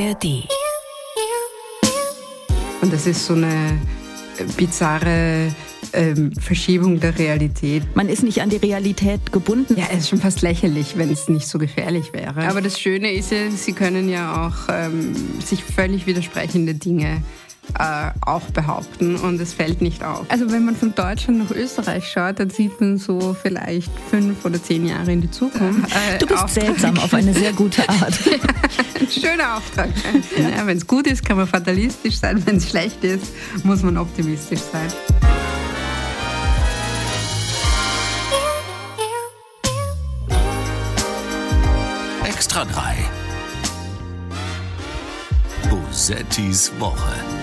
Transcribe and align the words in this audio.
ARD. 0.00 0.48
Und 2.80 2.92
das 2.92 3.06
ist 3.06 3.26
so 3.26 3.34
eine 3.34 3.78
bizarre 4.56 5.54
ähm, 5.92 6.32
Verschiebung 6.32 7.00
der 7.00 7.18
Realität. 7.18 7.82
Man 7.94 8.08
ist 8.08 8.22
nicht 8.22 8.40
an 8.40 8.48
die 8.48 8.56
Realität 8.56 9.30
gebunden. 9.30 9.76
Ja, 9.78 9.86
es 9.92 10.04
ist 10.04 10.08
schon 10.08 10.20
fast 10.20 10.40
lächerlich, 10.40 10.96
wenn 10.96 11.10
es 11.10 11.28
nicht 11.28 11.46
so 11.46 11.58
gefährlich 11.58 12.12
wäre. 12.14 12.48
Aber 12.48 12.62
das 12.62 12.80
Schöne 12.80 13.12
ist 13.12 13.30
ja, 13.30 13.50
sie 13.50 13.72
können 13.72 14.08
ja 14.08 14.46
auch 14.46 14.72
ähm, 14.72 15.14
sich 15.44 15.62
völlig 15.62 16.06
widersprechende 16.06 16.74
Dinge 16.74 17.22
äh, 17.78 18.10
auch 18.20 18.42
behaupten 18.50 19.16
und 19.16 19.40
es 19.40 19.52
fällt 19.52 19.80
nicht 19.80 20.02
auf. 20.04 20.24
Also 20.28 20.50
wenn 20.50 20.64
man 20.64 20.76
von 20.76 20.94
Deutschland 20.94 21.38
nach 21.38 21.50
Österreich 21.50 22.08
schaut, 22.08 22.38
dann 22.38 22.50
sieht 22.50 22.80
man 22.80 22.98
so 22.98 23.36
vielleicht 23.40 23.90
fünf 24.10 24.44
oder 24.44 24.62
zehn 24.62 24.86
Jahre 24.86 25.12
in 25.12 25.20
die 25.20 25.30
Zukunft. 25.30 25.90
Äh, 25.90 26.18
du 26.18 26.26
bist 26.26 26.42
Auftrag. 26.42 26.64
seltsam 26.64 26.98
auf 26.98 27.12
eine 27.14 27.32
sehr 27.34 27.52
gute 27.52 27.88
Art. 27.88 28.18
ja, 28.26 28.38
ein 29.00 29.08
schöner 29.08 29.56
Auftrag. 29.56 29.90
Ja, 30.36 30.66
wenn 30.66 30.78
es 30.78 30.86
gut 30.86 31.06
ist, 31.06 31.24
kann 31.24 31.36
man 31.36 31.46
fatalistisch 31.46 32.18
sein. 32.18 32.44
Wenn 32.46 32.56
es 32.56 32.68
schlecht 32.68 33.02
ist, 33.04 33.32
muss 33.64 33.82
man 33.82 33.96
optimistisch 33.98 34.60
sein. 34.72 34.88
Extra 42.24 42.64
3. 42.64 42.96
Bosettis 45.68 46.72
Woche. 46.78 47.39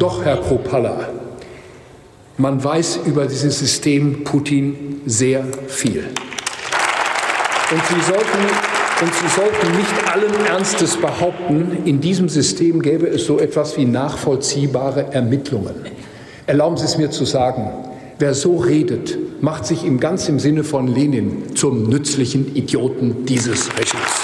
Doch, 0.00 0.24
Herr 0.24 0.38
Kropalla, 0.38 1.10
man 2.38 2.64
weiß 2.64 3.00
über 3.04 3.26
dieses 3.26 3.58
System 3.58 4.24
Putin 4.24 5.02
sehr 5.04 5.44
viel. 5.68 6.04
Und 7.70 7.82
Sie 7.86 8.00
sollten, 8.10 8.38
und 9.02 9.14
Sie 9.14 9.28
sollten 9.28 9.76
nicht 9.76 10.10
allen 10.10 10.46
Ernstes 10.46 10.96
behaupten, 10.96 11.82
in 11.84 12.00
diesem 12.00 12.30
System 12.30 12.80
gäbe 12.80 13.08
es 13.08 13.26
so 13.26 13.38
etwas 13.38 13.76
wie 13.76 13.84
nachvollziehbare 13.84 15.12
Ermittlungen. 15.12 15.74
Erlauben 16.46 16.78
Sie 16.78 16.86
es 16.86 16.96
mir 16.96 17.10
zu 17.10 17.26
sagen, 17.26 17.70
wer 18.18 18.32
so 18.32 18.56
redet, 18.56 19.18
macht 19.42 19.66
sich 19.66 19.84
im 19.84 20.00
ganz 20.00 20.24
Sinne 20.24 20.64
von 20.64 20.86
Lenin 20.86 21.54
zum 21.54 21.90
nützlichen 21.90 22.56
Idioten 22.56 23.26
dieses 23.26 23.68
Regimes. 23.76 24.22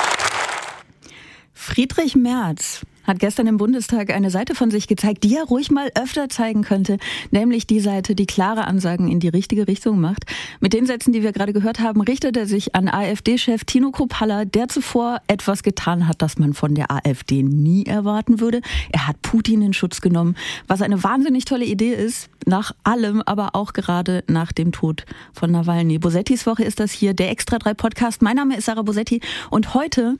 Friedrich 1.52 2.16
Merz 2.16 2.80
hat 3.06 3.18
gestern 3.18 3.46
im 3.46 3.56
Bundestag 3.56 4.10
eine 4.10 4.30
Seite 4.30 4.54
von 4.54 4.70
sich 4.70 4.88
gezeigt, 4.88 5.24
die 5.24 5.36
er 5.36 5.44
ruhig 5.44 5.70
mal 5.70 5.90
öfter 5.94 6.28
zeigen 6.28 6.62
könnte, 6.62 6.98
nämlich 7.30 7.66
die 7.66 7.80
Seite, 7.80 8.14
die 8.14 8.26
klare 8.26 8.66
Ansagen 8.66 9.08
in 9.08 9.20
die 9.20 9.28
richtige 9.28 9.68
Richtung 9.68 10.00
macht. 10.00 10.24
Mit 10.60 10.72
den 10.72 10.86
Sätzen, 10.86 11.12
die 11.12 11.22
wir 11.22 11.32
gerade 11.32 11.52
gehört 11.52 11.80
haben, 11.80 12.00
richtet 12.00 12.36
er 12.36 12.46
sich 12.46 12.74
an 12.74 12.88
AfD-Chef 12.88 13.64
Tino 13.64 13.90
Kropalla, 13.90 14.44
der 14.44 14.68
zuvor 14.68 15.20
etwas 15.28 15.62
getan 15.62 16.08
hat, 16.08 16.22
das 16.22 16.38
man 16.38 16.54
von 16.54 16.74
der 16.74 16.90
AfD 16.90 17.42
nie 17.42 17.86
erwarten 17.86 18.40
würde. 18.40 18.60
Er 18.90 19.06
hat 19.06 19.22
Putin 19.22 19.62
in 19.62 19.72
Schutz 19.72 20.00
genommen, 20.00 20.36
was 20.66 20.82
eine 20.82 21.02
wahnsinnig 21.02 21.44
tolle 21.44 21.64
Idee 21.64 21.94
ist, 21.94 22.28
nach 22.46 22.72
allem, 22.84 23.22
aber 23.22 23.54
auch 23.54 23.72
gerade 23.72 24.24
nach 24.28 24.52
dem 24.52 24.72
Tod 24.72 25.04
von 25.32 25.50
Nawalny. 25.50 25.98
Bosettis 25.98 26.46
Woche 26.46 26.64
ist 26.64 26.80
das 26.80 26.92
hier, 26.92 27.14
der 27.14 27.30
Extra 27.30 27.58
3 27.58 27.74
Podcast. 27.74 28.22
Mein 28.22 28.36
Name 28.36 28.56
ist 28.56 28.66
Sarah 28.66 28.82
Bosetti 28.82 29.20
und 29.50 29.74
heute 29.74 30.16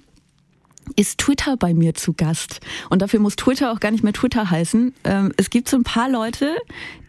ist 0.95 1.19
Twitter 1.19 1.57
bei 1.57 1.75
mir 1.75 1.95
zu 1.95 2.13
Gast. 2.13 2.61
Und 2.91 3.03
dafür 3.03 3.21
muss 3.21 3.37
Twitter 3.37 3.73
auch 3.73 3.81
gar 3.81 3.91
nicht 3.91 4.05
mehr 4.05 4.13
Twitter 4.13 4.51
heißen. 4.51 4.95
Ähm, 5.05 5.33
es 5.37 5.51
gibt 5.51 5.69
so 5.69 5.77
ein 5.77 5.85
paar 5.85 6.09
Leute, 6.09 6.57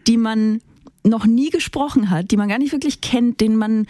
die 0.06 0.16
man 0.16 0.60
noch 1.04 1.26
nie 1.26 1.50
gesprochen 1.50 2.10
hat, 2.10 2.30
die 2.30 2.36
man 2.36 2.48
gar 2.48 2.58
nicht 2.58 2.72
wirklich 2.72 3.00
kennt, 3.00 3.40
denen 3.40 3.56
man 3.56 3.86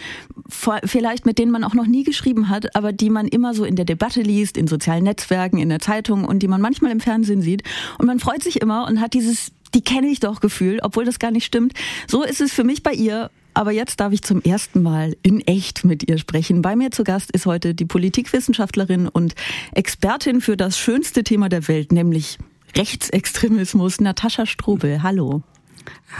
vielleicht 0.84 1.26
mit 1.26 1.38
denen 1.38 1.50
man 1.50 1.64
auch 1.64 1.74
noch 1.74 1.86
nie 1.86 2.04
geschrieben 2.04 2.48
hat, 2.48 2.76
aber 2.76 2.92
die 2.92 3.10
man 3.10 3.26
immer 3.26 3.54
so 3.54 3.64
in 3.64 3.76
der 3.76 3.84
Debatte 3.84 4.22
liest, 4.22 4.56
in 4.56 4.66
sozialen 4.66 5.04
Netzwerken, 5.04 5.58
in 5.58 5.68
der 5.68 5.80
Zeitung 5.80 6.24
und 6.24 6.40
die 6.40 6.48
man 6.48 6.60
manchmal 6.60 6.92
im 6.92 7.00
Fernsehen 7.00 7.42
sieht. 7.42 7.62
Und 7.98 8.06
man 8.06 8.20
freut 8.20 8.42
sich 8.42 8.60
immer 8.60 8.86
und 8.86 9.00
hat 9.00 9.14
dieses 9.14 9.52
die 9.74 9.82
kenne 9.82 10.08
ich 10.08 10.20
doch 10.20 10.40
Gefühl, 10.40 10.78
obwohl 10.82 11.04
das 11.04 11.18
gar 11.18 11.30
nicht 11.30 11.44
stimmt. 11.44 11.74
So 12.06 12.22
ist 12.22 12.40
es 12.40 12.52
für 12.52 12.64
mich 12.64 12.82
bei 12.82 12.92
ihr 12.92 13.30
aber 13.58 13.72
jetzt 13.72 13.98
darf 13.98 14.12
ich 14.12 14.22
zum 14.22 14.40
ersten 14.40 14.82
Mal 14.82 15.16
in 15.24 15.40
echt 15.40 15.84
mit 15.84 16.08
ihr 16.08 16.18
sprechen. 16.18 16.62
Bei 16.62 16.76
mir 16.76 16.92
zu 16.92 17.02
Gast 17.02 17.32
ist 17.32 17.44
heute 17.44 17.74
die 17.74 17.86
Politikwissenschaftlerin 17.86 19.08
und 19.08 19.34
Expertin 19.74 20.40
für 20.40 20.56
das 20.56 20.78
schönste 20.78 21.24
Thema 21.24 21.48
der 21.48 21.66
Welt, 21.66 21.90
nämlich 21.90 22.38
Rechtsextremismus, 22.76 24.00
Natascha 24.00 24.46
Strobel. 24.46 25.02
Hallo. 25.02 25.42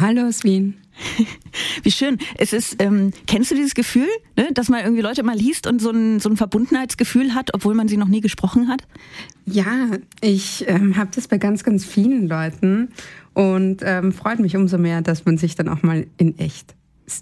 Hallo 0.01 0.29
Wien. 0.43 0.79
Wie 1.85 1.93
schön. 1.93 2.19
Es 2.37 2.53
ist, 2.53 2.83
ähm, 2.83 3.13
kennst 3.29 3.53
du 3.53 3.55
dieses 3.55 3.77
Gefühl, 3.77 4.09
ne, 4.37 4.49
dass 4.53 4.69
man 4.69 4.83
irgendwie 4.83 5.03
Leute 5.03 5.23
mal 5.23 5.37
liest 5.37 5.69
und 5.69 5.81
so 5.81 5.91
ein, 5.91 6.19
so 6.19 6.29
ein 6.31 6.37
Verbundenheitsgefühl 6.37 7.37
hat, 7.37 7.55
obwohl 7.55 7.75
man 7.75 7.87
sie 7.87 7.99
noch 7.99 8.09
nie 8.09 8.21
gesprochen 8.21 8.67
hat? 8.67 8.83
Ja, 9.47 9.91
ich 10.21 10.65
ähm, 10.67 10.97
habe 10.97 11.11
das 11.15 11.29
bei 11.29 11.39
ganz, 11.39 11.63
ganz 11.63 11.85
vielen 11.85 12.27
Leuten 12.27 12.89
und 13.33 13.83
ähm, 13.85 14.11
freut 14.11 14.41
mich 14.41 14.57
umso 14.57 14.77
mehr, 14.77 15.03
dass 15.03 15.25
man 15.25 15.39
sich 15.39 15.55
dann 15.55 15.69
auch 15.69 15.85
mal 15.85 16.09
in 16.17 16.37
echt 16.41 16.75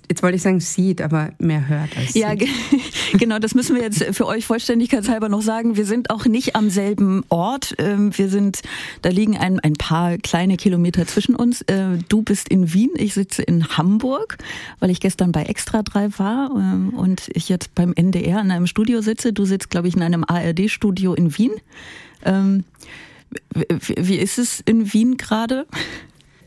jetzt 0.09 0.23
wollte 0.23 0.37
ich 0.37 0.43
sagen 0.43 0.61
sieht, 0.61 1.01
aber 1.01 1.31
mehr 1.39 1.69
hört 1.69 1.97
als 1.97 2.15
Ja, 2.15 2.35
genau, 3.13 3.39
das 3.39 3.55
müssen 3.55 3.77
wir 3.77 3.83
jetzt 3.83 4.05
für 4.15 4.27
euch 4.27 4.47
vollständigkeitshalber 4.47 5.29
noch 5.29 5.43
sagen. 5.43 5.77
Wir 5.77 5.87
sind 5.87 6.11
auch 6.11 6.27
nicht 6.27 6.57
am 6.57 6.71
selben 6.71 7.25
Ort. 7.29 7.75
Ähm, 7.79 8.17
wir 8.17 8.29
sind, 8.29 8.63
da 9.03 9.11
liegen 9.11 9.37
ein, 9.37 9.61
ein 9.61 9.75
paar 9.75 10.19
kleine 10.19 10.57
Kilometer 10.57 11.07
zwischen 11.07 11.35
uns. 11.35 11.63
Äh, 11.63 11.99
du 12.09 12.23
bist 12.23 12.49
in 12.49 12.73
Wien, 12.73 12.91
ich 12.97 13.15
sitze 13.15 13.43
in 13.43 13.77
Hamburg, 13.77 14.39
weil 14.81 14.91
ich 14.91 15.01
gestern 15.01 15.33
bei 15.33 15.45
Extra 15.45 15.83
3 15.83 16.19
war 16.19 16.51
ähm, 16.57 16.91
und 16.91 17.29
ich 17.33 17.49
jetzt 17.49 17.75
beim 17.75 17.93
NDR 17.95 18.41
in 18.41 18.51
einem 18.51 18.67
Studio 18.67 19.01
sitze. 19.01 19.33
Du 19.33 19.45
sitzt, 19.45 19.71
glaube 19.71 19.89
ich, 19.89 19.97
in 19.97 20.03
einem 20.03 20.25
ARD-Studio 20.25 21.15
in 21.15 21.37
Wien. 21.37 21.53
Ähm, 22.25 22.65
wie 23.79 24.17
ist 24.17 24.39
es 24.39 24.61
in 24.61 24.93
Wien 24.93 25.17
gerade? 25.17 25.67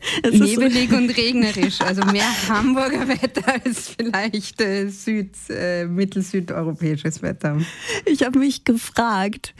Nebelig 0.30 0.92
und 0.92 1.10
regnerisch. 1.10 1.78
Also 1.90 2.04
mehr 2.04 2.48
Hamburger 2.48 3.08
Wetter 3.08 3.54
als 3.64 3.96
vielleicht 3.98 4.60
äh, 4.60 4.88
Süd, 4.88 5.30
äh, 5.48 5.86
mittelsüdeuropäisches 5.86 7.20
Wetter. 7.22 7.58
Ich 8.04 8.22
habe 8.22 8.38
mich 8.38 8.64
gefragt, 8.64 9.54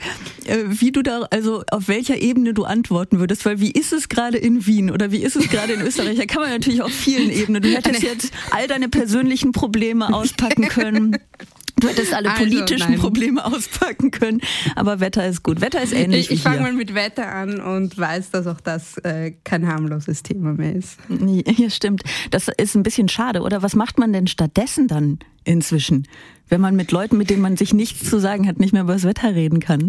äh, 0.45 0.59
wie 0.67 0.91
du 0.91 1.01
da, 1.01 1.21
also 1.31 1.63
auf 1.71 1.87
welcher 1.87 2.21
Ebene 2.21 2.53
du 2.53 2.63
antworten 2.63 3.19
würdest, 3.19 3.43
weil 3.45 3.59
wie 3.59 3.71
ist 3.71 3.91
es 3.91 4.07
gerade 4.07 4.37
in 4.37 4.65
Wien 4.65 4.91
oder 4.91 5.11
wie 5.11 5.23
ist 5.23 5.35
es 5.35 5.49
gerade 5.49 5.73
in 5.73 5.81
Österreich? 5.81 6.17
Da 6.17 6.25
kann 6.25 6.41
man 6.41 6.51
natürlich 6.51 6.81
auf 6.81 6.93
vielen 6.93 7.31
Ebenen. 7.31 7.61
Du 7.61 7.69
hättest 7.69 8.01
jetzt 8.01 8.31
all 8.51 8.67
deine 8.67 8.87
persönlichen 8.87 9.51
Probleme 9.51 10.13
auspacken 10.13 10.69
können. 10.69 11.17
Du 11.81 11.87
hättest 11.87 12.13
alle 12.13 12.29
also, 12.29 12.43
politischen 12.43 12.91
nein. 12.91 12.99
Probleme 12.99 13.45
auspacken 13.45 14.11
können, 14.11 14.41
aber 14.75 14.99
Wetter 14.99 15.27
ist 15.27 15.43
gut. 15.43 15.61
Wetter 15.61 15.81
ist 15.81 15.93
ähnlich. 15.93 16.29
Ich, 16.29 16.37
ich 16.37 16.41
fange 16.43 16.61
mal 16.61 16.73
mit 16.73 16.93
Wetter 16.93 17.27
an 17.27 17.59
und 17.59 17.97
weiß, 17.97 18.31
dass 18.31 18.47
auch 18.47 18.61
das 18.61 18.97
äh, 18.99 19.33
kein 19.43 19.67
harmloses 19.67 20.23
Thema 20.23 20.53
mehr 20.53 20.75
ist. 20.75 20.97
Ja, 21.57 21.69
stimmt. 21.69 22.03
Das 22.29 22.47
ist 22.47 22.75
ein 22.75 22.83
bisschen 22.83 23.09
schade, 23.09 23.41
oder? 23.41 23.61
Was 23.61 23.75
macht 23.75 23.97
man 23.97 24.13
denn 24.13 24.27
stattdessen 24.27 24.87
dann 24.87 25.19
inzwischen? 25.43 26.07
wenn 26.51 26.61
man 26.61 26.75
mit 26.75 26.91
Leuten, 26.91 27.17
mit 27.17 27.29
denen 27.29 27.41
man 27.41 27.55
sich 27.55 27.73
nichts 27.73 28.07
zu 28.09 28.19
sagen 28.19 28.45
hat, 28.45 28.59
nicht 28.59 28.73
mehr 28.73 28.81
über 28.81 28.93
das 28.93 29.05
Wetter 29.05 29.33
reden 29.33 29.61
kann? 29.61 29.87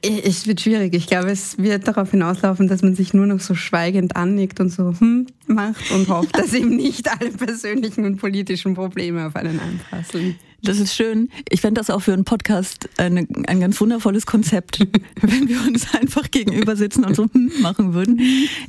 Äh, 0.00 0.20
es 0.24 0.46
wird 0.46 0.60
schwierig. 0.60 0.94
Ich 0.94 1.08
glaube, 1.08 1.28
es 1.28 1.58
wird 1.58 1.88
darauf 1.88 2.12
hinauslaufen, 2.12 2.68
dass 2.68 2.82
man 2.82 2.94
sich 2.94 3.14
nur 3.14 3.26
noch 3.26 3.40
so 3.40 3.56
schweigend 3.56 4.14
annickt 4.14 4.60
und 4.60 4.70
so 4.70 4.94
hm 4.98 5.26
macht 5.48 5.90
und 5.90 6.08
hofft, 6.08 6.38
dass 6.38 6.54
eben 6.54 6.76
nicht 6.76 7.10
alle 7.10 7.30
persönlichen 7.32 8.04
und 8.04 8.16
politischen 8.18 8.74
Probleme 8.74 9.26
auf 9.26 9.34
einen 9.34 9.58
einprasseln. 9.58 10.36
Das 10.62 10.80
ist 10.80 10.94
schön. 10.94 11.28
Ich 11.48 11.60
fände 11.60 11.78
das 11.80 11.88
auch 11.88 12.00
für 12.00 12.12
einen 12.12 12.24
Podcast 12.24 12.88
eine, 12.96 13.28
ein 13.46 13.60
ganz 13.60 13.80
wundervolles 13.80 14.26
Konzept, 14.26 14.80
wenn 15.20 15.48
wir 15.48 15.60
uns 15.62 15.94
einfach 15.94 16.30
gegenüber 16.30 16.74
sitzen 16.74 17.04
und 17.04 17.14
so 17.14 17.28
hm 17.32 17.52
machen 17.60 17.94
würden. 17.94 18.20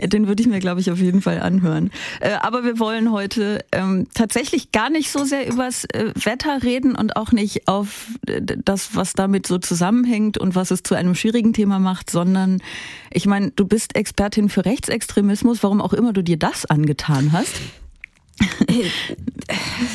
Den 0.02 0.28
würde 0.28 0.42
ich 0.42 0.50
mir, 0.50 0.60
glaube 0.60 0.82
ich, 0.82 0.92
auf 0.92 1.00
jeden 1.00 1.22
Fall 1.22 1.42
anhören. 1.42 1.92
Äh, 2.22 2.34
aber 2.42 2.64
wir 2.64 2.80
wollen 2.80 3.12
heute 3.12 3.66
ähm, 3.72 4.08
tatsächlich 4.14 4.72
gar 4.72 4.90
nicht 4.90 5.12
so 5.12 5.26
sehr 5.26 5.48
übers 5.48 5.86
äh, 5.86 6.14
Wetter 6.16 6.64
reden 6.64 6.96
und 6.96 7.16
auch 7.16 7.32
nicht 7.32 7.68
auf 7.68 8.08
das, 8.24 8.96
was 8.96 9.14
damit 9.14 9.48
so 9.48 9.58
zusammenhängt 9.58 10.38
und 10.38 10.56
was 10.56 10.72
es 10.72 10.84
zu 10.84 10.96
einem 10.96 11.16
schwierigen 11.16 11.54
Thema 11.54 11.80
macht, 11.80 12.10
sondern 12.10 12.62
ich 13.12 13.26
meine, 13.26 13.52
du 13.52 13.66
bist 13.66 13.96
Expertin 13.96 14.50
für 14.50 14.66
Rechtsextremismus, 14.66 15.64
warum 15.64 15.82
auch 15.82 15.94
immer 15.94 16.14
du 16.14 16.24
dir 16.24 16.38
das 16.38 16.66
angetan 16.66 17.32
hast 17.32 17.54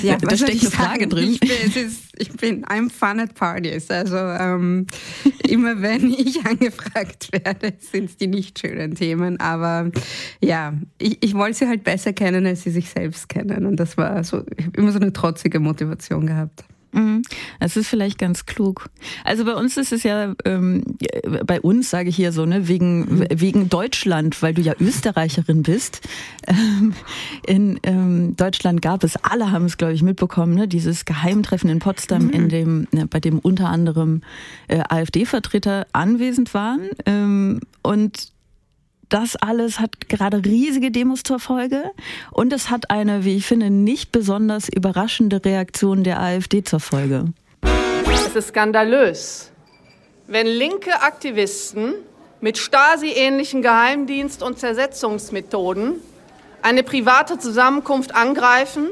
ja, 0.03 0.17
da 0.17 0.37
steckt 0.37 0.61
eine 0.61 0.71
Frage 0.71 1.07
drin. 1.07 1.31
Ich 1.31 1.41
bin, 1.41 1.85
ist, 1.87 2.13
ich 2.17 2.33
bin, 2.33 2.65
I'm 2.65 2.91
fun 2.91 3.21
at 3.21 3.35
parties. 3.35 3.91
Also 3.91 4.17
ähm, 4.17 4.87
immer 5.49 5.81
wenn 5.83 6.11
ich 6.11 6.45
angefragt 6.45 7.31
werde, 7.33 7.75
sind 7.79 8.11
es 8.11 8.17
die 8.17 8.27
nicht 8.27 8.59
schönen 8.59 8.95
Themen. 8.95 9.41
Aber 9.41 9.91
ja, 10.43 10.75
ich, 10.99 11.23
ich 11.23 11.35
wollte 11.35 11.59
sie 11.59 11.69
halt 11.69 11.85
besser 11.85 12.13
kennen, 12.13 12.47
als 12.47 12.63
sie 12.63 12.71
sich 12.71 12.89
selbst 12.91 13.29
kennen. 13.29 13.67
Und 13.67 13.77
das 13.77 13.97
war 13.97 14.23
so, 14.25 14.45
ich 14.57 14.67
habe 14.67 14.77
immer 14.79 14.93
so 14.93 14.99
eine 14.99 15.13
trotzige 15.13 15.61
Motivation 15.61 16.27
gehabt. 16.27 16.65
Mhm. 16.95 17.23
Das 17.61 17.77
ist 17.77 17.89
vielleicht 17.89 18.19
ganz 18.19 18.47
klug. 18.47 18.89
Also 19.25 19.45
bei 19.45 19.55
uns 19.55 19.77
ist 19.77 19.93
es 19.93 20.03
ja, 20.03 20.35
ähm, 20.45 20.83
bei 21.45 21.61
uns 21.61 21.91
sage 21.91 22.09
ich 22.09 22.17
hier 22.17 22.33
so, 22.33 22.47
ne, 22.47 22.69
wegen, 22.69 23.01
mhm. 23.01 23.27
wegen 23.35 23.69
Deutschland, 23.69 24.41
weil 24.43 24.55
du 24.55 24.63
ja 24.63 24.75
Österreicherin 24.79 25.63
bist. 25.63 26.01
Ähm, 26.47 26.95
in 27.47 27.81
ähm, 27.83 28.37
Deutschland 28.37 28.83
gab 28.83 29.05
es, 29.05 29.17
alle 29.17 29.51
haben 29.51 29.65
es, 29.65 29.77
glaube 29.77 29.95
ich, 29.95 30.03
mitbekommen, 30.03 30.55
ne, 30.55 30.69
dieses 30.69 31.05
Geheimtreffen 31.05 31.71
in 31.71 31.79
Potsdam, 31.79 32.27
mhm. 32.27 32.31
in 32.31 32.49
dem, 32.49 32.87
ne, 32.93 33.07
bei 33.07 33.21
dem 33.21 33.39
unter 33.39 33.69
anderem 33.69 34.23
äh, 34.69 34.81
AfD-Vertreter 34.89 35.87
anwesend 35.93 36.55
waren. 36.55 36.89
Ähm, 37.07 37.61
und 37.83 38.34
das 39.09 39.37
alles 39.37 39.81
hat 39.81 40.09
gerade 40.09 40.45
riesige 40.45 40.91
Demos 40.91 41.23
zur 41.23 41.39
Folge 41.39 41.91
und 42.31 42.53
es 42.53 42.71
hat 42.71 42.91
eine, 42.91 43.25
wie 43.25 43.37
ich 43.37 43.47
finde, 43.47 43.71
nicht 43.71 44.13
besonders 44.13 44.69
überraschende 44.69 45.45
Reaktion 45.45 46.05
der 46.05 46.21
AfD 46.21 46.63
zur 46.63 46.81
Folge. 46.81 47.27
Es 48.13 48.35
ist 48.35 48.49
skandalös, 48.49 49.51
wenn 50.27 50.47
linke 50.47 51.03
Aktivisten 51.03 51.95
mit 52.41 52.59
Stasi-ähnlichen 52.59 53.63
Geheimdienst- 53.63 54.43
und 54.43 54.59
Zersetzungsmethoden 54.59 55.95
eine 56.63 56.83
private 56.83 57.39
Zusammenkunft 57.39 58.15
angreifen, 58.15 58.89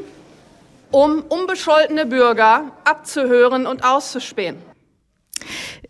um 0.91 1.23
unbescholtene 1.23 2.07
Bürger 2.07 2.73
abzuhören 2.85 3.67
und 3.67 3.85
auszuspähen. 3.85 4.57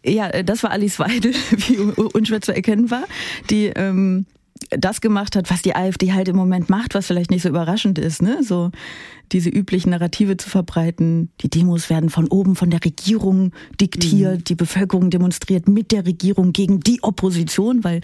Ja, 0.05 0.29
äh, 0.29 0.45
das 0.45 0.63
war 0.63 0.71
Alice 0.71 0.99
Weidel, 0.99 1.35
wie 1.51 1.79
unschwer 1.79 2.41
zu 2.41 2.55
erkennen 2.55 2.91
war, 2.91 3.05
die 3.51 3.67
ähm, 3.67 4.27
das 4.71 5.01
gemacht 5.01 5.37
hat, 5.37 5.51
was 5.51 5.63
die 5.63 5.75
AfD 5.75 6.13
halt 6.13 6.29
im 6.29 6.37
Moment 6.37 6.71
macht, 6.71 6.95
was 6.95 7.07
vielleicht 7.07 7.31
nicht 7.31 7.43
so 7.43 7.49
überraschend 7.49 7.99
ist, 7.99 8.23
ne? 8.23 8.43
So 8.43 8.71
diese 9.33 9.49
üblichen 9.49 9.91
Narrative 9.91 10.37
zu 10.37 10.51
verbreiten. 10.51 11.31
Die 11.41 11.49
Demos 11.49 11.89
werden 11.91 12.11
von 12.11 12.29
oben 12.29 12.55
von 12.55 12.71
der 12.71 12.85
Regierung 12.85 13.51
diktiert, 13.81 14.39
mhm. 14.41 14.45
die 14.45 14.55
Bevölkerung 14.55 15.11
demonstriert 15.11 15.67
mit 15.69 15.91
der 15.91 16.07
Regierung 16.07 16.53
gegen 16.53 16.79
die 16.81 17.03
Opposition, 17.03 17.83
weil 17.83 18.03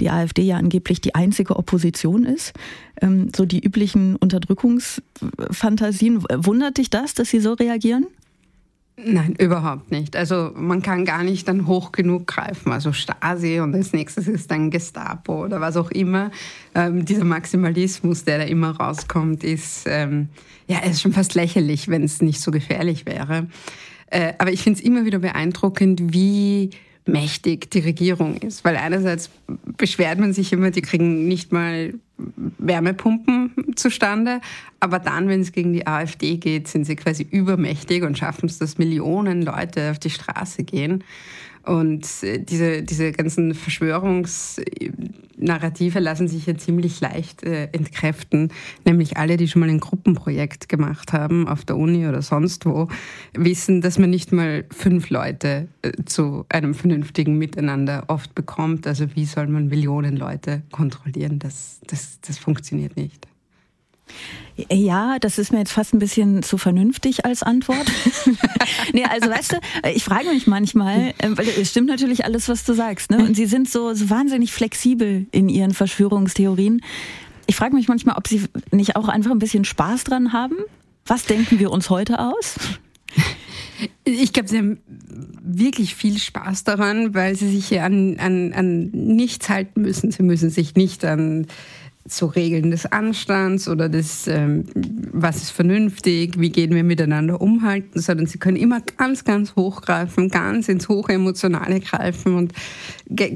die 0.00 0.10
AfD 0.10 0.42
ja 0.42 0.56
angeblich 0.56 1.00
die 1.00 1.14
einzige 1.14 1.54
Opposition 1.56 2.24
ist. 2.24 2.52
Ähm, 3.00 3.30
so 3.34 3.44
die 3.44 3.60
üblichen 3.60 4.16
Unterdrückungsfantasien. 4.16 6.24
Wundert 6.36 6.78
dich 6.78 6.90
das, 6.90 7.14
dass 7.14 7.30
sie 7.30 7.38
so 7.40 7.52
reagieren? 7.52 8.06
Nein, 9.02 9.34
überhaupt 9.38 9.90
nicht. 9.90 10.14
Also 10.14 10.50
man 10.54 10.82
kann 10.82 11.04
gar 11.04 11.22
nicht 11.22 11.48
dann 11.48 11.66
hoch 11.66 11.92
genug 11.92 12.26
greifen. 12.26 12.72
Also 12.72 12.92
Stasi 12.92 13.60
und 13.60 13.74
als 13.74 13.92
nächstes 13.92 14.28
ist 14.28 14.50
dann 14.50 14.70
Gestapo 14.70 15.44
oder 15.44 15.60
was 15.60 15.76
auch 15.76 15.90
immer. 15.90 16.30
Ähm, 16.74 17.04
dieser 17.04 17.24
Maximalismus, 17.24 18.24
der 18.24 18.38
da 18.38 18.44
immer 18.44 18.76
rauskommt, 18.76 19.42
ist 19.42 19.84
ähm, 19.86 20.28
ja 20.66 20.80
ist 20.80 21.00
schon 21.00 21.12
fast 21.12 21.34
lächerlich, 21.34 21.88
wenn 21.88 22.02
es 22.02 22.20
nicht 22.20 22.40
so 22.40 22.50
gefährlich 22.50 23.06
wäre. 23.06 23.46
Äh, 24.06 24.34
aber 24.38 24.52
ich 24.52 24.62
finde 24.62 24.78
es 24.78 24.84
immer 24.84 25.04
wieder 25.04 25.20
beeindruckend, 25.20 26.12
wie 26.12 26.70
mächtig 27.06 27.70
die 27.70 27.80
Regierung 27.80 28.36
ist. 28.36 28.64
Weil 28.64 28.76
einerseits 28.76 29.30
beschwert 29.76 30.18
man 30.18 30.32
sich 30.32 30.52
immer, 30.52 30.70
die 30.70 30.82
kriegen 30.82 31.28
nicht 31.28 31.52
mal 31.52 31.94
Wärmepumpen 32.58 33.74
zustande, 33.76 34.40
aber 34.78 34.98
dann, 34.98 35.28
wenn 35.28 35.40
es 35.40 35.52
gegen 35.52 35.72
die 35.72 35.86
AfD 35.86 36.36
geht, 36.36 36.68
sind 36.68 36.84
sie 36.84 36.96
quasi 36.96 37.26
übermächtig 37.30 38.02
und 38.02 38.18
schaffen 38.18 38.46
es, 38.46 38.58
dass 38.58 38.78
Millionen 38.78 39.42
Leute 39.42 39.90
auf 39.90 39.98
die 39.98 40.10
Straße 40.10 40.64
gehen. 40.64 41.04
Und 41.64 42.06
äh, 42.22 42.38
diese, 42.38 42.82
diese 42.82 43.12
ganzen 43.12 43.54
Verschwörungsnarrative 43.54 46.00
lassen 46.00 46.26
sich 46.26 46.46
ja 46.46 46.56
ziemlich 46.56 47.00
leicht 47.00 47.42
äh, 47.42 47.68
entkräften. 47.72 48.50
Nämlich 48.84 49.18
alle, 49.18 49.36
die 49.36 49.46
schon 49.46 49.60
mal 49.60 49.68
ein 49.68 49.80
Gruppenprojekt 49.80 50.68
gemacht 50.68 51.12
haben, 51.12 51.46
auf 51.48 51.64
der 51.64 51.76
Uni 51.76 52.06
oder 52.06 52.22
sonst 52.22 52.64
wo, 52.64 52.88
wissen, 53.34 53.82
dass 53.82 53.98
man 53.98 54.10
nicht 54.10 54.32
mal 54.32 54.64
fünf 54.70 55.10
Leute 55.10 55.68
äh, 55.82 55.92
zu 56.04 56.46
einem 56.48 56.74
vernünftigen 56.74 57.36
Miteinander 57.36 58.04
oft 58.08 58.34
bekommt. 58.34 58.86
Also 58.86 59.14
wie 59.14 59.26
soll 59.26 59.48
man 59.48 59.68
Millionen 59.68 60.16
Leute 60.16 60.62
kontrollieren? 60.72 61.38
Das, 61.38 61.80
das, 61.86 62.20
das 62.22 62.38
funktioniert 62.38 62.96
nicht. 62.96 63.26
Ja, 64.70 65.18
das 65.18 65.38
ist 65.38 65.52
mir 65.52 65.58
jetzt 65.58 65.72
fast 65.72 65.94
ein 65.94 65.98
bisschen 65.98 66.42
zu 66.42 66.58
vernünftig 66.58 67.24
als 67.24 67.42
Antwort. 67.42 67.86
nee, 68.92 69.04
also 69.04 69.30
weißt 69.30 69.52
du, 69.52 69.56
ich 69.94 70.04
frage 70.04 70.28
mich 70.28 70.46
manchmal, 70.46 71.14
äh, 71.18 71.30
weil 71.30 71.48
es 71.48 71.70
stimmt 71.70 71.88
natürlich 71.88 72.24
alles, 72.24 72.48
was 72.48 72.64
du 72.64 72.74
sagst, 72.74 73.10
ne? 73.10 73.18
Und 73.18 73.34
sie 73.34 73.46
sind 73.46 73.70
so, 73.70 73.94
so 73.94 74.10
wahnsinnig 74.10 74.52
flexibel 74.52 75.26
in 75.32 75.48
ihren 75.48 75.72
Verschwörungstheorien. 75.72 76.82
Ich 77.46 77.56
frage 77.56 77.74
mich 77.74 77.88
manchmal, 77.88 78.16
ob 78.16 78.28
sie 78.28 78.42
nicht 78.70 78.96
auch 78.96 79.08
einfach 79.08 79.30
ein 79.30 79.38
bisschen 79.38 79.64
Spaß 79.64 80.04
dran 80.04 80.32
haben. 80.32 80.56
Was 81.06 81.24
denken 81.24 81.58
wir 81.58 81.70
uns 81.70 81.90
heute 81.90 82.18
aus? 82.20 82.56
Ich 84.04 84.32
glaube, 84.32 84.48
sie 84.48 84.58
haben 84.58 84.78
wirklich 85.42 85.94
viel 85.94 86.18
Spaß 86.18 86.64
daran, 86.64 87.14
weil 87.14 87.34
sie 87.34 87.50
sich 87.50 87.66
hier 87.66 87.84
an, 87.84 88.18
an, 88.18 88.52
an 88.52 88.90
nichts 88.90 89.48
halten 89.48 89.80
müssen. 89.82 90.10
Sie 90.10 90.22
müssen 90.22 90.50
sich 90.50 90.74
nicht 90.74 91.04
an 91.04 91.46
so 92.12 92.26
Regeln 92.26 92.70
des 92.70 92.86
Anstands 92.86 93.68
oder 93.68 93.88
des, 93.88 94.26
ähm, 94.26 94.64
was 94.74 95.36
ist 95.36 95.50
vernünftig, 95.50 96.38
wie 96.38 96.50
gehen 96.50 96.74
wir 96.74 96.84
miteinander 96.84 97.40
umhalten, 97.40 98.00
sondern 98.00 98.26
sie 98.26 98.38
können 98.38 98.56
immer 98.56 98.80
ganz, 98.80 99.24
ganz 99.24 99.56
hochgreifen, 99.56 100.28
ganz 100.28 100.68
ins 100.68 100.88
Hochemotionale 100.88 101.80
greifen 101.80 102.34
und 102.34 102.52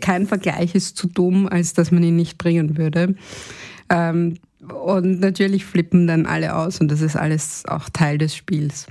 kein 0.00 0.26
Vergleich 0.26 0.74
ist 0.74 0.96
zu 0.96 1.08
dumm, 1.08 1.48
als 1.48 1.74
dass 1.74 1.90
man 1.90 2.02
ihn 2.02 2.16
nicht 2.16 2.38
bringen 2.38 2.76
würde. 2.76 3.14
Ähm, 3.88 4.38
und 4.68 5.20
natürlich 5.20 5.64
flippen 5.64 6.06
dann 6.06 6.26
alle 6.26 6.56
aus 6.56 6.80
und 6.80 6.90
das 6.90 7.00
ist 7.00 7.16
alles 7.16 7.64
auch 7.66 7.88
Teil 7.90 8.18
des 8.18 8.34
Spiels. 8.34 8.86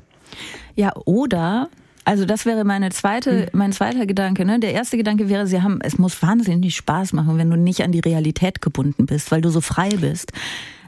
Ja, 0.75 0.94
oder 1.06 1.69
also 2.05 2.25
das 2.25 2.45
wäre 2.45 2.63
meine 2.63 2.89
zweite, 2.89 3.44
hm. 3.44 3.50
mein 3.53 3.71
zweiter 3.71 4.05
Gedanke. 4.05 4.45
Ne? 4.45 4.59
Der 4.59 4.73
erste 4.73 4.97
Gedanke 4.97 5.29
wäre, 5.29 5.47
sie 5.47 5.61
haben, 5.61 5.79
es 5.81 5.97
muss 5.97 6.21
wahnsinnig 6.21 6.75
Spaß 6.75 7.13
machen, 7.13 7.38
wenn 7.38 7.50
du 7.50 7.57
nicht 7.57 7.83
an 7.83 7.91
die 7.91 8.00
Realität 8.00 8.61
gebunden 8.61 9.05
bist, 9.05 9.31
weil 9.31 9.41
du 9.41 9.50
so 9.50 9.61
frei 9.61 9.89
bist. 9.89 10.31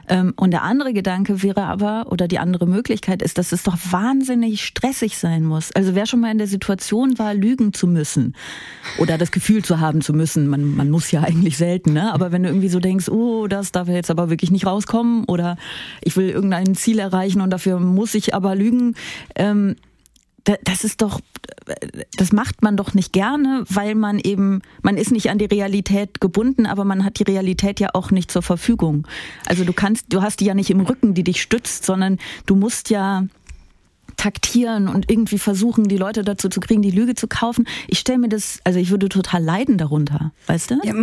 Ähm, 0.08 0.34
und 0.36 0.52
der 0.52 0.62
andere 0.62 0.92
Gedanke 0.92 1.42
wäre 1.42 1.64
aber, 1.64 2.06
oder 2.10 2.28
die 2.28 2.38
andere 2.38 2.66
Möglichkeit 2.66 3.22
ist, 3.22 3.38
dass 3.38 3.52
es 3.52 3.62
doch 3.62 3.76
wahnsinnig 3.90 4.64
stressig 4.64 5.18
sein 5.18 5.44
muss. 5.44 5.72
Also 5.72 5.94
wer 5.94 6.06
schon 6.06 6.20
mal 6.20 6.30
in 6.30 6.38
der 6.38 6.46
Situation 6.46 7.18
war, 7.18 7.34
lügen 7.34 7.72
zu 7.72 7.86
müssen 7.86 8.34
oder 8.98 9.18
das 9.18 9.32
Gefühl 9.32 9.64
zu 9.64 9.80
haben 9.80 10.02
zu 10.02 10.12
müssen, 10.12 10.46
man, 10.48 10.76
man 10.76 10.90
muss 10.90 11.10
ja 11.10 11.22
eigentlich 11.22 11.56
selten, 11.56 11.92
ne? 11.92 12.12
aber 12.12 12.32
wenn 12.32 12.42
du 12.42 12.48
irgendwie 12.48 12.68
so 12.68 12.78
denkst, 12.78 13.08
oh, 13.08 13.46
das 13.48 13.72
darf 13.72 13.88
jetzt 13.88 14.10
aber 14.10 14.30
wirklich 14.30 14.50
nicht 14.50 14.66
rauskommen 14.66 15.24
oder 15.24 15.56
ich 16.02 16.16
will 16.16 16.28
irgendein 16.28 16.74
Ziel 16.74 16.98
erreichen 16.98 17.40
und 17.40 17.50
dafür 17.50 17.80
muss 17.80 18.14
ich 18.14 18.34
aber 18.34 18.54
lügen, 18.54 18.94
ähm, 19.34 19.76
das 20.64 20.84
ist 20.84 21.02
doch, 21.02 21.20
das 22.16 22.32
macht 22.32 22.62
man 22.62 22.76
doch 22.76 22.94
nicht 22.94 23.12
gerne, 23.12 23.64
weil 23.68 23.94
man 23.94 24.18
eben, 24.18 24.62
man 24.82 24.96
ist 24.96 25.10
nicht 25.10 25.30
an 25.30 25.38
die 25.38 25.46
Realität 25.46 26.20
gebunden, 26.20 26.66
aber 26.66 26.84
man 26.84 27.04
hat 27.04 27.18
die 27.18 27.24
Realität 27.24 27.80
ja 27.80 27.90
auch 27.94 28.10
nicht 28.10 28.30
zur 28.30 28.42
Verfügung. 28.42 29.06
Also 29.46 29.64
du 29.64 29.72
kannst, 29.72 30.06
du 30.12 30.22
hast 30.22 30.40
die 30.40 30.44
ja 30.44 30.54
nicht 30.54 30.70
im 30.70 30.80
Rücken, 30.80 31.14
die 31.14 31.24
dich 31.24 31.42
stützt, 31.42 31.84
sondern 31.84 32.18
du 32.46 32.54
musst 32.54 32.90
ja 32.90 33.26
taktieren 34.16 34.88
und 34.88 35.10
irgendwie 35.10 35.38
versuchen, 35.38 35.84
die 35.88 35.98
Leute 35.98 36.22
dazu 36.22 36.48
zu 36.48 36.60
kriegen, 36.60 36.80
die 36.80 36.90
Lüge 36.90 37.14
zu 37.14 37.26
kaufen. 37.26 37.66
Ich 37.88 37.98
stelle 37.98 38.18
mir 38.18 38.28
das, 38.28 38.60
also 38.64 38.78
ich 38.78 38.90
würde 38.90 39.08
total 39.08 39.42
leiden 39.42 39.78
darunter, 39.78 40.32
weißt 40.46 40.70
du? 40.70 40.80
Ja, 40.84 40.94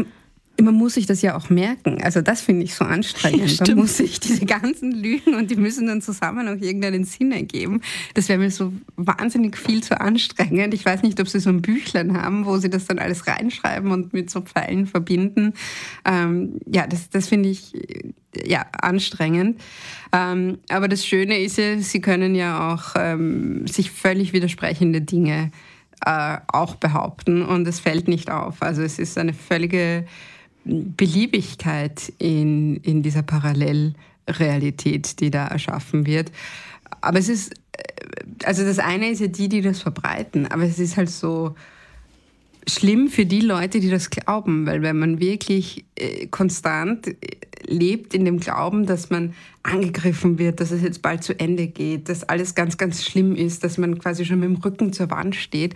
man 0.61 0.75
muss 0.75 0.93
sich 0.93 1.07
das 1.07 1.21
ja 1.21 1.35
auch 1.35 1.49
merken. 1.49 2.01
Also 2.03 2.21
das 2.21 2.41
finde 2.41 2.63
ich 2.63 2.75
so 2.75 2.85
anstrengend. 2.85 3.59
Ja, 3.59 3.65
man 3.67 3.77
muss 3.77 3.97
sich 3.97 4.19
diese 4.19 4.45
ganzen 4.45 4.91
Lügen 4.91 5.33
und 5.35 5.49
die 5.49 5.55
müssen 5.55 5.87
dann 5.87 6.01
zusammen 6.01 6.47
auch 6.47 6.61
irgendeinen 6.61 7.05
Sinn 7.05 7.31
ergeben. 7.31 7.81
Das 8.13 8.29
wäre 8.29 8.37
mir 8.37 8.51
so 8.51 8.71
wahnsinnig 8.95 9.57
viel 9.57 9.81
zu 9.81 9.99
anstrengend. 9.99 10.73
Ich 10.73 10.85
weiß 10.85 11.01
nicht, 11.01 11.19
ob 11.19 11.27
Sie 11.27 11.39
so 11.39 11.49
ein 11.49 11.61
Büchlein 11.61 12.15
haben, 12.15 12.45
wo 12.45 12.57
Sie 12.57 12.69
das 12.69 12.85
dann 12.85 12.99
alles 12.99 13.25
reinschreiben 13.25 13.91
und 13.91 14.13
mit 14.13 14.29
so 14.29 14.41
Pfeilen 14.41 14.85
verbinden. 14.85 15.53
Ähm, 16.05 16.59
ja, 16.67 16.85
das, 16.85 17.09
das 17.09 17.29
finde 17.29 17.49
ich 17.49 17.73
ja 18.45 18.65
anstrengend. 18.79 19.59
Ähm, 20.11 20.59
aber 20.69 20.87
das 20.87 21.05
Schöne 21.05 21.39
ist 21.39 21.57
ja, 21.57 21.79
Sie 21.79 21.99
können 21.99 22.35
ja 22.35 22.73
auch 22.73 22.93
ähm, 22.95 23.65
sich 23.65 23.89
völlig 23.89 24.33
widersprechende 24.33 25.01
Dinge 25.01 25.51
äh, 26.05 26.37
auch 26.47 26.75
behaupten 26.75 27.41
und 27.41 27.67
es 27.67 27.79
fällt 27.79 28.07
nicht 28.07 28.29
auf. 28.29 28.61
Also 28.61 28.83
es 28.83 28.99
ist 28.99 29.17
eine 29.17 29.33
völlige 29.33 30.05
Beliebigkeit 30.65 32.13
in, 32.17 32.77
in 32.77 33.03
dieser 33.03 33.23
Parallelrealität, 33.23 35.19
die 35.19 35.31
da 35.31 35.47
erschaffen 35.47 36.05
wird. 36.05 36.31
Aber 37.01 37.19
es 37.19 37.29
ist, 37.29 37.53
äh, 37.73 38.45
also 38.45 38.63
das 38.63 38.79
eine 38.79 39.09
ist 39.09 39.19
ja 39.19 39.27
die, 39.27 39.49
die 39.49 39.61
das 39.61 39.81
verbreiten, 39.81 40.47
aber 40.47 40.63
es 40.63 40.79
ist 40.79 40.97
halt 40.97 41.09
so 41.09 41.55
schlimm 42.65 43.09
für 43.09 43.25
die 43.25 43.41
Leute, 43.41 43.81
die 43.81 43.89
das 43.89 44.09
glauben, 44.09 44.65
weil 44.65 44.81
wenn 44.81 44.97
man 44.97 45.19
wirklich 45.19 45.83
äh, 45.95 46.27
konstant 46.27 47.07
äh, 47.07 47.15
lebt 47.65 48.13
in 48.13 48.23
dem 48.23 48.39
Glauben, 48.39 48.85
dass 48.85 49.09
man 49.09 49.33
angegriffen 49.63 50.39
wird, 50.39 50.59
dass 50.59 50.71
es 50.71 50.81
jetzt 50.81 51.01
bald 51.01 51.23
zu 51.23 51.37
Ende 51.37 51.67
geht, 51.67 52.09
dass 52.09 52.23
alles 52.23 52.55
ganz, 52.55 52.77
ganz 52.77 53.03
schlimm 53.03 53.35
ist, 53.35 53.63
dass 53.63 53.77
man 53.77 53.99
quasi 53.99 54.25
schon 54.25 54.39
mit 54.39 54.49
dem 54.49 54.55
Rücken 54.57 54.93
zur 54.93 55.09
Wand 55.09 55.35
steht, 55.35 55.75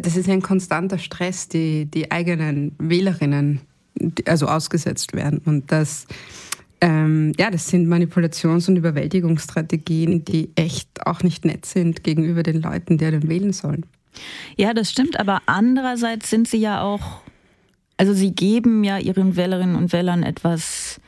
das 0.00 0.16
ist 0.16 0.28
ein 0.28 0.42
konstanter 0.42 0.98
Stress, 0.98 1.48
die 1.48 1.86
die 1.86 2.10
eigenen 2.10 2.74
Wählerinnen 2.78 3.60
also 4.26 4.46
ausgesetzt 4.46 5.14
werden. 5.14 5.40
Und 5.44 5.72
das, 5.72 6.06
ähm, 6.80 7.32
ja, 7.38 7.50
das 7.50 7.68
sind 7.68 7.88
Manipulations- 7.88 8.68
und 8.68 8.76
Überwältigungsstrategien, 8.76 10.24
die 10.24 10.50
echt 10.54 11.06
auch 11.06 11.22
nicht 11.22 11.44
nett 11.44 11.66
sind 11.66 12.04
gegenüber 12.04 12.42
den 12.42 12.60
Leuten, 12.60 12.98
die 12.98 13.10
dann 13.10 13.28
wählen 13.28 13.52
sollen. 13.52 13.86
Ja, 14.56 14.72
das 14.72 14.90
stimmt, 14.90 15.20
aber 15.20 15.42
andererseits 15.46 16.30
sind 16.30 16.48
sie 16.48 16.58
ja 16.58 16.82
auch, 16.82 17.20
also 17.96 18.14
sie 18.14 18.32
geben 18.32 18.82
ja 18.84 18.98
ihren 18.98 19.36
Wählerinnen 19.36 19.76
und 19.76 19.92
Wählern 19.92 20.22
etwas 20.22 21.00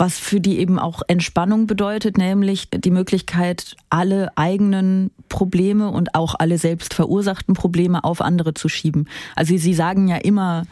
was 0.00 0.18
für 0.18 0.40
die 0.40 0.58
eben 0.58 0.78
auch 0.78 1.02
Entspannung 1.06 1.66
bedeutet, 1.66 2.16
nämlich 2.16 2.70
die 2.70 2.90
Möglichkeit, 2.90 3.76
alle 3.90 4.36
eigenen 4.36 5.10
Probleme 5.28 5.90
und 5.90 6.14
auch 6.14 6.34
alle 6.38 6.56
selbst 6.56 6.94
verursachten 6.94 7.54
Probleme 7.54 8.02
auf 8.02 8.22
andere 8.22 8.54
zu 8.54 8.68
schieben. 8.68 9.08
Also 9.36 9.56
Sie 9.56 9.74
sagen 9.74 10.08
ja 10.08 10.16
immer, 10.16 10.64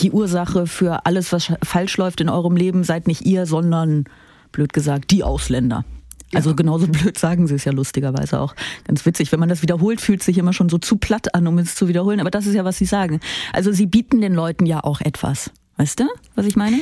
die 0.00 0.10
Ursache 0.10 0.66
für 0.66 1.06
alles, 1.06 1.32
was 1.32 1.52
falsch 1.62 1.96
läuft 1.96 2.20
in 2.20 2.28
eurem 2.28 2.56
Leben, 2.56 2.84
seid 2.84 3.06
nicht 3.06 3.24
ihr, 3.26 3.46
sondern, 3.46 4.04
blöd 4.52 4.72
gesagt, 4.72 5.10
die 5.10 5.24
Ausländer. 5.24 5.84
Also 6.32 6.54
genauso 6.54 6.86
blöd 6.88 7.18
sagen 7.18 7.46
sie 7.46 7.54
es 7.54 7.64
ja 7.64 7.72
lustigerweise 7.72 8.40
auch. 8.40 8.54
Ganz 8.86 9.06
witzig. 9.06 9.30
Wenn 9.32 9.40
man 9.40 9.48
das 9.48 9.62
wiederholt, 9.62 10.00
fühlt 10.00 10.22
sich 10.22 10.38
immer 10.38 10.52
schon 10.52 10.68
so 10.68 10.78
zu 10.78 10.96
platt 10.96 11.34
an, 11.34 11.46
um 11.46 11.58
es 11.58 11.74
zu 11.74 11.88
wiederholen. 11.88 12.20
Aber 12.20 12.30
das 12.30 12.46
ist 12.46 12.54
ja, 12.54 12.64
was 12.64 12.78
sie 12.78 12.86
sagen. 12.86 13.20
Also 13.52 13.72
sie 13.72 13.86
bieten 13.86 14.20
den 14.20 14.34
Leuten 14.34 14.66
ja 14.66 14.82
auch 14.82 15.00
etwas. 15.00 15.50
Weißt 15.76 16.00
du, 16.00 16.04
was 16.34 16.46
ich 16.46 16.56
meine? 16.56 16.78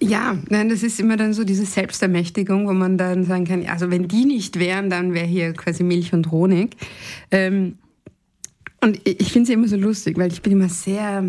Ja, 0.00 0.38
nein, 0.48 0.70
das 0.70 0.82
ist 0.82 0.98
immer 0.98 1.16
dann 1.16 1.34
so 1.34 1.44
diese 1.44 1.66
Selbstermächtigung, 1.66 2.66
wo 2.66 2.72
man 2.72 2.96
dann 2.96 3.24
sagen 3.24 3.44
kann, 3.44 3.66
also 3.66 3.90
wenn 3.90 4.08
die 4.08 4.24
nicht 4.24 4.58
wären, 4.58 4.88
dann 4.88 5.12
wäre 5.12 5.26
hier 5.26 5.52
quasi 5.52 5.82
Milch 5.82 6.12
und 6.14 6.30
Honig. 6.30 6.76
Ähm, 7.30 7.76
und 8.80 9.00
ich 9.04 9.32
finde 9.32 9.50
es 9.50 9.54
immer 9.54 9.68
so 9.68 9.76
lustig, 9.76 10.16
weil 10.16 10.32
ich 10.32 10.42
bin 10.42 10.52
immer 10.52 10.68
sehr, 10.68 11.24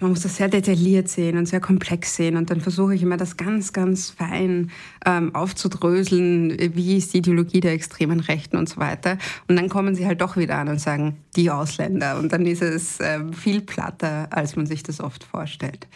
man 0.00 0.10
muss 0.10 0.20
das 0.20 0.36
sehr 0.36 0.48
detailliert 0.48 1.08
sehen 1.08 1.36
und 1.36 1.46
sehr 1.46 1.60
komplex 1.60 2.16
sehen. 2.16 2.36
Und 2.36 2.50
dann 2.50 2.60
versuche 2.60 2.94
ich 2.94 3.02
immer 3.02 3.16
das 3.16 3.36
ganz, 3.36 3.72
ganz 3.72 4.10
fein 4.10 4.70
ähm, 5.06 5.34
aufzudröseln, 5.34 6.56
wie 6.74 6.96
ist 6.96 7.14
die 7.14 7.18
Ideologie 7.18 7.60
der 7.60 7.72
extremen 7.72 8.20
Rechten 8.20 8.56
und 8.56 8.68
so 8.68 8.78
weiter. 8.78 9.18
Und 9.48 9.56
dann 9.56 9.68
kommen 9.68 9.94
sie 9.94 10.06
halt 10.06 10.20
doch 10.20 10.36
wieder 10.36 10.58
an 10.58 10.68
und 10.68 10.80
sagen, 10.80 11.18
die 11.36 11.50
Ausländer. 11.50 12.18
Und 12.18 12.32
dann 12.32 12.46
ist 12.46 12.62
es 12.62 13.00
äh, 13.00 13.20
viel 13.32 13.60
platter, 13.60 14.28
als 14.30 14.56
man 14.56 14.66
sich 14.66 14.82
das 14.82 15.00
oft 15.00 15.24
vorstellt. 15.24 15.86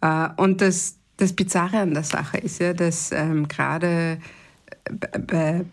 Äh, 0.00 0.28
und 0.36 0.60
das, 0.60 0.96
das 1.16 1.32
Bizarre 1.32 1.78
an 1.78 1.94
der 1.94 2.04
Sache 2.04 2.38
ist 2.38 2.60
ja, 2.60 2.72
dass 2.72 3.12
ähm, 3.12 3.48
gerade 3.48 4.18
bei 5.26 5.64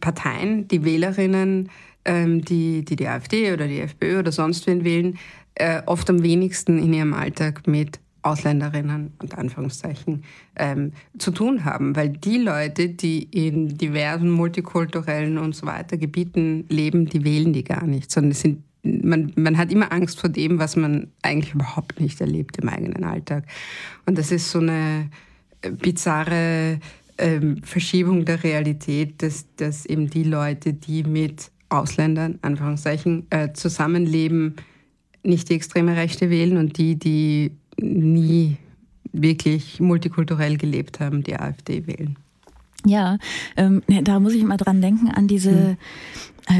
Parteien, 0.00 0.68
die 0.68 0.84
Wählerinnen, 0.84 1.70
ähm, 2.04 2.44
die, 2.44 2.84
die 2.84 2.96
die 2.96 3.08
AfD 3.08 3.52
oder 3.52 3.66
die 3.66 3.80
FPÖ 3.80 4.20
oder 4.20 4.32
sonst 4.32 4.66
wen 4.66 4.84
wählen, 4.84 5.18
äh, 5.54 5.82
oft 5.86 6.08
am 6.10 6.22
wenigsten 6.22 6.78
in 6.78 6.92
ihrem 6.92 7.14
Alltag 7.14 7.66
mit 7.66 8.00
Ausländerinnen 8.22 9.12
und 9.18 9.36
Anführungszeichen 9.36 10.24
ähm, 10.56 10.92
zu 11.18 11.30
tun 11.30 11.64
haben, 11.64 11.94
weil 11.94 12.08
die 12.08 12.38
Leute, 12.38 12.88
die 12.88 13.24
in 13.24 13.76
diversen 13.76 14.30
multikulturellen 14.30 15.36
und 15.36 15.54
so 15.54 15.66
weiter 15.66 15.98
Gebieten 15.98 16.64
leben, 16.68 17.06
die 17.06 17.24
wählen 17.24 17.52
die 17.52 17.64
gar 17.64 17.86
nicht, 17.86 18.10
sondern 18.10 18.32
sind 18.32 18.62
man, 18.84 19.32
man 19.36 19.56
hat 19.56 19.72
immer 19.72 19.92
Angst 19.92 20.20
vor 20.20 20.28
dem, 20.28 20.58
was 20.58 20.76
man 20.76 21.08
eigentlich 21.22 21.54
überhaupt 21.54 22.00
nicht 22.00 22.20
erlebt 22.20 22.58
im 22.58 22.68
eigenen 22.68 23.04
Alltag. 23.04 23.46
Und 24.04 24.18
das 24.18 24.30
ist 24.30 24.50
so 24.50 24.58
eine 24.58 25.08
äh, 25.62 25.70
bizarre 25.70 26.80
ähm, 27.16 27.62
Verschiebung 27.62 28.24
der 28.24 28.44
Realität, 28.44 29.22
dass, 29.22 29.46
dass 29.56 29.86
eben 29.86 30.10
die 30.10 30.24
Leute, 30.24 30.74
die 30.74 31.02
mit 31.02 31.50
Ausländern, 31.70 32.38
Anführungszeichen, 32.42 33.26
äh, 33.30 33.52
zusammenleben, 33.54 34.56
nicht 35.24 35.48
die 35.48 35.54
extreme 35.54 35.96
Rechte 35.96 36.30
wählen 36.30 36.56
und 36.56 36.78
die, 36.78 36.96
die 36.96 37.52
nie 37.80 38.56
wirklich 39.12 39.80
multikulturell 39.80 40.56
gelebt 40.56 41.00
haben, 41.00 41.22
die 41.22 41.36
AfD 41.36 41.86
wählen. 41.86 42.16
Ja, 42.86 43.18
ähm, 43.56 43.82
da 43.86 44.20
muss 44.20 44.34
ich 44.34 44.42
immer 44.42 44.58
dran 44.58 44.82
denken 44.82 45.08
an 45.08 45.26
diese 45.26 45.50
hm. 45.50 45.76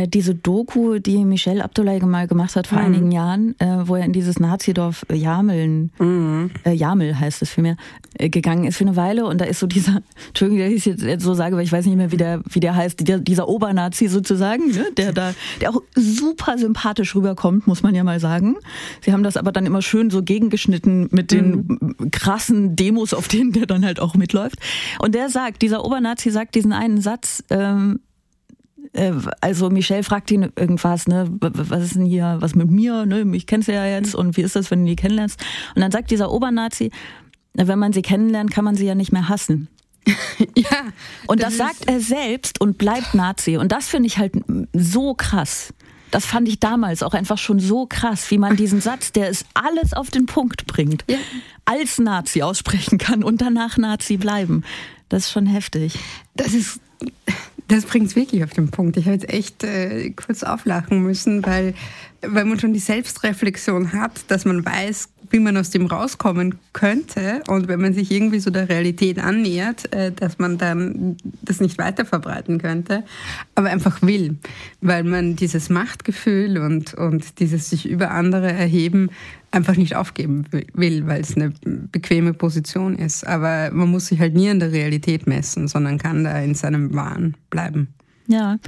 Diese 0.07 0.35
Doku, 0.35 0.99
die 0.99 1.25
Michel 1.25 1.61
Abdullahi 1.61 2.01
mal 2.01 2.27
gemacht 2.27 2.57
hat 2.57 2.67
vor 2.67 2.79
mhm. 2.79 2.85
einigen 2.85 3.13
Jahren, 3.13 3.55
äh, 3.61 3.87
wo 3.87 3.97
er 3.97 4.05
in 4.05 4.13
dieses 4.13 4.41
Nazidorf 4.41 5.05
Jameln, 5.13 5.91
mhm. 5.99 6.51
äh, 6.65 6.73
Jamel 6.73 7.19
heißt 7.19 7.43
es 7.43 7.51
vielmehr, 7.51 7.77
äh, 8.19 8.31
gegangen 8.31 8.65
ist 8.65 8.79
für 8.79 8.85
eine 8.85 8.97
Weile 8.97 9.27
und 9.27 9.41
da 9.41 9.45
ist 9.45 9.61
so 9.61 9.67
dieser, 9.67 10.01
Entschuldigung, 10.29 10.65
dass 10.65 10.73
ich 10.73 10.87
es 10.87 11.03
jetzt 11.03 11.25
so 11.25 11.35
sage, 11.35 11.57
weil 11.57 11.65
ich 11.65 11.73
weiß 11.73 11.85
nicht 11.87 11.97
mehr, 11.97 12.13
wie 12.13 12.17
der, 12.17 12.41
wie 12.49 12.61
der 12.61 12.75
heißt, 12.75 13.01
dieser, 13.01 13.19
dieser 13.19 13.49
Obernazi 13.49 14.09
sozusagen, 14.09 14.71
ne, 14.71 14.87
der 14.97 15.13
da, 15.13 15.35
der 15.61 15.71
auch 15.71 15.83
super 15.95 16.57
sympathisch 16.57 17.15
rüberkommt, 17.15 17.67
muss 17.67 17.83
man 17.83 17.95
ja 17.95 18.05
mal 18.05 18.21
sagen. 18.21 18.57
Sie 19.03 19.13
haben 19.13 19.23
das 19.23 19.37
aber 19.37 19.53
dann 19.53 19.67
immer 19.67 19.83
schön 19.83 20.11
so 20.11 20.23
gegengeschnitten 20.23 21.09
mit 21.11 21.31
den 21.31 21.67
mhm. 21.67 22.11
krassen 22.11 22.77
Demos, 22.77 23.13
auf 23.13 23.29
denen 23.29 23.53
der 23.53 23.67
dann 23.67 23.85
halt 23.85 24.01
auch 24.01 24.15
mitläuft. 24.15 24.57
Und 24.99 25.15
der 25.15 25.29
sagt, 25.29 25.63
dieser 25.63 25.85
Obernazi 25.85 26.31
sagt 26.31 26.55
diesen 26.55 26.73
einen 26.73 27.01
Satz, 27.01 27.45
ähm, 27.51 28.01
äh, 28.01 28.14
also 29.41 29.71
Michelle 29.71 30.05
fragt 30.05 30.31
ihn 30.31 30.53
irgendwas, 30.57 31.09
ne, 31.09 31.27
was 31.41 31.83
ist 31.83 31.97
denn 31.97 32.07
hier, 32.07 32.37
was 32.41 32.55
mit 32.55 32.71
mir, 32.71 33.07
ne, 33.07 33.25
ich 33.35 33.47
kennst 33.47 33.69
ja 33.69 33.85
jetzt 33.85 34.15
und 34.15 34.37
wie 34.37 34.43
ist 34.43 34.57
das, 34.57 34.71
wenn 34.71 34.85
du 34.85 34.91
die 34.91 34.97
kennenlernst? 34.97 35.41
Und 35.75 35.83
dann 35.83 35.91
sagt 35.91 36.11
dieser 36.11 36.31
Obernazi, 36.31 36.91
wenn 37.55 37.79
man 37.79 37.93
sie 37.93 38.03
kennenlernt, 38.03 38.51
kann 38.51 38.65
man 38.65 38.77
sie 38.77 38.87
ja 38.87 38.95
nicht 38.95 39.13
mehr 39.13 39.29
hassen. 39.29 39.69
ja. 40.57 40.93
Und 41.27 41.43
das, 41.43 41.57
das 41.57 41.69
sagt 41.69 41.89
er 41.89 42.01
selbst 42.01 42.61
und 42.61 42.79
bleibt 42.79 43.15
Nazi. 43.15 43.57
Und 43.57 43.73
das 43.73 43.89
finde 43.89 44.07
ich 44.07 44.19
halt 44.19 44.35
so 44.73 45.15
krass. 45.15 45.73
Das 46.11 46.27
fand 46.27 46.47
ich 46.49 46.61
damals 46.61 47.03
auch 47.03 47.15
einfach 47.15 47.39
schon 47.39 47.59
so 47.59 47.87
krass, 47.87 48.31
wie 48.31 48.39
man 48.39 48.57
diesen 48.57 48.81
Satz, 48.81 49.11
der 49.11 49.29
es 49.29 49.45
alles 49.55 49.95
auf 49.95 50.11
den 50.11 50.27
Punkt 50.27 50.67
bringt, 50.67 51.05
ja. 51.09 51.17
als 51.65 51.99
Nazi 51.99 52.43
aussprechen 52.43 52.99
kann 52.99 53.25
und 53.25 53.41
danach 53.41 53.79
Nazi 53.79 54.17
bleiben. 54.17 54.63
Das 55.09 55.25
ist 55.25 55.33
schon 55.33 55.47
heftig. 55.47 55.99
Das 56.37 56.55
ist 56.55 56.81
das 57.69 57.87
bringt 57.87 58.09
es 58.09 58.17
wirklich 58.17 58.45
auf 58.45 58.51
den 58.51 58.71
Punkt. 58.71 58.97
Ich 58.97 59.07
habe 59.07 59.15
jetzt 59.15 59.29
echt 59.29 59.65
äh, 59.65 60.11
kurz 60.11 60.43
auflachen 60.43 61.03
müssen, 61.03 61.45
weil, 61.47 61.75
weil 62.21 62.45
man 62.45 62.61
schon 62.61 62.73
die 62.73 62.81
Selbstreflexion 62.81 63.93
hat, 63.93 64.31
dass 64.31 64.45
man 64.45 64.65
weiß, 64.65 65.09
wie 65.35 65.41
man 65.41 65.57
aus 65.57 65.71
dem 65.71 65.87
rauskommen 65.87 66.55
könnte 66.73 67.43
und 67.49 67.67
wenn 67.67 67.81
man 67.81 67.93
sich 67.93 68.13
irgendwie 68.13 68.39
so 68.39 68.51
der 68.51 68.69
Realität 68.69 69.19
annähert, 69.19 69.93
äh, 69.93 70.13
dass 70.13 70.39
man 70.39 70.59
dann 70.59 71.17
das 71.43 71.61
nicht 71.61 71.77
weiter 71.77 72.05
verbreiten 72.05 72.59
könnte, 72.59 73.03
aber 73.57 73.69
einfach 73.71 74.01
will, 74.01 74.37
weil 74.81 75.03
man 75.03 75.35
dieses 75.35 75.71
Machtgefühl 75.71 76.59
und, 76.59 76.95
und 76.95 77.41
dieses 77.41 77.69
sich 77.69 77.89
über 77.89 78.13
andere 78.13 78.53
erheben 78.53 79.11
einfach 79.51 79.77
nicht 79.77 79.97
aufgeben 79.97 80.45
will, 80.53 81.07
weil 81.09 81.21
es 81.21 81.37
eine 81.37 81.53
bequeme 81.65 82.33
Position 82.33 82.95
ist. 82.97 83.27
Aber 83.27 83.71
man 83.73 83.89
muss 83.89 84.07
sich 84.07 84.21
halt 84.21 84.35
nie 84.35 84.51
an 84.51 84.61
der 84.61 84.71
Realität 84.71 85.27
messen, 85.27 85.67
sondern 85.67 85.99
kann 85.99 86.23
da 86.23 86.39
in 86.39 86.55
seinem 86.55 86.95
Wahn 86.95 87.35
bleiben. 87.51 87.89
Ja, 88.29 88.59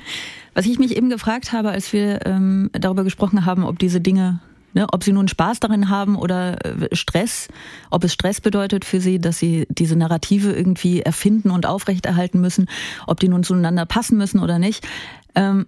was 0.55 0.67
ich 0.67 0.81
mich 0.81 0.97
eben 0.97 1.11
gefragt 1.11 1.53
habe, 1.53 1.71
als 1.71 1.93
wir 1.93 2.27
ähm, 2.27 2.71
darüber 2.73 3.05
gesprochen 3.05 3.47
haben, 3.47 3.63
ob 3.63 3.79
diese 3.79 4.01
Dinge, 4.01 4.41
ne, 4.77 4.87
ob 4.93 5.03
sie 5.03 5.13
nun 5.13 5.27
Spaß 5.27 5.59
darin 5.59 5.89
haben 5.89 6.17
oder 6.17 6.65
äh, 6.65 6.95
Stress, 6.95 7.49
ob 7.91 8.05
es 8.05 8.13
Stress 8.13 8.43
bedeutet 8.43 8.85
für 8.85 9.01
sie, 9.01 9.19
dass 9.19 9.39
sie 9.39 9.67
diese 9.71 9.97
Narrative 9.97 10.53
irgendwie 10.53 11.01
erfinden 11.01 11.51
und 11.51 11.67
aufrechterhalten 11.67 12.41
müssen, 12.41 12.69
ob 13.07 13.19
die 13.19 13.29
nun 13.29 13.43
zueinander 13.43 13.87
passen 13.87 14.19
müssen 14.19 14.39
oder 14.39 14.59
nicht. 14.59 14.87
Ähm, 15.35 15.67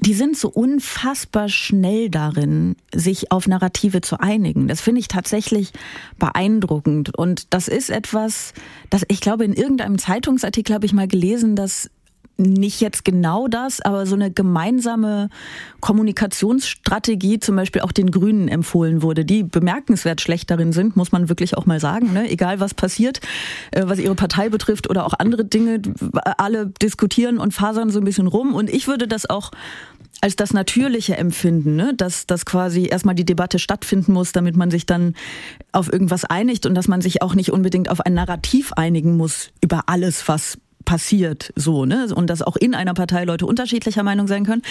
die 0.00 0.12
sind 0.12 0.36
so 0.36 0.50
unfassbar 0.50 1.48
schnell 1.48 2.10
darin, 2.10 2.76
sich 2.94 3.32
auf 3.32 3.48
Narrative 3.48 4.02
zu 4.02 4.20
einigen. 4.20 4.68
Das 4.68 4.82
finde 4.82 5.00
ich 5.00 5.08
tatsächlich 5.08 5.72
beeindruckend. 6.18 7.16
Und 7.16 7.54
das 7.54 7.66
ist 7.66 7.88
etwas, 7.88 8.52
das 8.90 9.06
ich 9.08 9.22
glaube, 9.22 9.46
in 9.46 9.54
irgendeinem 9.54 9.96
Zeitungsartikel 9.96 10.74
habe 10.74 10.84
ich 10.84 10.92
mal 10.92 11.08
gelesen, 11.08 11.56
dass 11.56 11.90
nicht 12.38 12.80
jetzt 12.80 13.04
genau 13.04 13.48
das, 13.48 13.80
aber 13.80 14.06
so 14.06 14.14
eine 14.14 14.30
gemeinsame 14.30 15.30
Kommunikationsstrategie 15.80 17.40
zum 17.40 17.56
Beispiel 17.56 17.82
auch 17.82 17.92
den 17.92 18.10
Grünen 18.10 18.48
empfohlen 18.48 19.02
wurde, 19.02 19.24
die 19.24 19.42
bemerkenswert 19.42 20.20
schlecht 20.20 20.50
darin 20.50 20.72
sind, 20.72 20.96
muss 20.96 21.12
man 21.12 21.28
wirklich 21.28 21.56
auch 21.56 21.66
mal 21.66 21.80
sagen. 21.80 22.12
Ne? 22.12 22.30
Egal 22.30 22.60
was 22.60 22.74
passiert, 22.74 23.20
äh, 23.70 23.82
was 23.86 23.98
ihre 23.98 24.14
Partei 24.14 24.48
betrifft 24.48 24.90
oder 24.90 25.06
auch 25.06 25.14
andere 25.14 25.44
Dinge, 25.44 25.80
alle 26.38 26.66
diskutieren 26.66 27.38
und 27.38 27.52
fasern 27.52 27.90
so 27.90 28.00
ein 28.00 28.04
bisschen 28.04 28.26
rum. 28.26 28.54
Und 28.54 28.68
ich 28.68 28.86
würde 28.86 29.08
das 29.08 29.28
auch 29.28 29.50
als 30.20 30.36
das 30.36 30.52
Natürliche 30.52 31.16
empfinden, 31.16 31.76
ne? 31.76 31.94
dass, 31.94 32.26
dass 32.26 32.46
quasi 32.46 32.86
erstmal 32.86 33.14
die 33.14 33.24
Debatte 33.24 33.58
stattfinden 33.58 34.12
muss, 34.12 34.32
damit 34.32 34.56
man 34.56 34.70
sich 34.70 34.86
dann 34.86 35.14
auf 35.72 35.92
irgendwas 35.92 36.24
einigt 36.24 36.66
und 36.66 36.74
dass 36.74 36.88
man 36.88 37.00
sich 37.00 37.22
auch 37.22 37.34
nicht 37.34 37.52
unbedingt 37.52 37.90
auf 37.90 38.00
ein 38.00 38.14
Narrativ 38.14 38.72
einigen 38.72 39.16
muss 39.16 39.50
über 39.60 39.84
alles, 39.86 40.26
was 40.28 40.58
passiert 40.86 41.52
so, 41.54 41.84
ne? 41.84 42.08
Und 42.14 42.30
dass 42.30 42.40
auch 42.40 42.56
in 42.56 42.74
einer 42.74 42.94
Partei 42.94 43.24
Leute 43.24 43.44
unterschiedlicher 43.44 44.02
Meinung 44.02 44.26
sein 44.26 44.46
können. 44.46 44.62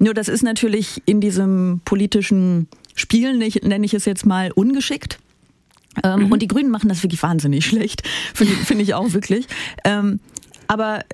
Nur 0.00 0.14
das 0.14 0.26
ist 0.26 0.42
natürlich 0.42 1.00
in 1.06 1.20
diesem 1.20 1.80
politischen 1.84 2.66
Spiel, 2.96 3.38
nenne 3.38 3.84
ich 3.84 3.94
es 3.94 4.04
jetzt 4.04 4.26
mal, 4.26 4.50
ungeschickt. 4.50 5.20
Ähm, 6.02 6.24
mhm. 6.26 6.32
Und 6.32 6.42
die 6.42 6.48
Grünen 6.48 6.70
machen 6.70 6.88
das 6.88 7.04
wirklich 7.04 7.22
wahnsinnig 7.22 7.64
schlecht, 7.64 8.02
finde 8.34 8.54
find 8.54 8.82
ich 8.82 8.94
auch 8.94 9.12
wirklich. 9.12 9.46
Ähm, 9.84 10.18
aber, 10.66 11.04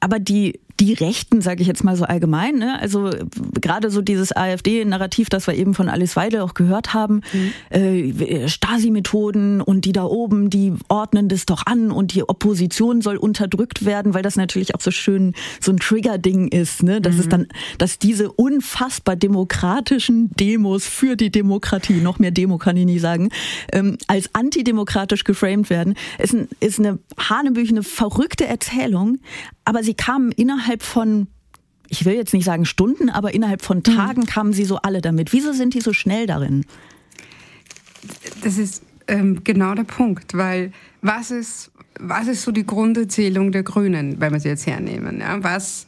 aber 0.00 0.18
die, 0.18 0.58
die 0.80 0.92
Rechten, 0.92 1.40
sage 1.40 1.62
ich 1.62 1.68
jetzt 1.68 1.82
mal 1.82 1.96
so 1.96 2.04
allgemein, 2.04 2.56
ne? 2.56 2.78
also 2.80 3.10
gerade 3.60 3.90
so 3.90 4.00
dieses 4.00 4.34
AfD-Narrativ, 4.34 5.28
das 5.28 5.46
wir 5.46 5.54
eben 5.54 5.74
von 5.74 5.88
Alice 5.88 6.14
Weidel 6.14 6.40
auch 6.40 6.54
gehört 6.54 6.94
haben, 6.94 7.22
mhm. 7.32 7.52
äh, 7.70 8.48
Stasi-Methoden 8.48 9.60
und 9.60 9.84
die 9.84 9.92
da 9.92 10.04
oben, 10.04 10.50
die 10.50 10.72
ordnen 10.88 11.28
das 11.28 11.46
doch 11.46 11.66
an 11.66 11.90
und 11.90 12.14
die 12.14 12.28
Opposition 12.28 13.02
soll 13.02 13.16
unterdrückt 13.16 13.84
werden, 13.84 14.14
weil 14.14 14.22
das 14.22 14.36
natürlich 14.36 14.74
auch 14.74 14.80
so 14.80 14.90
schön 14.90 15.34
so 15.60 15.72
ein 15.72 15.78
Trigger-Ding 15.78 16.48
ist, 16.48 16.82
ne? 16.82 17.00
dass 17.00 17.14
mhm. 17.14 17.20
es 17.20 17.28
dann, 17.28 17.46
dass 17.78 17.98
diese 17.98 18.30
unfassbar 18.30 19.16
demokratischen 19.16 20.30
Demos 20.36 20.86
für 20.86 21.16
die 21.16 21.30
Demokratie, 21.30 21.94
noch 21.94 22.18
mehr 22.18 22.30
Demo 22.30 22.58
kann 22.58 22.76
ich 22.76 22.86
nie 22.86 23.00
sagen, 23.00 23.30
ähm, 23.72 23.98
als 24.06 24.34
antidemokratisch 24.34 25.24
geframed 25.24 25.70
werden, 25.70 25.94
ist, 26.18 26.34
ein, 26.34 26.48
ist 26.60 26.78
eine 26.78 26.98
hanebüchene, 27.18 27.82
verrückte 27.82 28.46
Erzählung, 28.46 29.18
aber 29.68 29.82
sie 29.82 29.92
kamen 29.92 30.32
innerhalb 30.32 30.82
von 30.82 31.26
ich 31.90 32.04
will 32.06 32.14
jetzt 32.14 32.32
nicht 32.32 32.44
sagen 32.44 32.64
Stunden, 32.64 33.10
aber 33.10 33.34
innerhalb 33.34 33.62
von 33.62 33.78
mhm. 33.78 33.82
Tagen 33.82 34.20
mhm. 34.22 34.26
kamen 34.26 34.52
sie 34.54 34.64
so 34.64 34.76
alle 34.76 35.02
damit. 35.02 35.32
Wieso 35.34 35.52
sind 35.52 35.74
die 35.74 35.80
so 35.80 35.92
schnell 35.92 36.26
darin? 36.26 36.64
Das 38.42 38.56
ist 38.56 38.82
ähm, 39.08 39.42
genau 39.44 39.74
der 39.74 39.84
Punkt, 39.84 40.34
weil 40.34 40.72
was 41.02 41.30
ist, 41.30 41.70
was 42.00 42.28
ist 42.28 42.42
so 42.42 42.52
die 42.52 42.64
Grunderzählung 42.64 43.52
der 43.52 43.62
Grünen, 43.62 44.20
wenn 44.20 44.32
wir 44.32 44.40
sie 44.40 44.48
jetzt 44.48 44.66
hernehmen? 44.66 45.20
Ja? 45.20 45.42
Was, 45.42 45.86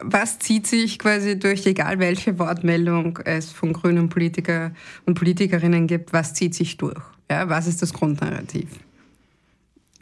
was 0.00 0.38
zieht 0.38 0.66
sich 0.66 0.98
quasi 0.98 1.38
durch, 1.38 1.66
egal 1.66 1.98
welche 2.00 2.38
Wortmeldung 2.38 3.18
es 3.24 3.50
von 3.50 3.72
grünen 3.72 4.10
Politiker 4.10 4.72
und 5.06 5.14
Politikerinnen 5.14 5.86
gibt, 5.86 6.12
was 6.12 6.34
zieht 6.34 6.54
sich 6.54 6.76
durch? 6.76 7.02
Ja? 7.30 7.48
Was 7.48 7.66
ist 7.66 7.80
das 7.80 7.94
Grundnarrativ? 7.94 8.68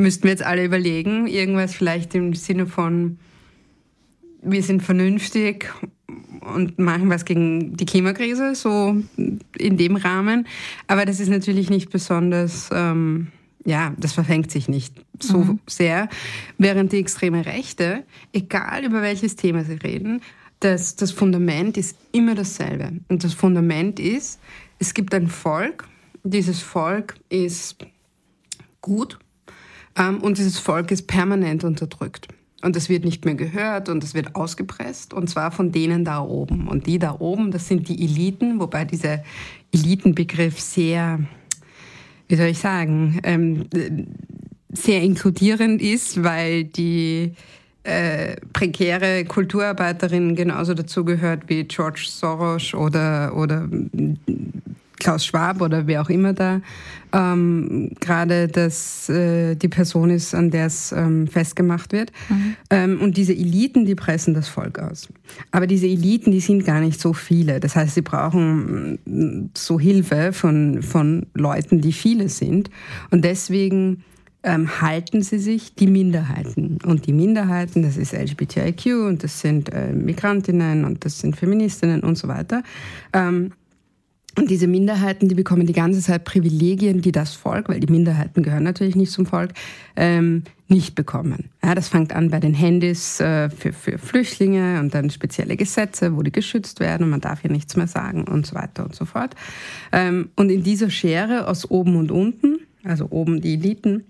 Müssten 0.00 0.24
wir 0.24 0.30
jetzt 0.30 0.42
alle 0.42 0.64
überlegen, 0.64 1.26
irgendwas 1.26 1.74
vielleicht 1.74 2.14
im 2.14 2.34
Sinne 2.34 2.66
von, 2.66 3.18
wir 4.42 4.62
sind 4.62 4.82
vernünftig 4.82 5.70
und 6.54 6.78
machen 6.78 7.10
was 7.10 7.26
gegen 7.26 7.76
die 7.76 7.84
Klimakrise, 7.84 8.54
so 8.54 8.96
in 9.58 9.76
dem 9.76 9.96
Rahmen. 9.96 10.46
Aber 10.86 11.04
das 11.04 11.20
ist 11.20 11.28
natürlich 11.28 11.68
nicht 11.68 11.90
besonders, 11.90 12.70
ähm, 12.72 13.26
ja, 13.66 13.92
das 13.98 14.14
verfängt 14.14 14.50
sich 14.50 14.68
nicht 14.68 15.04
so 15.20 15.38
mhm. 15.38 15.58
sehr. 15.66 16.08
Während 16.56 16.92
die 16.92 16.98
extreme 16.98 17.44
Rechte, 17.44 18.04
egal 18.32 18.86
über 18.86 19.02
welches 19.02 19.36
Thema 19.36 19.64
sie 19.64 19.74
reden, 19.74 20.22
das, 20.60 20.96
das 20.96 21.12
Fundament 21.12 21.76
ist 21.76 21.94
immer 22.12 22.34
dasselbe. 22.34 22.92
Und 23.08 23.22
das 23.22 23.34
Fundament 23.34 24.00
ist, 24.00 24.40
es 24.78 24.94
gibt 24.94 25.14
ein 25.14 25.28
Volk, 25.28 25.86
dieses 26.24 26.62
Volk 26.62 27.16
ist 27.28 27.84
gut 28.80 29.18
und 29.96 30.38
dieses 30.38 30.58
Volk 30.58 30.90
ist 30.90 31.06
permanent 31.06 31.64
unterdrückt. 31.64 32.28
Und 32.62 32.76
es 32.76 32.90
wird 32.90 33.04
nicht 33.04 33.24
mehr 33.24 33.34
gehört 33.34 33.88
und 33.88 34.04
es 34.04 34.12
wird 34.12 34.34
ausgepresst 34.36 35.14
und 35.14 35.30
zwar 35.30 35.50
von 35.50 35.72
denen 35.72 36.04
da 36.04 36.20
oben. 36.20 36.68
Und 36.68 36.86
die 36.86 36.98
da 36.98 37.16
oben, 37.18 37.50
das 37.50 37.66
sind 37.66 37.88
die 37.88 38.04
Eliten, 38.04 38.60
wobei 38.60 38.84
dieser 38.84 39.22
Elitenbegriff 39.72 40.60
sehr, 40.60 41.20
wie 42.28 42.36
soll 42.36 42.48
ich 42.48 42.58
sagen, 42.58 43.18
ähm, 43.22 43.66
sehr 44.68 45.00
inkludierend 45.00 45.80
ist, 45.80 46.22
weil 46.22 46.64
die 46.64 47.32
äh, 47.82 48.36
prekäre 48.52 49.24
Kulturarbeiterin 49.24 50.36
genauso 50.36 50.74
dazugehört 50.74 51.44
wie 51.48 51.64
George 51.64 52.04
Soros 52.08 52.74
oder, 52.74 53.34
oder 53.34 53.66
Klaus 55.00 55.24
Schwab 55.24 55.60
oder 55.60 55.86
wer 55.86 56.02
auch 56.02 56.10
immer 56.10 56.32
da 56.32 56.60
ähm, 57.12 57.90
gerade 58.00 58.48
dass 58.48 59.08
äh, 59.08 59.54
die 59.56 59.68
Person 59.68 60.10
ist, 60.10 60.34
an 60.34 60.50
der 60.50 60.66
es 60.66 60.92
ähm, 60.92 61.26
festgemacht 61.26 61.92
wird. 61.92 62.12
Mhm. 62.28 62.56
Ähm, 62.70 63.00
und 63.00 63.16
diese 63.16 63.32
Eliten, 63.32 63.84
die 63.84 63.94
pressen 63.94 64.34
das 64.34 64.48
Volk 64.48 64.78
aus. 64.78 65.08
Aber 65.50 65.66
diese 65.66 65.86
Eliten, 65.86 66.30
die 66.30 66.40
sind 66.40 66.64
gar 66.64 66.80
nicht 66.80 67.00
so 67.00 67.12
viele. 67.12 67.60
Das 67.60 67.76
heißt, 67.76 67.94
sie 67.94 68.02
brauchen 68.02 68.98
mm, 69.04 69.50
so 69.56 69.80
Hilfe 69.80 70.32
von, 70.32 70.82
von 70.82 71.26
Leuten, 71.34 71.80
die 71.80 71.92
viele 71.92 72.28
sind. 72.28 72.70
Und 73.10 73.24
deswegen 73.24 74.04
ähm, 74.42 74.80
halten 74.80 75.22
sie 75.22 75.38
sich 75.38 75.74
die 75.74 75.86
Minderheiten. 75.86 76.78
Und 76.84 77.06
die 77.06 77.12
Minderheiten, 77.12 77.82
das 77.82 77.96
ist 77.96 78.14
LGBTIQ 78.14 79.06
und 79.06 79.22
das 79.22 79.40
sind 79.40 79.70
äh, 79.72 79.92
Migrantinnen 79.92 80.84
und 80.84 81.04
das 81.04 81.18
sind 81.18 81.36
Feministinnen 81.36 82.00
und 82.00 82.16
so 82.16 82.28
weiter. 82.28 82.62
Ähm, 83.12 83.52
und 84.36 84.48
diese 84.48 84.68
Minderheiten, 84.68 85.28
die 85.28 85.34
bekommen 85.34 85.66
die 85.66 85.72
ganze 85.72 86.00
Zeit 86.00 86.24
Privilegien, 86.24 87.00
die 87.00 87.10
das 87.10 87.34
Volk, 87.34 87.68
weil 87.68 87.80
die 87.80 87.90
Minderheiten 87.90 88.42
gehören 88.42 88.62
natürlich 88.62 88.94
nicht 88.94 89.10
zum 89.10 89.26
Volk, 89.26 89.52
ähm, 89.96 90.44
nicht 90.68 90.94
bekommen. 90.94 91.50
Ja, 91.64 91.74
das 91.74 91.88
fängt 91.88 92.14
an 92.14 92.30
bei 92.30 92.38
den 92.38 92.54
Handys 92.54 93.18
äh, 93.18 93.50
für, 93.50 93.72
für 93.72 93.98
Flüchtlinge 93.98 94.78
und 94.78 94.94
dann 94.94 95.10
spezielle 95.10 95.56
Gesetze, 95.56 96.16
wo 96.16 96.22
die 96.22 96.30
geschützt 96.30 96.78
werden 96.78 97.04
und 97.04 97.10
man 97.10 97.20
darf 97.20 97.40
hier 97.40 97.50
nichts 97.50 97.76
mehr 97.76 97.88
sagen 97.88 98.24
und 98.24 98.46
so 98.46 98.54
weiter 98.54 98.84
und 98.84 98.94
so 98.94 99.04
fort. 99.04 99.34
Ähm, 99.90 100.30
und 100.36 100.50
in 100.50 100.62
dieser 100.62 100.90
Schere 100.90 101.48
aus 101.48 101.68
oben 101.68 101.96
und 101.96 102.12
unten, 102.12 102.60
also 102.84 103.08
oben 103.10 103.40
die 103.40 103.54
Eliten, 103.54 104.04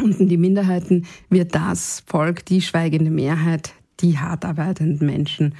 unten 0.00 0.28
die 0.28 0.36
Minderheiten, 0.36 1.06
wird 1.30 1.54
das 1.54 2.02
Volk, 2.06 2.44
die 2.44 2.60
schweigende 2.60 3.10
Mehrheit, 3.10 3.72
die 4.00 4.18
hart 4.18 4.44
arbeitenden 4.44 5.06
Menschen 5.06 5.54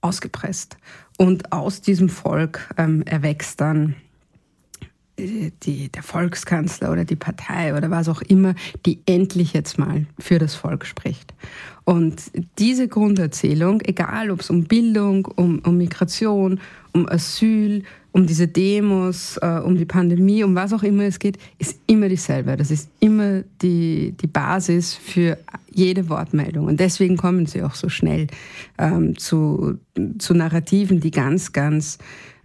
ausgepresst. 0.00 0.76
Und 1.18 1.52
aus 1.52 1.80
diesem 1.80 2.08
Volk 2.08 2.68
ähm, 2.76 3.02
erwächst 3.02 3.60
dann 3.60 3.94
äh, 5.16 5.50
die, 5.62 5.88
der 5.88 6.02
Volkskanzler 6.02 6.92
oder 6.92 7.04
die 7.04 7.16
Partei 7.16 7.74
oder 7.74 7.90
was 7.90 8.08
auch 8.08 8.22
immer, 8.22 8.54
die 8.84 9.00
endlich 9.06 9.52
jetzt 9.52 9.78
mal 9.78 10.06
für 10.18 10.38
das 10.38 10.54
Volk 10.54 10.84
spricht. 10.84 11.34
Und 11.84 12.22
diese 12.58 12.88
Grunderzählung, 12.88 13.80
egal 13.82 14.30
ob 14.30 14.40
es 14.40 14.50
um 14.50 14.64
Bildung, 14.64 15.26
um, 15.26 15.60
um 15.60 15.78
Migration, 15.78 16.60
um 16.92 17.08
Asyl, 17.08 17.84
um 18.16 18.26
diese 18.26 18.48
Demos, 18.48 19.36
äh, 19.42 19.60
um 19.62 19.76
die 19.76 19.84
Pandemie, 19.84 20.42
um 20.42 20.54
was 20.54 20.72
auch 20.72 20.82
immer 20.82 21.02
es 21.02 21.18
geht, 21.18 21.36
ist 21.58 21.78
immer 21.86 22.08
dieselbe. 22.08 22.56
Das 22.56 22.70
ist 22.70 22.88
immer 22.98 23.42
die, 23.60 24.14
die 24.18 24.26
Basis 24.26 24.94
für 24.94 25.36
jede 25.70 26.08
Wortmeldung. 26.08 26.64
Und 26.64 26.80
deswegen 26.80 27.18
kommen 27.18 27.44
sie 27.44 27.62
auch 27.62 27.74
so 27.74 27.90
schnell 27.90 28.28
ähm, 28.78 29.18
zu, 29.18 29.78
zu 30.16 30.32
Narrativen, 30.32 31.00
die 31.00 31.10
ganz, 31.10 31.52
ganz 31.52 31.98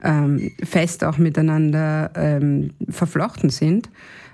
ähm, 0.04 0.52
fest 0.62 1.06
auch 1.06 1.18
miteinander 1.18 2.12
ähm, 2.16 2.72
verflochten 2.90 3.50
sind. 3.50 3.90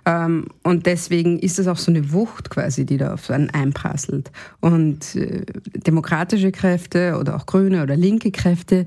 Ähm, 0.08 0.46
und 0.64 0.86
deswegen 0.86 1.38
ist 1.38 1.60
es 1.60 1.68
auch 1.68 1.76
so 1.76 1.92
eine 1.92 2.14
Wucht 2.14 2.50
quasi, 2.50 2.86
die 2.86 2.96
da 2.96 3.14
auf 3.14 3.30
einen 3.30 3.50
einprasselt. 3.50 4.32
Und 4.62 5.16
äh, 5.16 5.44
demokratische 5.76 6.54
Kräfte 6.54 7.18
oder 7.20 7.36
auch 7.36 7.46
grüne 7.46 7.84
oder 7.84 7.98
linke 7.98 8.32
Kräfte, 8.32 8.86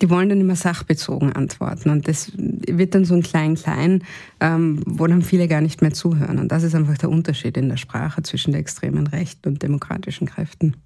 die 0.00 0.08
wollen 0.08 0.30
dann 0.30 0.40
immer 0.40 0.56
sachbezogen 0.56 1.34
antworten. 1.34 1.90
Und 1.90 2.08
das 2.08 2.32
wird 2.36 2.94
dann 2.94 3.04
so 3.04 3.12
ein 3.14 3.22
Klein-Klein, 3.22 4.02
ähm, 4.40 4.82
wo 4.86 5.06
dann 5.06 5.20
viele 5.20 5.46
gar 5.46 5.60
nicht 5.60 5.82
mehr 5.82 5.92
zuhören. 5.92 6.38
Und 6.38 6.50
das 6.50 6.62
ist 6.62 6.74
einfach 6.74 6.96
der 6.96 7.10
Unterschied 7.10 7.58
in 7.58 7.68
der 7.68 7.76
Sprache 7.76 8.22
zwischen 8.22 8.52
der 8.52 8.60
extremen 8.62 9.06
Rechten 9.06 9.50
und 9.50 9.62
demokratischen 9.62 10.26
Kräften. 10.26 10.76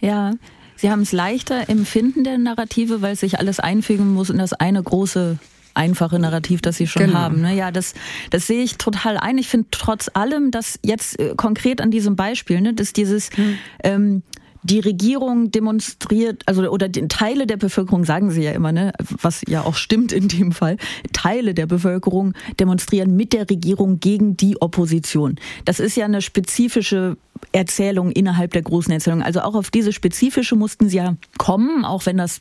Ja, 0.00 0.32
Sie 0.76 0.90
haben 0.90 1.02
es 1.02 1.12
leichter 1.12 1.68
im 1.68 1.86
Finden 1.86 2.24
der 2.24 2.36
Narrative, 2.36 3.00
weil 3.00 3.14
sich 3.14 3.38
alles 3.38 3.60
einfügen 3.60 4.12
muss 4.12 4.28
in 4.28 4.38
das 4.38 4.52
eine 4.52 4.82
große 4.82 5.38
einfache 5.74 6.18
Narrativ, 6.18 6.62
das 6.62 6.76
sie 6.76 6.86
schon 6.86 7.06
genau. 7.06 7.18
haben. 7.18 7.40
Ne? 7.40 7.54
Ja, 7.54 7.70
das, 7.70 7.94
das 8.30 8.46
sehe 8.46 8.62
ich 8.62 8.78
total 8.78 9.16
ein. 9.16 9.38
Ich 9.38 9.48
finde 9.48 9.68
trotz 9.70 10.10
allem, 10.14 10.50
dass 10.50 10.78
jetzt 10.84 11.18
äh, 11.18 11.34
konkret 11.36 11.80
an 11.80 11.90
diesem 11.90 12.16
Beispiel, 12.16 12.60
ne, 12.60 12.74
dass 12.74 12.92
dieses 12.92 13.30
hm. 13.36 13.58
ähm, 13.82 14.22
die 14.64 14.80
Regierung 14.80 15.50
demonstriert, 15.50 16.42
also 16.46 16.62
oder 16.70 16.88
die, 16.88 17.06
Teile 17.08 17.46
der 17.46 17.58
Bevölkerung 17.58 18.04
sagen 18.04 18.30
sie 18.30 18.42
ja 18.42 18.52
immer, 18.52 18.72
ne, 18.72 18.92
was 19.20 19.42
ja 19.46 19.62
auch 19.62 19.74
stimmt 19.74 20.10
in 20.10 20.28
dem 20.28 20.52
Fall, 20.52 20.78
Teile 21.12 21.52
der 21.52 21.66
Bevölkerung 21.66 22.32
demonstrieren 22.58 23.14
mit 23.14 23.34
der 23.34 23.48
Regierung 23.48 24.00
gegen 24.00 24.36
die 24.36 24.60
Opposition. 24.60 25.36
Das 25.66 25.80
ist 25.80 25.96
ja 25.96 26.06
eine 26.06 26.22
spezifische 26.22 27.18
Erzählung 27.52 28.10
innerhalb 28.10 28.52
der 28.52 28.62
großen 28.62 28.92
Erzählung. 28.92 29.22
Also 29.22 29.40
auch 29.40 29.54
auf 29.54 29.70
diese 29.70 29.92
spezifische 29.92 30.56
mussten 30.56 30.88
sie 30.88 30.98
ja 30.98 31.16
kommen, 31.38 31.84
auch 31.84 32.06
wenn 32.06 32.16
das, 32.16 32.40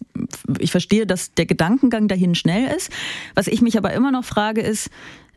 ich 0.59 0.71
verstehe, 0.71 1.05
dass 1.05 1.33
der 1.33 1.45
Gedankengang 1.45 2.07
dahin 2.07 2.35
schnell 2.35 2.75
ist. 2.75 2.91
Was 3.35 3.47
ich 3.47 3.61
mich 3.61 3.77
aber 3.77 3.93
immer 3.93 4.11
noch 4.11 4.25
frage 4.25 4.61
ist, 4.61 4.89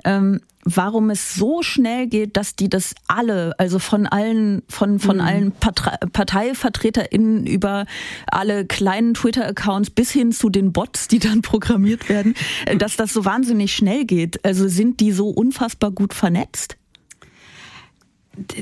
ähm, 0.05 0.40
warum 0.64 1.11
es 1.11 1.35
so 1.35 1.62
schnell 1.62 2.07
geht, 2.07 2.37
dass 2.37 2.57
die 2.57 2.68
das 2.68 2.94
alle, 3.07 3.55
also 3.59 3.79
von 3.79 4.07
allen, 4.07 4.62
von, 4.68 4.98
von 4.98 5.16
mhm. 5.16 5.22
allen 5.22 5.52
ParteivertreterInnen 5.52 7.46
über 7.46 7.87
alle 8.26 8.66
kleinen 8.66 9.14
Twitter-Accounts 9.14 9.90
bis 9.90 10.11
hin 10.11 10.33
zu 10.33 10.48
den 10.50 10.72
Bots, 10.72 11.09
die 11.09 11.18
dann 11.18 11.42
programmiert 11.42 12.09
werden, 12.09 12.35
äh, 12.66 12.76
dass 12.76 12.96
das 12.96 13.12
so 13.12 13.24
wahnsinnig 13.24 13.74
schnell 13.74 14.05
geht. 14.05 14.44
Also 14.44 14.68
sind 14.68 15.00
die 15.00 15.12
so 15.12 15.29
unfassbar 15.29 15.90
gut 15.92 16.14
vernetzt? 16.14 16.76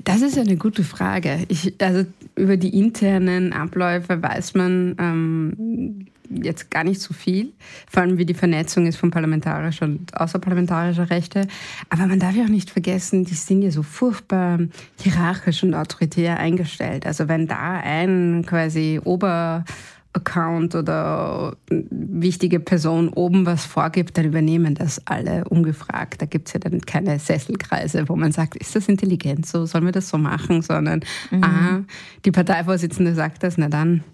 Das 0.05 0.23
ist 0.23 0.39
eine 0.39 0.57
gute 0.57 0.85
Frage. 0.85 1.45
Ich, 1.49 1.75
also 1.81 2.05
über 2.37 2.57
die 2.57 2.79
internen 2.79 3.53
Abläufe 3.53 4.23
weiß 4.23 4.55
man 4.55 4.97
ähm, 4.99 6.07
jetzt 6.31 6.71
gar 6.71 6.85
nicht 6.85 7.01
so 7.01 7.13
viel, 7.13 7.53
vor 7.91 8.03
allem 8.03 8.19
wie 8.19 8.27
die 8.27 8.35
Vernetzung 8.35 8.87
ist 8.87 8.97
von 8.97 9.11
parlamentarischer 9.11 9.85
und 9.87 10.15
außerparlamentarischer 10.19 11.11
Rechte. 11.11 11.47
Aber 11.91 12.07
man 12.07 12.19
darf 12.19 12.35
ja 12.35 12.45
auch 12.45 12.49
nicht 12.49 12.71
vergessen, 12.71 13.25
die 13.25 13.35
sind 13.35 13.63
ja 13.63 13.71
so 13.71 13.83
furchtbar 13.83 14.59
hierarchisch 15.01 15.63
und 15.63 15.75
autoritär 15.75 16.39
eingestellt. 16.39 17.07
Also 17.07 17.29
wenn 17.29 17.47
da 17.47 17.81
ein 17.83 18.45
quasi 18.47 19.01
Ober 19.03 19.65
Account 20.15 20.75
oder 20.77 21.57
wichtige 21.69 22.61
Person 22.61 23.09
oben 23.09 23.47
was 23.47 23.67
vorgibt, 23.67 24.17
dann 24.17 24.27
übernehmen 24.27 24.75
das 24.75 25.05
alle 25.07 25.45
ungefragt. 25.49 26.23
Da 26.23 26.27
gibt 26.27 26.49
es 26.49 26.55
ja 26.55 26.61
dann 26.61 26.81
keine 26.81 27.19
Sesselkreise, 27.19 28.09
wo 28.09 28.17
man 28.17 28.33
sagt, 28.33 28.57
ist 28.57 28.77
das 28.77 28.89
intelligent 28.89 29.45
so, 29.45 29.67
sollen 29.67 29.85
wir 29.85 29.93
das 29.93 30.09
so 30.09 30.17
machen, 30.17 30.63
sondern 30.63 31.01
mhm. 31.31 31.45
ah, 31.45 31.83
die 32.25 32.31
Parteivorsitzende 32.31 33.15
sagt 33.15 33.43
das, 33.43 33.59
na 33.59 33.69
dann 33.69 34.05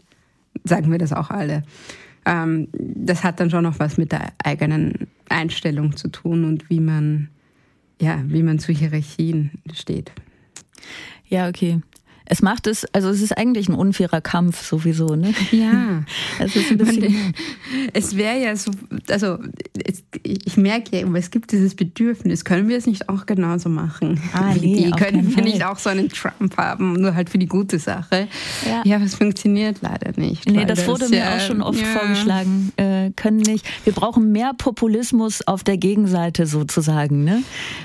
sagen 0.65 0.91
wir 0.91 0.99
das 0.99 1.13
auch 1.13 1.31
alle. 1.31 1.63
Ähm, 2.25 2.69
das 2.73 3.23
hat 3.23 3.39
dann 3.39 3.51
schon 3.51 3.65
noch 3.65 3.79
was 3.79 3.99
mit 3.99 4.13
der 4.13 4.33
eigenen 4.43 5.09
Einstellung 5.29 5.97
zu 5.97 6.09
tun 6.09 6.45
und 6.45 6.71
wie 6.71 6.81
man, 6.81 7.29
ja, 8.01 8.21
wie 8.25 8.43
man 8.43 8.59
zu 8.59 8.73
Hierarchien 8.73 9.51
steht. 9.73 10.13
Ja, 11.29 11.49
okay. 11.49 11.81
Es 12.33 12.43
macht 12.43 12.69
es, 12.69 12.87
also 12.95 13.09
es 13.09 13.21
ist 13.21 13.37
eigentlich 13.37 13.69
ein 13.69 13.75
unfairer 13.75 14.21
Kampf 14.21 14.65
sowieso, 14.65 15.17
ne? 15.17 15.35
Ja. 15.51 16.05
Es 16.39 16.55
ist 16.55 16.71
ein 16.71 16.79
bisschen. 16.79 17.35
es 17.93 18.17
wäre 18.17 18.41
ja 18.41 18.55
so, 18.55 18.71
also 19.11 19.39
es, 19.85 20.05
ich 20.23 20.57
merke 20.57 20.97
ja, 20.97 21.15
es 21.15 21.31
gibt 21.31 21.51
dieses 21.51 21.75
Bedürfnis. 21.75 22.45
Können 22.45 22.69
wir 22.69 22.79
es 22.79 22.87
nicht 22.87 23.09
auch 23.09 23.27
genauso 23.27 23.69
machen? 23.69 24.21
Ah, 24.33 24.55
nee, 24.55 24.85
die? 24.85 24.91
Können 24.93 25.35
wir 25.35 25.43
nicht 25.43 25.65
auch 25.65 25.79
so 25.79 25.91
einen 25.91 26.09
Trump 26.09 26.57
haben, 26.57 26.93
nur 26.95 27.15
halt 27.15 27.31
für 27.31 27.39
die 27.39 27.47
gute 27.47 27.79
Sache? 27.79 28.29
Ja, 28.65 28.83
ja 28.85 28.97
aber 28.97 29.05
es 29.05 29.17
funktioniert 29.17 29.79
leider 29.81 30.19
nicht. 30.19 30.49
Nee, 30.49 30.65
das 30.65 30.87
wurde 30.87 31.09
mir 31.09 31.19
ja, 31.19 31.37
auch 31.37 31.41
schon 31.41 31.63
oft 31.63 31.81
ja. 31.81 31.87
vorgeschlagen. 31.87 32.73
Äh, 32.77 33.11
können 33.17 33.39
nicht. 33.39 33.67
Wir 33.85 33.93
brauchen 33.93 34.31
mehr 34.31 34.53
Populismus 34.57 35.47
auf 35.47 35.65
der 35.65 35.79
Gegenseite 35.79 36.47
sozusagen, 36.47 37.25
ne? 37.25 37.43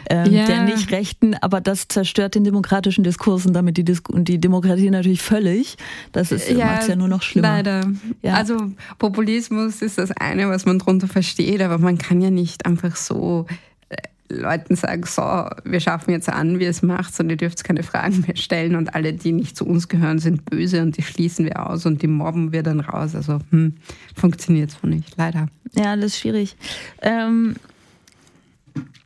Ähm, 0.09 0.31
ja. 0.31 0.45
Der 0.45 0.63
nicht 0.63 0.91
rechten, 0.91 1.33
aber 1.33 1.61
das 1.61 1.87
zerstört 1.87 2.35
den 2.35 2.43
demokratischen 2.43 3.03
Diskurs 3.03 3.45
und 3.45 3.53
damit 3.53 3.77
die, 3.77 3.83
Disku 3.83 4.13
und 4.13 4.27
die 4.27 4.34
die 4.35 4.41
Demokratie 4.41 4.89
natürlich 4.89 5.21
völlig. 5.21 5.77
Das 6.11 6.31
ist 6.31 6.49
ja, 6.49 6.65
macht's 6.65 6.87
ja 6.87 6.95
nur 6.95 7.07
noch 7.07 7.21
schlimmer. 7.21 7.47
Leider. 7.47 7.89
Ja. 8.21 8.33
Also 8.33 8.71
Populismus 8.99 9.81
ist 9.81 9.97
das 9.97 10.11
eine, 10.11 10.49
was 10.49 10.65
man 10.65 10.79
darunter 10.79 11.07
versteht, 11.07 11.61
aber 11.61 11.77
man 11.77 11.97
kann 11.97 12.19
ja 12.19 12.29
nicht 12.29 12.65
einfach 12.65 12.97
so 12.97 13.45
äh, 13.87 13.95
Leuten 14.27 14.75
sagen, 14.75 15.03
so, 15.05 15.21
wir 15.63 15.79
schaffen 15.79 16.11
jetzt 16.11 16.27
an, 16.27 16.59
wie 16.59 16.65
es 16.65 16.81
macht, 16.81 17.17
und 17.19 17.29
ihr 17.29 17.37
dürft 17.37 17.63
keine 17.63 17.83
Fragen 17.83 18.25
mehr 18.27 18.35
stellen 18.35 18.75
und 18.75 18.93
alle, 18.93 19.13
die 19.13 19.31
nicht 19.31 19.55
zu 19.55 19.65
uns 19.65 19.87
gehören, 19.87 20.19
sind 20.19 20.43
böse 20.43 20.81
und 20.81 20.97
die 20.97 21.03
schließen 21.03 21.45
wir 21.45 21.65
aus 21.65 21.85
und 21.85 22.01
die 22.01 22.07
mobben 22.07 22.51
wir 22.51 22.63
dann 22.63 22.81
raus. 22.81 23.15
Also 23.15 23.39
hm, 23.51 23.75
funktioniert 24.15 24.71
so 24.71 24.85
nicht, 24.85 25.13
leider. 25.15 25.47
Ja, 25.75 25.95
das 25.95 26.07
ist 26.07 26.19
schwierig. 26.19 26.57
Ähm 27.01 27.55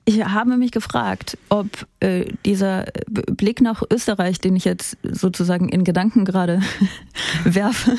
ich 0.10 0.26
habe 0.26 0.58
mich 0.58 0.72
gefragt, 0.72 1.38
ob 1.50 1.68
äh, 2.00 2.26
dieser 2.46 2.86
Blick 3.10 3.62
nach 3.62 3.84
Österreich, 3.92 4.40
den 4.40 4.56
ich 4.56 4.66
jetzt 4.66 4.98
sozusagen 5.04 5.70
in 5.70 5.84
Gedanken 5.84 6.26
gerade 6.26 6.62
werfe, 7.44 7.92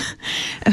äh, 0.64 0.70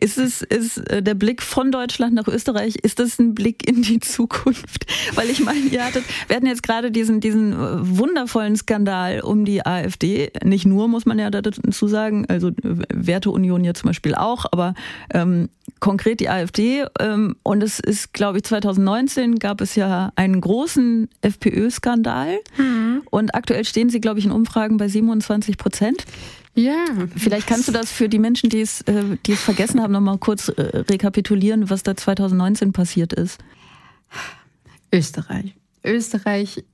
ist 0.00 0.18
es 0.18 0.42
ist 0.42 0.78
äh, 0.90 1.02
der 1.02 1.14
Blick 1.14 1.42
von 1.42 1.70
Deutschland 1.70 2.14
nach 2.14 2.28
Österreich, 2.28 2.76
ist 2.76 2.98
das 2.98 3.18
ein 3.18 3.34
Blick 3.34 3.68
in 3.68 3.82
die 3.82 4.00
Zukunft? 4.00 4.86
Weil 5.14 5.30
ich 5.30 5.40
meine, 5.40 5.60
ihr 5.60 5.84
hattet, 5.84 6.04
wir 6.28 6.36
hatten 6.36 6.46
jetzt 6.46 6.62
gerade 6.62 6.90
diesen, 6.90 7.20
diesen 7.20 7.52
äh, 7.52 7.56
wundervollen 7.98 8.56
Skandal 8.56 9.20
um 9.20 9.44
die 9.44 9.64
AfD. 9.64 10.30
Nicht 10.44 10.66
nur, 10.66 10.88
muss 10.88 11.06
man 11.06 11.18
ja 11.18 11.30
dazu 11.30 11.86
sagen, 11.86 12.26
also 12.28 12.50
Werteunion 12.62 13.64
ja 13.64 13.74
zum 13.74 13.88
Beispiel 13.88 14.14
auch, 14.14 14.46
aber 14.50 14.74
ähm, 15.12 15.48
konkret 15.80 16.20
die 16.20 16.28
AfD. 16.28 16.84
Ähm, 17.00 17.36
und 17.42 17.62
es 17.62 17.80
ist, 17.80 18.12
glaube 18.12 18.38
ich, 18.38 18.44
2019 18.44 19.38
gab 19.38 19.60
es 19.60 19.74
ja 19.74 20.12
einen 20.16 20.40
großen 20.40 20.52
großen 20.52 21.08
FPÖ-Skandal. 21.22 22.38
Mhm. 22.62 23.02
Und 23.10 23.34
aktuell 23.34 23.64
stehen 23.64 23.90
sie, 23.90 24.00
glaube 24.00 24.18
ich, 24.18 24.24
in 24.24 24.30
Umfragen 24.30 24.76
bei 24.76 24.88
27 24.88 25.58
Prozent. 25.58 26.04
Ja. 26.54 26.84
Vielleicht 27.16 27.46
kannst 27.46 27.68
du 27.68 27.72
das 27.72 27.90
für 27.90 28.08
die 28.08 28.18
Menschen, 28.18 28.50
die 28.50 28.60
es, 28.60 28.82
äh, 28.82 29.16
die 29.26 29.32
es 29.32 29.40
vergessen 29.40 29.80
haben, 29.80 29.92
nochmal 29.92 30.18
kurz 30.18 30.48
äh, 30.48 30.84
rekapitulieren, 30.88 31.70
was 31.70 31.82
da 31.82 31.96
2019 31.96 32.72
passiert 32.72 33.12
ist. 33.12 33.38
Österreich. 34.92 35.54
Österreich 35.84 36.64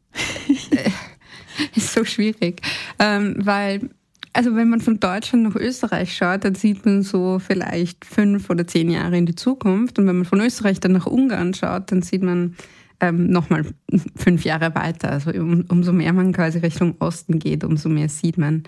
äh, 0.70 0.90
ist 1.76 1.92
so 1.92 2.04
schwierig, 2.04 2.60
ähm, 2.98 3.36
weil 3.38 3.90
also 4.32 4.54
wenn 4.54 4.68
man 4.68 4.80
von 4.80 5.00
Deutschland 5.00 5.42
nach 5.44 5.56
Österreich 5.56 6.14
schaut, 6.14 6.44
dann 6.44 6.54
sieht 6.54 6.84
man 6.86 7.02
so 7.02 7.40
vielleicht 7.40 8.04
fünf 8.04 8.50
oder 8.50 8.66
zehn 8.66 8.88
Jahre 8.88 9.16
in 9.16 9.26
die 9.26 9.34
Zukunft. 9.34 9.98
Und 9.98 10.06
wenn 10.06 10.16
man 10.16 10.24
von 10.26 10.40
Österreich 10.40 10.78
dann 10.78 10.92
nach 10.92 11.06
Ungarn 11.06 11.54
schaut, 11.54 11.90
dann 11.90 12.02
sieht 12.02 12.22
man 12.22 12.54
ähm, 13.00 13.30
nochmal 13.30 13.64
fünf 14.16 14.44
Jahre 14.44 14.74
weiter. 14.74 15.10
Also 15.10 15.30
um, 15.30 15.64
umso 15.68 15.92
mehr 15.92 16.12
man 16.12 16.32
quasi 16.32 16.58
Richtung 16.58 16.96
Osten 16.98 17.38
geht, 17.38 17.64
umso 17.64 17.88
mehr 17.88 18.08
sieht 18.08 18.38
man, 18.38 18.64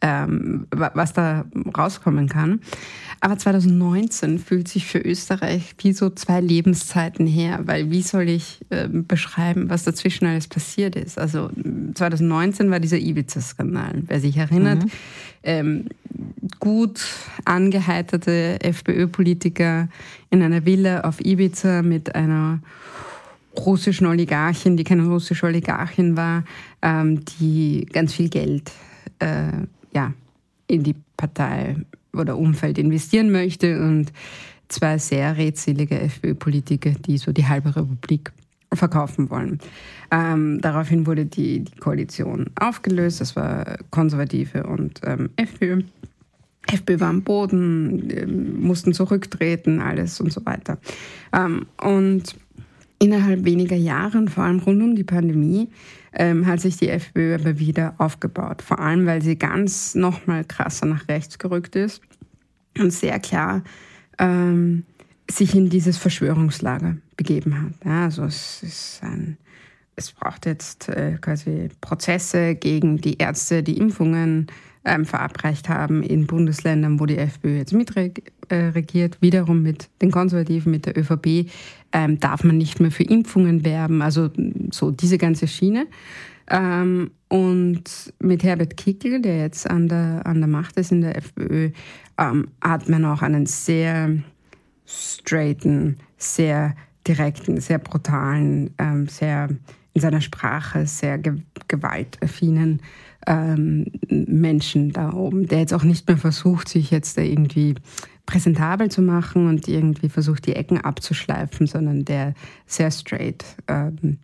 ähm, 0.00 0.66
was 0.70 1.12
da 1.12 1.44
rauskommen 1.76 2.28
kann. 2.28 2.60
Aber 3.20 3.36
2019 3.36 4.38
fühlt 4.38 4.68
sich 4.68 4.86
für 4.86 5.00
Österreich 5.00 5.74
wie 5.78 5.92
so 5.92 6.08
zwei 6.10 6.40
Lebenszeiten 6.40 7.26
her, 7.26 7.60
weil 7.64 7.90
wie 7.90 8.02
soll 8.02 8.28
ich 8.28 8.60
äh, 8.70 8.88
beschreiben, 8.88 9.70
was 9.70 9.82
dazwischen 9.82 10.26
alles 10.26 10.46
passiert 10.46 10.94
ist? 10.94 11.18
Also 11.18 11.50
2019 11.94 12.70
war 12.70 12.78
dieser 12.78 12.98
Ibiza-Skandal, 12.98 14.02
wer 14.06 14.20
sich 14.20 14.36
erinnert. 14.36 14.84
Mhm. 14.84 14.90
Ähm, 15.42 15.84
gut 16.60 17.04
angeheiterte 17.44 18.58
FPÖ-Politiker 18.60 19.88
in 20.30 20.42
einer 20.42 20.64
Villa 20.64 21.00
auf 21.00 21.20
Ibiza 21.24 21.82
mit 21.82 22.14
einer 22.14 22.60
russischen 23.66 24.06
Oligarchin, 24.06 24.76
die 24.76 24.84
keine 24.84 25.06
russische 25.06 25.46
Oligarchin 25.46 26.16
war, 26.16 26.44
ähm, 26.82 27.24
die 27.40 27.86
ganz 27.92 28.14
viel 28.14 28.28
Geld 28.28 28.70
äh, 29.18 29.52
ja, 29.92 30.12
in 30.66 30.82
die 30.82 30.94
Partei 31.16 31.76
oder 32.12 32.36
Umfeld 32.36 32.78
investieren 32.78 33.30
möchte 33.30 33.80
und 33.80 34.12
zwei 34.68 34.98
sehr 34.98 35.36
redselige 35.36 36.00
FPÖ-Politiker, 36.00 36.90
die 36.90 37.18
so 37.18 37.32
die 37.32 37.46
halbe 37.46 37.74
Republik 37.74 38.32
verkaufen 38.72 39.30
wollen. 39.30 39.58
Ähm, 40.10 40.60
daraufhin 40.60 41.06
wurde 41.06 41.24
die, 41.26 41.64
die 41.64 41.76
Koalition 41.78 42.50
aufgelöst. 42.58 43.20
Das 43.20 43.34
war 43.36 43.78
Konservative 43.90 44.64
und 44.64 45.00
ähm, 45.04 45.30
FPÖ. 45.36 45.82
FPÖ 46.66 47.00
war 47.00 47.08
am 47.08 47.22
Boden, 47.22 48.10
äh, 48.10 48.26
mussten 48.26 48.92
zurücktreten, 48.92 49.80
alles 49.80 50.20
und 50.20 50.32
so 50.32 50.44
weiter. 50.44 50.78
Ähm, 51.32 51.66
und 51.82 52.34
innerhalb 52.98 53.44
weniger 53.44 53.76
Jahre 53.76 54.18
und 54.18 54.30
vor 54.30 54.44
allem 54.44 54.58
rund 54.60 54.82
um 54.82 54.96
die 54.96 55.04
Pandemie 55.04 55.68
ähm, 56.12 56.46
hat 56.46 56.60
sich 56.60 56.76
die 56.76 56.88
FPÖ 56.88 57.34
aber 57.34 57.58
wieder 57.58 57.94
aufgebaut. 57.98 58.62
Vor 58.62 58.80
allem, 58.80 59.06
weil 59.06 59.22
sie 59.22 59.36
ganz 59.36 59.94
nochmal 59.94 60.44
krasser 60.44 60.86
nach 60.86 61.08
rechts 61.08 61.38
gerückt 61.38 61.76
ist 61.76 62.02
und 62.78 62.92
sehr 62.92 63.18
klar 63.20 63.62
ähm, 64.18 64.84
sich 65.30 65.54
in 65.54 65.68
dieses 65.68 65.98
Verschwörungslager 65.98 66.96
begeben 67.16 67.60
hat. 67.60 67.72
Ja, 67.84 68.04
also 68.04 68.24
es 68.24 68.62
ist 68.62 69.00
ein, 69.02 69.36
es 69.96 70.12
braucht 70.12 70.46
jetzt 70.46 70.88
äh, 70.88 71.18
quasi 71.20 71.68
Prozesse 71.80 72.54
gegen 72.54 72.98
die 72.98 73.18
Ärzte, 73.18 73.62
die 73.62 73.78
Impfungen 73.78 74.46
ähm, 74.84 75.04
verabreicht 75.04 75.68
haben 75.68 76.02
in 76.02 76.26
Bundesländern, 76.26 76.98
wo 76.98 77.06
die 77.06 77.18
FPÖ 77.18 77.58
jetzt 77.58 77.72
mitregiert, 77.72 78.24
äh, 78.48 79.20
wiederum 79.20 79.62
mit 79.62 79.88
den 80.00 80.10
Konservativen, 80.10 80.70
mit 80.72 80.86
der 80.86 80.96
ÖVP, 80.96 81.50
ähm, 81.92 82.20
darf 82.20 82.44
man 82.44 82.58
nicht 82.58 82.80
mehr 82.80 82.90
für 82.90 83.04
Impfungen 83.04 83.64
werben. 83.64 84.02
Also 84.02 84.30
so 84.70 84.90
diese 84.90 85.18
ganze 85.18 85.46
Schiene. 85.48 85.86
Ähm, 86.50 87.10
und 87.28 88.12
mit 88.20 88.42
Herbert 88.42 88.76
Kickel, 88.76 89.20
der 89.20 89.38
jetzt 89.40 89.68
an 89.68 89.88
der, 89.88 90.22
an 90.24 90.40
der 90.40 90.48
Macht 90.48 90.76
ist 90.78 90.92
in 90.92 91.02
der 91.02 91.16
FPÖ, 91.16 91.70
ähm, 92.18 92.48
hat 92.62 92.88
man 92.88 93.04
auch 93.04 93.22
einen 93.22 93.46
sehr 93.46 94.10
straighten, 94.86 95.98
sehr 96.16 96.74
direkten, 97.06 97.60
sehr 97.60 97.78
brutalen, 97.78 98.70
ähm, 98.78 99.08
sehr 99.08 99.48
in 99.98 100.00
seiner 100.00 100.20
Sprache 100.20 100.86
sehr 100.86 101.18
ge 101.18 101.34
gewaltaffinen 101.66 102.80
ähm, 103.26 103.86
Menschen 104.08 104.92
da 104.92 105.12
oben, 105.12 105.48
der 105.48 105.58
jetzt 105.58 105.74
auch 105.74 105.82
nicht 105.82 106.06
mehr 106.06 106.16
versucht, 106.16 106.68
sich 106.68 106.90
jetzt 106.90 107.18
da 107.18 107.22
irgendwie 107.22 107.74
präsentabel 108.28 108.90
zu 108.90 109.00
machen 109.00 109.48
und 109.48 109.68
irgendwie 109.68 110.10
versucht, 110.10 110.46
die 110.46 110.54
Ecken 110.54 110.78
abzuschleifen, 110.78 111.66
sondern 111.66 112.04
der 112.04 112.34
sehr 112.66 112.90
straight 112.90 113.42
ähm, 113.68 114.18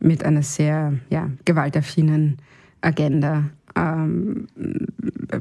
mit 0.00 0.24
einer 0.24 0.42
sehr 0.42 0.94
ja, 1.10 1.30
gewaltaffinen 1.44 2.38
Agenda 2.80 3.44
ähm, 3.76 4.48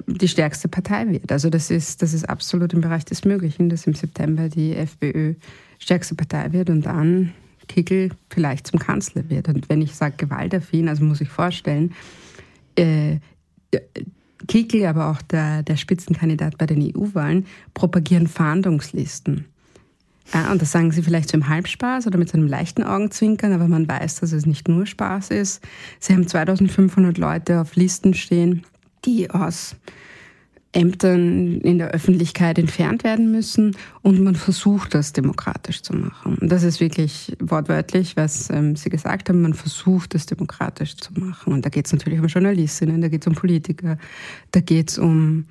die 0.06 0.28
stärkste 0.28 0.67
Partei 0.67 1.08
wird. 1.10 1.32
Also 1.32 1.49
das 1.49 1.71
ist, 1.71 2.04
das 2.04 2.13
ist 2.13 2.30
absolut 2.30 2.73
im 2.73 2.82
Bereich 2.82 3.06
des 3.06 3.25
Möglichen, 3.25 3.69
dass 3.69 3.88
im 3.88 3.95
September 3.95 4.49
die 4.49 4.75
FPÖ 4.75 5.34
stärkste 5.80 6.13
Partei 6.13 6.54
wird 6.54 6.69
und 6.69 6.86
dann 6.86 7.34
Kickel 7.67 8.12
vielleicht 8.30 8.67
zum 8.67 8.78
Kanzler 8.78 9.28
wird. 9.32 9.47
Und 9.47 9.67
wenn 9.67 9.82
ich 9.82 9.95
sage 9.95 10.13
gewaltaffin, 10.15 10.89
also 10.89 11.04
muss 11.04 11.21
ich 11.21 11.30
vorstellen, 11.30 11.95
äh, 12.75 13.17
Kickl, 14.47 14.86
aber 14.86 15.10
auch 15.10 15.21
der, 15.21 15.63
der 15.63 15.75
Spitzenkandidat 15.75 16.58
bei 16.58 16.65
den 16.65 16.82
EU-Wahlen, 16.82 17.45
propagieren 17.73 18.28
Fahndungslisten. 18.28 19.45
Ja, 20.34 20.52
und 20.52 20.62
das 20.62 20.71
sagen 20.71 20.91
sie 20.91 21.02
vielleicht 21.02 21.30
so 21.30 21.38
im 21.38 21.49
Halbspaß 21.49 22.06
oder 22.06 22.17
mit 22.19 22.30
so 22.30 22.38
einem 22.38 22.47
leichten 22.47 22.84
Augenzwinkern, 22.84 23.52
aber 23.52 23.67
man 23.67 23.88
weiß, 23.88 24.19
dass 24.19 24.32
es 24.32 24.45
nicht 24.45 24.67
nur 24.67 24.86
Spaß 24.86 25.32
ist. 25.32 25.63
Sie 25.99 26.13
haben 26.13 26.28
2500 26.28 27.17
Leute 27.17 27.62
auf 27.62 27.75
Listen 27.75 28.13
stehen, 28.13 28.63
die 29.06 29.32
aus 29.32 29.75
Ämtern 30.71 31.62
in 31.62 31.79
der 31.79 31.89
Öffentlichkeit 31.89 32.60
entfernt 32.60 33.03
werden 33.03 33.32
müssen 33.32 33.75
und 34.03 34.21
man 34.21 34.36
versucht, 34.36 34.93
das 34.93 35.13
demokratisch 35.13 35.82
zu 35.82 35.93
machen. 35.93 36.38
Das 36.41 36.62
ist 36.62 36.79
wirklich 36.79 37.36
wortwörtlich, 37.39 38.15
was 38.15 38.49
ähm, 38.51 38.75
Sie 38.75 38.89
gesagt 38.89 39.29
haben, 39.29 39.41
man 39.41 39.55
versucht, 39.55 40.13
das 40.13 40.27
demokratisch 40.27 40.95
zu 40.97 41.13
machen. 41.13 41.53
Und 41.53 41.65
da 41.65 41.69
geht 41.69 41.88
es 41.88 41.93
natürlich 41.93 42.19
um 42.19 42.27
Journalistinnen, 42.27 43.01
da 43.01 43.08
geht 43.08 43.23
es 43.23 43.27
um 43.27 43.34
Politiker, 43.34 43.97
da 44.51 44.60
geht 44.60 44.91
es 44.91 44.99
um 44.99 45.45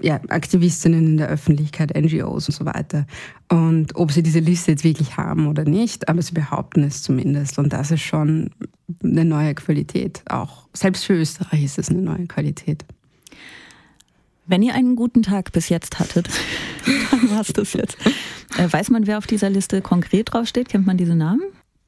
ja, 0.00 0.20
Aktivistinnen 0.28 1.06
in 1.06 1.16
der 1.16 1.28
Öffentlichkeit, 1.28 1.96
NGOs 1.96 2.48
und 2.48 2.54
so 2.54 2.64
weiter. 2.66 3.06
Und 3.48 3.96
ob 3.96 4.12
sie 4.12 4.22
diese 4.22 4.40
Liste 4.40 4.72
jetzt 4.72 4.84
wirklich 4.84 5.16
haben 5.16 5.46
oder 5.48 5.64
nicht, 5.64 6.08
aber 6.08 6.22
sie 6.22 6.34
behaupten 6.34 6.82
es 6.84 7.02
zumindest. 7.02 7.58
Und 7.58 7.72
das 7.72 7.90
ist 7.90 8.02
schon 8.02 8.50
eine 9.02 9.24
neue 9.24 9.54
Qualität. 9.54 10.22
Auch 10.28 10.68
selbst 10.74 11.04
für 11.04 11.14
Österreich 11.14 11.64
ist 11.64 11.78
es 11.78 11.88
eine 11.88 12.02
neue 12.02 12.26
Qualität. 12.26 12.84
Wenn 14.48 14.62
ihr 14.62 14.74
einen 14.74 14.96
guten 14.96 15.22
Tag 15.22 15.52
bis 15.52 15.68
jetzt 15.68 15.98
hattet, 15.98 16.28
dann 17.10 17.30
war 17.30 17.42
es 17.42 17.52
das 17.52 17.74
jetzt. 17.74 17.98
Äh, 18.56 18.72
weiß 18.72 18.88
man, 18.90 19.06
wer 19.06 19.18
auf 19.18 19.26
dieser 19.26 19.50
Liste 19.50 19.82
konkret 19.82 20.32
draufsteht? 20.32 20.70
Kennt 20.70 20.86
man 20.86 20.96
diese 20.96 21.14
Namen? 21.14 21.42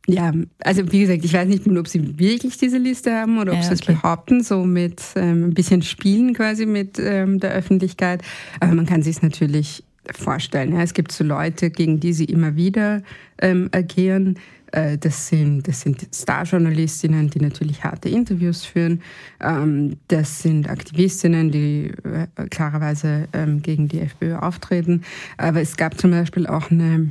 Ja, 0.06 0.32
also 0.60 0.92
wie 0.92 1.00
gesagt, 1.00 1.24
ich 1.24 1.32
weiß 1.32 1.48
nicht, 1.48 1.66
ob 1.66 1.88
sie 1.88 2.18
wirklich 2.18 2.58
diese 2.58 2.78
Liste 2.78 3.14
haben 3.14 3.38
oder 3.38 3.52
ob 3.52 3.58
ja, 3.58 3.64
sie 3.64 3.74
es 3.74 3.82
behaupten, 3.82 4.42
so 4.42 4.64
mit 4.64 5.02
ähm, 5.16 5.44
ein 5.44 5.54
bisschen 5.54 5.82
Spielen 5.82 6.34
quasi 6.34 6.66
mit 6.66 6.98
ähm, 6.98 7.40
der 7.40 7.52
Öffentlichkeit. 7.52 8.22
Aber 8.60 8.74
man 8.74 8.86
kann 8.86 9.02
sich 9.02 9.16
es 9.16 9.22
natürlich 9.22 9.82
vorstellen. 10.12 10.74
Ja. 10.74 10.82
Es 10.82 10.94
gibt 10.94 11.12
so 11.12 11.24
Leute, 11.24 11.70
gegen 11.70 12.00
die 12.00 12.12
sie 12.12 12.24
immer 12.24 12.56
wieder 12.56 13.02
ähm, 13.40 13.68
agieren. 13.72 14.38
Äh, 14.72 14.98
das 14.98 15.28
sind, 15.28 15.66
das 15.66 15.80
sind 15.80 16.06
Starjournalistinnen, 16.14 17.30
die 17.30 17.40
natürlich 17.40 17.83
harte 17.85 18.09
Interviews 18.09 18.64
führen. 18.64 19.02
Ähm, 19.40 19.96
das 20.09 20.42
sind 20.42 20.68
Aktivistinnen, 20.68 21.50
die 21.50 21.92
äh, 22.04 22.46
klarerweise 22.48 23.28
ähm, 23.33 23.62
gegen 23.62 23.88
die 23.88 24.00
FPÖ 24.00 24.37
auftreten. 24.37 25.02
Aber 25.37 25.61
es 25.61 25.76
gab 25.76 25.98
zum 25.98 26.11
Beispiel 26.11 26.46
auch 26.46 26.70
eine 26.70 27.11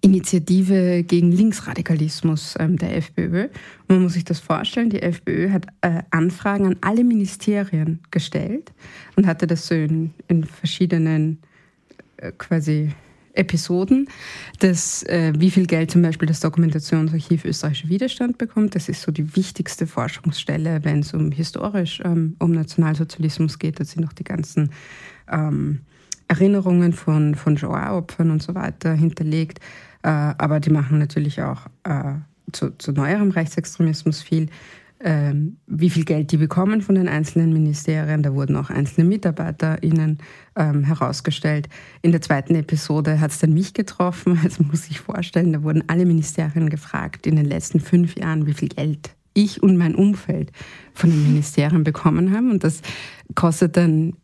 Initiative 0.00 1.02
gegen 1.02 1.32
Linksradikalismus 1.32 2.56
ähm, 2.58 2.76
der 2.76 2.96
FPÖ. 2.96 3.48
man 3.88 4.02
muss 4.02 4.12
sich 4.12 4.24
das 4.24 4.38
vorstellen, 4.38 4.90
die 4.90 5.00
FPÖ 5.00 5.50
hat 5.50 5.66
äh, 5.80 6.02
Anfragen 6.10 6.66
an 6.66 6.76
alle 6.82 7.04
Ministerien 7.04 8.00
gestellt 8.10 8.72
und 9.16 9.26
hatte 9.26 9.46
das 9.46 9.66
so 9.66 9.74
in, 9.74 10.12
in 10.28 10.44
verschiedenen 10.44 11.38
quasi 12.38 12.90
Episoden, 13.34 14.08
dass, 14.60 15.02
äh, 15.04 15.32
wie 15.36 15.50
viel 15.50 15.66
Geld 15.66 15.90
zum 15.90 16.02
Beispiel 16.02 16.26
das 16.28 16.40
Dokumentationsarchiv 16.40 17.44
Österreichischer 17.44 17.88
Widerstand 17.88 18.38
bekommt. 18.38 18.74
Das 18.74 18.88
ist 18.88 19.02
so 19.02 19.12
die 19.12 19.36
wichtigste 19.36 19.86
Forschungsstelle, 19.86 20.84
wenn 20.84 21.00
es 21.00 21.12
um 21.14 21.32
historisch 21.32 22.00
ähm, 22.04 22.36
um 22.38 22.52
Nationalsozialismus 22.52 23.58
geht. 23.58 23.80
Da 23.80 23.84
sind 23.84 24.02
noch 24.02 24.12
die 24.12 24.24
ganzen 24.24 24.70
ähm, 25.30 25.80
Erinnerungen 26.28 26.92
von, 26.92 27.34
von 27.34 27.58
Shoah-Opfern 27.58 28.30
und 28.30 28.42
so 28.42 28.54
weiter 28.54 28.94
hinterlegt. 28.94 29.58
Äh, 30.02 30.08
aber 30.08 30.60
die 30.60 30.70
machen 30.70 30.98
natürlich 30.98 31.42
auch 31.42 31.66
äh, 31.84 32.14
zu, 32.52 32.70
zu 32.78 32.92
neuerem 32.92 33.30
Rechtsextremismus 33.30 34.22
viel. 34.22 34.48
Ähm, 35.06 35.58
wie 35.66 35.90
viel 35.90 36.06
Geld 36.06 36.32
die 36.32 36.38
bekommen 36.38 36.80
von 36.80 36.94
den 36.94 37.08
einzelnen 37.08 37.52
Ministerien. 37.52 38.22
Da 38.22 38.34
wurden 38.34 38.56
auch 38.56 38.70
einzelne 38.70 39.06
MitarbeiterInnen 39.06 40.16
ähm, 40.56 40.82
herausgestellt. 40.82 41.68
In 42.00 42.10
der 42.10 42.22
zweiten 42.22 42.54
Episode 42.54 43.20
hat 43.20 43.30
es 43.30 43.38
dann 43.38 43.52
mich 43.52 43.74
getroffen. 43.74 44.40
Also 44.44 44.62
muss 44.62 44.88
ich 44.88 45.00
vorstellen, 45.00 45.52
da 45.52 45.62
wurden 45.62 45.84
alle 45.88 46.06
Ministerien 46.06 46.70
gefragt 46.70 47.26
in 47.26 47.36
den 47.36 47.44
letzten 47.44 47.80
fünf 47.80 48.16
Jahren, 48.16 48.46
wie 48.46 48.54
viel 48.54 48.70
Geld 48.70 49.10
ich 49.34 49.62
und 49.62 49.76
mein 49.76 49.94
Umfeld 49.94 50.52
von 50.94 51.10
den 51.10 51.22
Ministerien 51.22 51.84
bekommen 51.84 52.34
haben. 52.34 52.50
Und 52.50 52.64
das 52.64 52.80
kostet 53.34 53.76
dann 53.76 54.14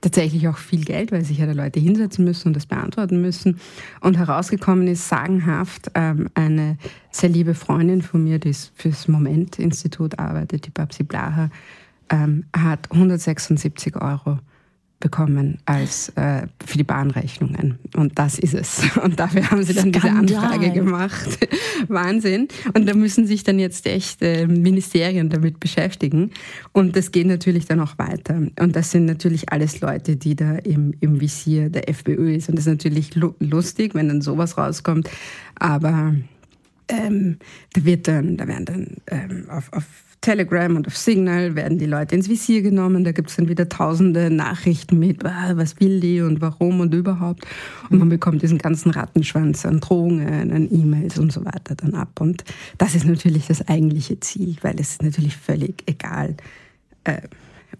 tatsächlich 0.00 0.48
auch 0.48 0.56
viel 0.56 0.84
Geld, 0.84 1.12
weil 1.12 1.24
sich 1.24 1.38
ja 1.38 1.46
da 1.46 1.52
Leute 1.52 1.80
hinsetzen 1.80 2.24
müssen 2.24 2.48
und 2.48 2.56
das 2.56 2.66
beantworten 2.66 3.20
müssen. 3.20 3.58
Und 4.00 4.16
herausgekommen 4.16 4.86
ist 4.86 5.08
sagenhaft 5.08 5.90
ähm, 5.94 6.28
eine 6.34 6.78
sehr 7.10 7.28
liebe 7.28 7.54
Freundin 7.54 8.02
von 8.02 8.22
mir, 8.22 8.38
die 8.38 8.52
fürs 8.52 9.08
Moment-Institut 9.08 10.18
arbeitet, 10.18 10.66
die 10.66 10.70
Babsi 10.70 11.02
Blaha, 11.02 11.50
ähm, 12.10 12.44
hat 12.56 12.90
176 12.92 13.96
Euro 13.96 14.38
bekommen 15.00 15.58
als 15.64 16.08
äh, 16.16 16.46
für 16.64 16.76
die 16.76 16.84
Bahnrechnungen. 16.84 17.78
Und 17.94 18.18
das 18.18 18.38
ist 18.38 18.54
es. 18.54 18.82
Und 19.02 19.20
dafür 19.20 19.50
haben 19.50 19.62
sie 19.62 19.74
dann 19.74 19.92
Skandal. 19.92 20.26
diese 20.26 20.38
Anfrage 20.40 20.70
gemacht. 20.72 21.38
Wahnsinn. 21.88 22.48
Und 22.74 22.88
da 22.88 22.94
müssen 22.94 23.26
sich 23.26 23.44
dann 23.44 23.58
jetzt 23.58 23.86
echt 23.86 24.22
äh, 24.22 24.46
Ministerien 24.46 25.28
damit 25.28 25.60
beschäftigen. 25.60 26.32
Und 26.72 26.96
das 26.96 27.12
geht 27.12 27.26
natürlich 27.26 27.66
dann 27.66 27.80
auch 27.80 27.96
weiter. 27.98 28.42
Und 28.58 28.74
das 28.74 28.90
sind 28.90 29.04
natürlich 29.04 29.52
alles 29.52 29.80
Leute, 29.80 30.16
die 30.16 30.34
da 30.34 30.56
im, 30.56 30.94
im 31.00 31.20
Visier 31.20 31.70
der 31.70 31.88
FPÖ 31.88 32.34
ist. 32.34 32.48
Und 32.48 32.56
das 32.56 32.66
ist 32.66 32.72
natürlich 32.72 33.14
lustig, 33.14 33.94
wenn 33.94 34.08
dann 34.08 34.20
sowas 34.20 34.58
rauskommt. 34.58 35.08
Aber 35.54 36.14
ähm, 36.88 37.38
da 37.74 37.84
wird 37.84 38.08
dann, 38.08 38.36
da 38.36 38.48
werden 38.48 38.64
dann 38.64 38.96
ähm, 39.06 39.46
auf, 39.48 39.72
auf 39.72 39.84
Telegram 40.20 40.74
und 40.74 40.86
auf 40.86 40.96
Signal 40.96 41.54
werden 41.54 41.78
die 41.78 41.86
Leute 41.86 42.14
ins 42.14 42.28
Visier 42.28 42.62
genommen. 42.62 43.04
Da 43.04 43.12
gibt 43.12 43.30
es 43.30 43.36
dann 43.36 43.48
wieder 43.48 43.68
tausende 43.68 44.30
Nachrichten 44.30 44.98
mit, 44.98 45.22
was 45.22 45.78
will 45.80 46.00
die 46.00 46.20
und 46.20 46.40
warum 46.40 46.80
und 46.80 46.92
überhaupt. 46.92 47.46
Und 47.88 47.98
man 47.98 48.08
bekommt 48.08 48.42
diesen 48.42 48.58
ganzen 48.58 48.90
Rattenschwanz 48.90 49.64
an 49.64 49.80
Drohungen, 49.80 50.52
an 50.52 50.68
E-Mails 50.70 51.18
und 51.18 51.32
so 51.32 51.44
weiter 51.44 51.74
dann 51.76 51.94
ab. 51.94 52.20
Und 52.20 52.44
das 52.78 52.94
ist 52.94 53.06
natürlich 53.06 53.46
das 53.46 53.66
eigentliche 53.68 54.18
Ziel, 54.20 54.56
weil 54.62 54.80
es 54.80 54.92
ist 54.92 55.02
natürlich 55.02 55.36
völlig 55.36 55.84
egal, 55.86 56.36
äh, 57.04 57.20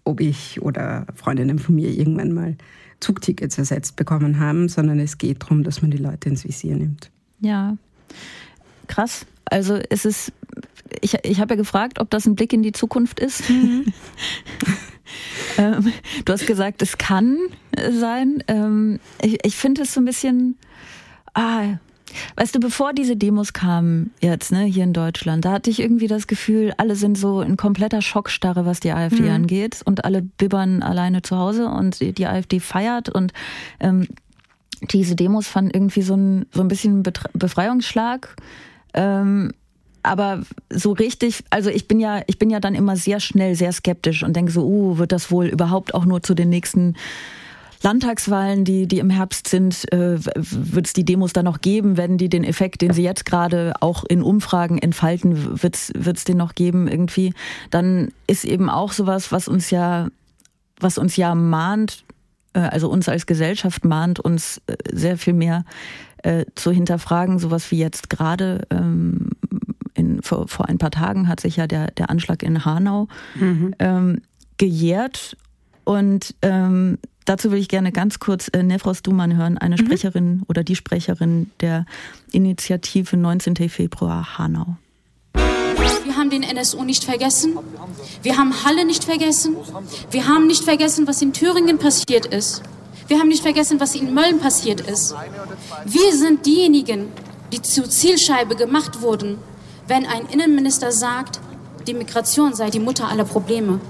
ob 0.05 0.20
ich 0.20 0.62
oder 0.62 1.07
Freundinnen 1.14 1.59
von 1.59 1.74
mir 1.74 1.90
irgendwann 1.90 2.33
mal 2.33 2.57
Zugtickets 3.01 3.59
ersetzt 3.59 3.96
bekommen 3.96 4.38
haben, 4.38 4.68
sondern 4.68 4.98
es 4.98 5.18
geht 5.18 5.42
darum, 5.42 5.64
dass 5.64 5.83
man 5.83 5.90
die 5.90 5.98
Leute 5.98 6.29
ins 6.29 6.44
Visier 6.44 6.77
nimmt. 6.77 7.11
Ja, 7.40 7.77
krass. 8.87 9.27
Also 9.44 9.79
es 9.88 10.05
ist 10.05 10.33
ich, 11.01 11.16
ich 11.22 11.40
habe 11.40 11.55
ja 11.55 11.57
gefragt, 11.57 12.01
ob 12.01 12.11
das 12.11 12.27
ein 12.27 12.35
Blick 12.35 12.53
in 12.53 12.62
die 12.62 12.72
Zukunft 12.72 13.20
ist. 13.20 13.48
Mhm. 13.48 13.87
ähm, 15.59 15.92
du 16.24 16.33
hast 16.33 16.46
gesagt, 16.46 16.83
es 16.83 16.98
kann 16.98 17.38
sein. 17.90 18.42
Ähm, 18.48 19.01
ich 19.22 19.38
ich 19.44 19.57
finde 19.57 19.83
es 19.83 19.94
so 19.94 20.01
ein 20.01 20.05
bisschen, 20.05 20.57
ah, 21.35 21.79
Weißt 22.37 22.55
du, 22.55 22.61
bevor 22.61 22.92
diese 22.92 23.16
Demos 23.16 23.53
kamen 23.53 24.12
jetzt, 24.20 24.53
ne, 24.53 24.64
hier 24.64 24.85
in 24.85 24.92
Deutschland, 24.92 25.44
da 25.44 25.53
hatte 25.53 25.70
ich 25.70 25.81
irgendwie 25.81 26.07
das 26.07 26.27
Gefühl, 26.27 26.72
alle 26.79 26.96
sind 26.96 27.18
so 27.18 27.42
in 27.42 27.57
kompletter 27.57 28.03
Schockstarre, 28.03 28.64
was 28.66 28.81
die 28.81 28.92
AfD 28.92 29.22
mhm. 29.22 29.31
angeht 29.31 29.83
und 29.85 30.05
alle 30.05 30.22
bibbern 30.22 30.83
alleine 30.83 31.22
zu 31.22 31.37
Hause 31.37 31.68
und 31.68 32.01
die 32.01 32.27
AfD 32.27 32.61
feiert 32.61 33.09
und 33.09 33.33
ähm, 33.81 34.09
diese 34.81 35.16
Demos 35.16 35.48
fanden 35.48 35.72
irgendwie 35.72 36.03
so 36.03 36.14
ein, 36.14 36.46
so 36.53 36.61
ein 36.61 36.68
bisschen 36.68 37.03
Befreiungsschlag. 37.03 38.37
Ähm, 38.94 39.53
aber 40.09 40.42
so 40.71 40.92
richtig, 40.92 41.44
also 41.51 41.71
ich 41.71 41.87
bin 41.88 42.01
ja, 42.01 42.23
ich 42.27 42.38
bin 42.38 42.51
ja 42.51 42.61
dann 42.61 42.75
immer 42.75 42.97
sehr 42.97 43.21
schnell 43.21 43.55
sehr 43.55 43.73
skeptisch 43.73 44.23
und 44.23 44.35
denke 44.35 44.53
so, 44.53 44.66
uh, 44.66 44.99
wird 44.99 45.12
das 45.12 45.31
wohl 45.31 45.47
überhaupt 45.47 45.94
auch 45.94 46.05
nur 46.05 46.23
zu 46.23 46.35
den 46.35 46.49
nächsten 46.49 46.94
Landtagswahlen, 47.83 48.64
die, 48.64 48.88
die 48.88 48.99
im 48.99 49.11
Herbst 49.11 49.47
sind, 49.49 49.90
äh, 49.92 50.18
wird 50.25 50.87
es 50.87 50.92
die 50.92 51.05
Demos 51.05 51.33
dann 51.33 51.44
noch 51.44 51.61
geben? 51.61 51.97
Werden 51.97 52.18
die 52.18 52.29
den 52.29 52.42
Effekt, 52.42 52.83
den 52.83 52.92
sie 52.92 53.05
jetzt 53.05 53.25
gerade 53.25 53.75
auch 53.81 54.05
in 54.05 54.23
Umfragen 54.23 54.79
entfalten, 54.79 55.62
wird 55.62 55.77
es 55.77 56.25
den 56.25 56.37
noch 56.37 56.55
geben 56.55 56.88
irgendwie? 56.88 57.35
Dann 57.71 58.09
ist 58.27 58.44
eben 58.44 58.68
auch 58.68 58.92
sowas, 58.92 59.31
was 59.31 59.47
uns 59.47 59.71
ja, 59.71 60.09
was 60.81 60.99
uns 60.99 61.16
ja 61.16 61.35
mahnt, 61.35 62.05
äh, 62.53 62.61
also 62.61 62.88
uns 62.88 63.09
als 63.09 63.27
Gesellschaft 63.27 63.85
mahnt, 63.85 64.18
uns 64.18 64.61
äh, 64.66 64.75
sehr 64.92 65.16
viel 65.16 65.35
mehr 65.35 65.64
äh, 66.25 66.47
zu 66.57 66.73
hinterfragen, 66.73 67.38
sowas 67.38 67.71
wie 67.71 67.79
jetzt 67.79 68.11
gerade 68.11 68.66
ähm, 68.71 69.31
in, 69.99 70.23
vor, 70.23 70.49
vor 70.49 70.69
ein 70.69 70.79
paar 70.79 70.91
Tagen 70.91 71.29
hat 71.29 71.41
sich 71.41 71.57
ja 71.57 71.67
der, 71.67 71.91
der 71.93 72.11
Anschlag 72.11 72.43
in 72.43 72.65
Hanau 72.65 73.09
mhm. 73.35 73.75
ähm, 73.79 74.23
gejährt. 74.57 75.37
Und 75.85 76.35
ähm, 76.43 76.99
dazu 77.25 77.51
will 77.51 77.59
ich 77.59 77.69
gerne 77.69 77.93
ganz 77.93 78.19
kurz 78.19 78.49
äh, 78.49 78.63
Nefros 78.63 79.03
Duman 79.03 79.37
hören, 79.37 79.59
eine 79.59 79.77
mhm. 79.77 79.87
Sprecherin 79.87 80.43
oder 80.49 80.65
die 80.65 80.77
Sprecherin 80.77 81.51
der 81.61 81.87
Initiative 82.33 83.17
19. 83.17 83.69
Februar 83.69 84.39
Hanau. 84.39 84.77
Wir 85.35 86.17
haben 86.17 86.31
den 86.31 86.43
NSU 86.43 86.85
nicht 86.85 87.05
vergessen. 87.05 87.57
Wir 88.23 88.37
haben 88.37 88.65
Halle 88.65 88.85
nicht 88.85 89.05
vergessen. 89.05 89.57
Wir 90.11 90.27
haben 90.27 90.47
nicht 90.47 90.65
vergessen, 90.65 91.07
was 91.07 91.23
in 91.23 91.33
Thüringen 91.33 91.79
passiert 91.79 92.27
ist. 92.27 92.63
Wir 93.07 93.19
haben 93.19 93.29
nicht 93.29 93.43
vergessen, 93.43 93.81
was 93.81 93.95
in 93.95 94.13
Mölln 94.13 94.39
passiert 94.39 94.81
ist. 94.81 95.15
Wir 95.87 96.13
sind 96.15 96.45
diejenigen, 96.45 97.07
die 97.53 97.63
zur 97.63 97.89
Zielscheibe 97.89 98.57
gemacht 98.57 99.01
wurden 99.01 99.39
wenn 99.88 100.07
ein 100.07 100.27
Innenminister 100.27 100.92
sagt, 100.92 101.40
die 101.87 101.94
Migration 101.94 102.55
sei 102.55 102.70
die 102.70 102.81
Mutter 102.81 103.09
aller 103.09 103.24
Probleme. 103.24 103.81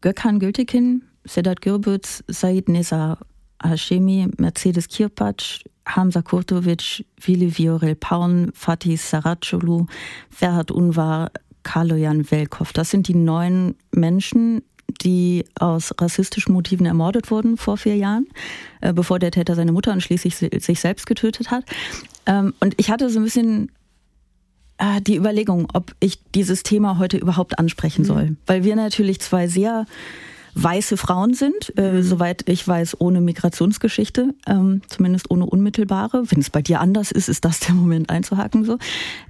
Gökhan 0.00 0.38
Gültekin 0.38 1.02
Sedat 1.26 1.62
Gürbüz, 1.62 2.22
Said 2.28 2.68
Neza 2.68 3.18
Hashemi, 3.62 4.28
Mercedes 4.36 4.88
Kirpac, 4.88 5.64
Hamza 5.86 6.22
Kurtovic, 6.22 7.04
Vili 7.20 7.50
Viorel 7.56 7.94
Paun, 7.94 8.52
Fatih 8.54 8.96
Saracolu, 8.96 9.86
Ferhat 10.30 10.70
Unvar, 10.70 11.30
Kaloyan 11.62 12.30
Velkov. 12.30 12.72
Das 12.72 12.90
sind 12.90 13.08
die 13.08 13.14
neun 13.14 13.74
Menschen, 13.90 14.62
die 15.02 15.46
aus 15.58 15.94
rassistischen 15.98 16.52
Motiven 16.52 16.84
ermordet 16.84 17.30
wurden 17.30 17.56
vor 17.56 17.78
vier 17.78 17.96
Jahren, 17.96 18.26
äh, 18.82 18.92
bevor 18.92 19.18
der 19.18 19.30
Täter 19.30 19.54
seine 19.54 19.72
Mutter 19.72 19.92
und 19.92 20.02
schließlich 20.02 20.36
sich 20.36 20.80
selbst 20.80 21.06
getötet 21.06 21.50
hat. 21.50 21.64
Ähm, 22.26 22.52
und 22.60 22.74
ich 22.76 22.90
hatte 22.90 23.08
so 23.08 23.18
ein 23.18 23.24
bisschen 23.24 23.70
die 25.06 25.16
Überlegung, 25.16 25.68
ob 25.72 25.94
ich 26.00 26.18
dieses 26.34 26.64
Thema 26.64 26.98
heute 26.98 27.16
überhaupt 27.16 27.58
ansprechen 27.58 28.02
mhm. 28.02 28.06
soll. 28.06 28.36
Weil 28.46 28.64
wir 28.64 28.76
natürlich 28.76 29.20
zwei 29.20 29.46
sehr 29.46 29.86
weiße 30.54 30.96
Frauen 30.96 31.34
sind, 31.34 31.72
äh, 31.76 31.92
mhm. 31.92 32.02
soweit 32.02 32.48
ich 32.48 32.66
weiß, 32.66 33.00
ohne 33.00 33.20
Migrationsgeschichte, 33.20 34.34
ähm, 34.46 34.82
zumindest 34.88 35.30
ohne 35.30 35.46
unmittelbare. 35.46 36.30
Wenn 36.30 36.40
es 36.40 36.50
bei 36.50 36.62
dir 36.62 36.80
anders 36.80 37.10
ist, 37.10 37.28
ist 37.28 37.44
das 37.44 37.60
der 37.60 37.74
Moment 37.74 38.10
einzuhaken 38.10 38.64
so. 38.64 38.78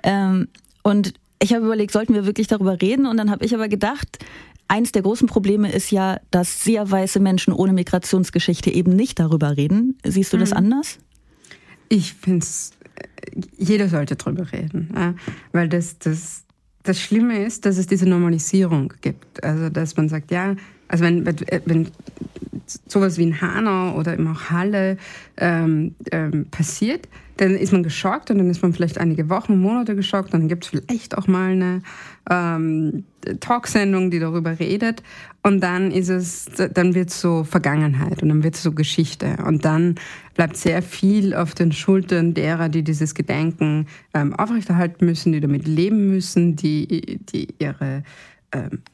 Ähm, 0.03 0.49
und 0.83 1.15
ich 1.41 1.53
habe 1.55 1.65
überlegt, 1.65 1.93
sollten 1.93 2.15
wir 2.15 2.27
wirklich 2.27 2.47
darüber 2.47 2.81
reden? 2.81 3.07
Und 3.07 3.17
dann 3.17 3.31
habe 3.31 3.45
ich 3.45 3.55
aber 3.55 3.69
gedacht, 3.69 4.19
eins 4.69 4.93
der 4.93 5.03
großen 5.03 5.27
Probleme 5.27 5.71
ist 5.73 5.91
ja, 5.91 6.21
dass 6.31 6.63
sehr 6.63 6.91
weiße 6.91 7.21
Menschen 7.21 7.53
ohne 7.53 7.73
Migrationsgeschichte 7.73 8.71
eben 8.71 8.95
nicht 8.95 9.19
darüber 9.19 9.57
reden. 9.57 9.99
Siehst 10.05 10.33
du 10.33 10.37
das 10.37 10.51
mhm. 10.51 10.59
anders? 10.59 10.99
Ich 11.89 12.15
finde 12.15 12.45
es, 12.45 12.73
jeder 13.57 13.89
sollte 13.89 14.17
darüber 14.17 14.53
reden, 14.53 15.17
weil 15.53 15.69
das, 15.69 15.99
das, 15.99 16.45
das 16.83 17.01
Schlimme 17.01 17.45
ist, 17.45 17.67
dass 17.67 17.79
es 17.79 17.87
diese 17.87 18.09
Normalisierung 18.09 18.93
gibt. 19.01 19.43
Also, 19.43 19.71
dass 19.71 19.97
man 19.97 20.09
sagt, 20.09 20.31
ja, 20.31 20.55
also 20.89 21.05
wenn, 21.05 21.25
wenn 21.27 21.89
sowas 22.87 23.19
wie 23.19 23.25
in 23.25 23.41
Hanau 23.41 23.97
oder 23.97 24.15
eben 24.15 24.29
auch 24.29 24.51
Halle 24.51 24.97
ähm, 25.37 25.95
ähm, 26.11 26.47
passiert, 26.51 27.09
dann 27.37 27.57
ist 27.57 27.73
man 27.73 27.83
geschockt 27.83 28.31
und 28.31 28.39
dann 28.39 28.49
ist 28.49 28.63
man 28.63 28.73
vielleicht 28.73 28.99
einige 28.99 29.29
Wochen, 29.29 29.59
Monate 29.59 29.97
geschockt 29.97 30.33
und 30.33 30.41
dann 30.41 30.49
gibt 30.49 30.65
es 30.65 30.71
vielleicht 30.71 31.19
auch 31.19 31.27
mal 31.27 31.53
eine 31.53 31.83
ähm, 32.31 33.05
Talksendung, 33.41 34.11
die 34.11 34.21
darüber 34.21 34.59
redet 34.59 35.03
und 35.43 35.61
dann 35.61 35.91
ist 35.91 36.09
es, 36.09 36.47
dann 36.47 36.95
wird 36.95 37.11
es 37.11 37.21
so 37.21 37.45
Vergangenheit 37.45 38.23
und 38.23 38.29
dann 38.29 38.43
wird 38.45 38.55
es 38.55 38.63
so 38.63 38.73
Geschichte 38.73 39.37
und 39.45 39.65
dann 39.65 39.97
bleibt 40.35 40.57
sehr 40.57 40.83
viel 40.83 41.35
auf 41.35 41.55
den 41.55 41.73
Schultern 41.73 42.35
derer, 42.35 42.69
die 42.69 42.83
dieses 42.83 43.15
Gedenken 43.15 43.87
ähm, 44.15 44.35
aufrechterhalten 44.35 45.05
müssen, 45.05 45.33
die 45.33 45.41
damit 45.41 45.67
leben 45.67 46.11
müssen, 46.11 46.55
die, 46.57 47.19
die 47.33 47.49
ihre 47.59 48.05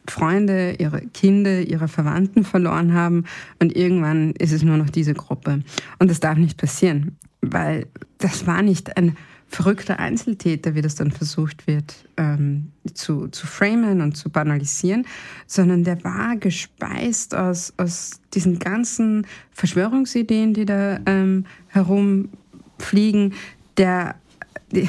Freunde, 0.07 0.77
ihre 0.79 1.03
Kinder, 1.07 1.61
ihre 1.61 1.88
Verwandten 1.88 2.44
verloren 2.44 2.94
haben 2.94 3.25
und 3.61 3.77
irgendwann 3.77 4.33
ist 4.33 4.53
es 4.53 4.62
nur 4.62 4.77
noch 4.77 4.90
diese 4.90 5.14
Gruppe. 5.14 5.61
Und 5.99 6.11
das 6.11 6.20
darf 6.20 6.38
nicht 6.38 6.59
passieren, 6.59 7.16
weil 7.40 7.87
das 8.18 8.46
war 8.46 8.62
nicht 8.62 8.96
ein 8.96 9.16
verrückter 9.51 9.99
Einzeltäter, 9.99 10.77
wie 10.77 10.83
das 10.83 10.94
dann 10.94 11.11
versucht 11.11 11.66
wird 11.66 12.09
ähm, 12.16 12.70
zu, 12.94 13.27
zu 13.29 13.49
framen 13.49 14.01
und 14.01 14.16
zu 14.16 14.31
banalisieren, 14.31 15.07
sondern 15.46 15.83
der 15.83 16.03
war 16.05 16.37
gespeist 16.37 17.35
aus, 17.35 17.75
aus 17.77 18.20
diesen 18.33 18.61
ganzen 18.61 19.27
Verschwörungsideen, 19.51 20.55
die 20.55 20.66
da 20.66 21.01
ähm, 21.05 21.46
herumfliegen, 21.66 23.35
der 23.77 24.14
die, 24.73 24.89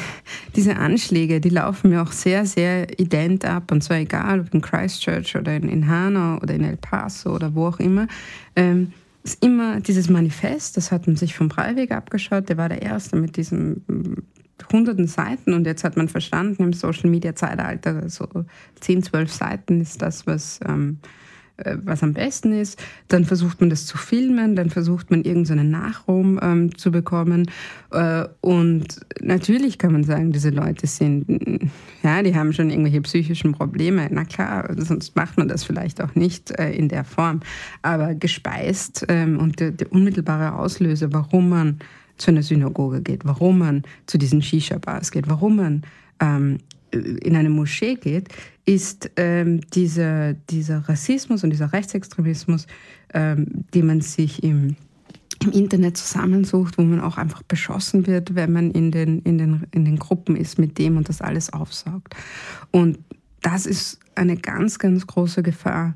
diese 0.56 0.78
Anschläge, 0.78 1.41
die 1.41 1.50
laufen 1.50 1.89
mir 1.89 2.02
auch 2.02 2.12
sehr, 2.12 2.46
sehr 2.46 3.00
ident 3.00 3.46
ab. 3.46 3.72
Und 3.72 3.84
zwar 3.84 3.98
egal, 3.98 4.41
ob 4.41 4.54
in 4.54 4.62
Christchurch 4.62 5.36
oder 5.36 5.56
in, 5.56 5.70
in 5.70 5.88
Hanau 5.88 6.38
oder 6.41 6.54
in 6.54 6.63
El 6.63 6.78
Paso 6.78 7.34
oder 7.34 7.54
wo 7.56 7.67
auch 7.67 7.80
immer. 7.80 8.08
Ähm, 8.56 8.94
ist 9.24 9.44
immer 9.44 9.80
dieses 9.82 10.10
Manifest, 10.10 10.78
das 10.78 10.91
hat 10.91 11.06
man 11.06 11.15
sich 11.15 11.36
vom 11.36 11.48
Breivik 11.48 11.91
abgeschaut. 11.91 12.50
Der 12.50 12.58
war 12.58 12.70
der 12.70 12.82
Erste 12.82 13.15
mit 13.15 13.38
diesen 13.38 13.84
mm, 13.88 14.15
hunderten 14.72 15.08
Seiten 15.08 15.54
und 15.54 15.65
jetzt 15.65 15.84
hat 15.84 15.96
man 15.96 16.08
verstanden, 16.08 16.63
im 16.63 16.74
Social 16.74 17.10
Media 17.10 17.36
Zeitalter 17.36 18.10
so 18.10 18.28
10, 18.80 19.04
12 19.04 19.32
Seiten 19.32 19.82
ist 19.82 20.02
das, 20.02 20.26
was 20.26 20.60
ähm, 20.67 21.00
äh, 21.04 21.08
was 21.84 22.04
am 22.04 22.13
besten 22.13 22.54
ist. 22.54 22.82
Dann 23.08 23.26
versucht 23.26 23.62
man 23.62 23.69
das 23.69 23.86
zu 23.86 23.97
filmen, 23.97 24.56
dann 24.56 24.69
versucht 24.69 25.12
man 25.12 25.24
irgendeinen 25.24 25.69
Nachruhm 25.69 26.39
ähm, 26.41 26.78
zu 26.78 26.91
bekommen. 26.91 27.50
Äh, 27.91 28.26
und 28.41 29.00
natürlich 29.21 29.78
kann 29.78 29.93
man 29.93 30.04
sagen, 30.04 30.32
diese 30.32 30.50
Leute 30.50 30.88
sind, 30.88 31.71
ja, 32.04 32.24
die 32.24 32.36
haben 32.36 32.54
schon 32.54 32.69
irgendwelche 32.69 33.02
psychischen 33.02 33.54
Probleme. 33.54 34.08
Na 34.12 34.26
klar, 34.26 34.69
sonst 34.78 35.15
macht 35.15 35.38
man 35.38 35.47
das 35.47 35.63
vielleicht 35.63 36.02
auch 36.02 36.15
nicht 36.15 36.52
äh, 36.52 36.71
in 36.71 36.89
der 36.89 37.04
Form. 37.04 37.41
Aber 37.82 38.15
gespeist 38.15 39.06
ähm, 39.10 39.39
und 39.39 39.60
der, 39.60 39.71
der 39.71 39.91
unmittelbare 39.91 40.54
Auslöser, 40.54 41.12
warum 41.13 41.50
man 41.50 41.80
zu 42.17 42.32
einer 42.32 42.43
Synagoge 42.43 43.02
geht, 43.02 43.26
warum 43.26 43.60
man 43.60 43.84
zu 44.06 44.17
diesen 44.17 44.41
Shisha-Bars 44.41 45.12
geht, 45.12 45.28
warum 45.30 45.56
man 45.58 45.82
ähm, 46.19 46.60
in 46.91 47.36
eine 47.36 47.49
Moschee 47.49 47.95
geht, 47.95 48.30
ist 48.65 49.12
ähm, 49.15 49.62
dieser, 49.71 50.34
dieser 50.34 50.80
Rassismus 50.89 51.43
und 51.43 51.49
dieser 51.51 51.73
Rechtsextremismus, 51.73 52.67
ähm, 53.13 53.47
den 53.73 53.88
man 53.88 54.01
sich 54.01 54.43
im, 54.43 54.75
im 55.43 55.51
Internet 55.51 55.97
zusammensucht, 55.97 56.77
wo 56.77 56.84
man 56.84 57.01
auch 57.01 57.17
einfach 57.17 57.41
beschossen 57.43 58.08
wird, 58.08 58.36
wenn 58.36 58.51
man 58.51 58.71
in 58.71 58.91
den, 58.91 59.21
in, 59.21 59.38
den, 59.38 59.67
in 59.71 59.86
den 59.86 59.97
Gruppen 59.97 60.36
ist 60.36 60.60
mit 60.60 60.77
dem 60.77 60.97
und 60.97 61.10
das 61.10 61.21
alles 61.21 61.51
aufsaugt. 61.51 62.15
Und 62.71 62.99
das 63.41 63.65
ist 63.65 63.99
eine 64.15 64.38
ganz, 64.38 64.77
ganz 64.77 65.08
große 65.08 65.41
Gefahr 65.41 65.95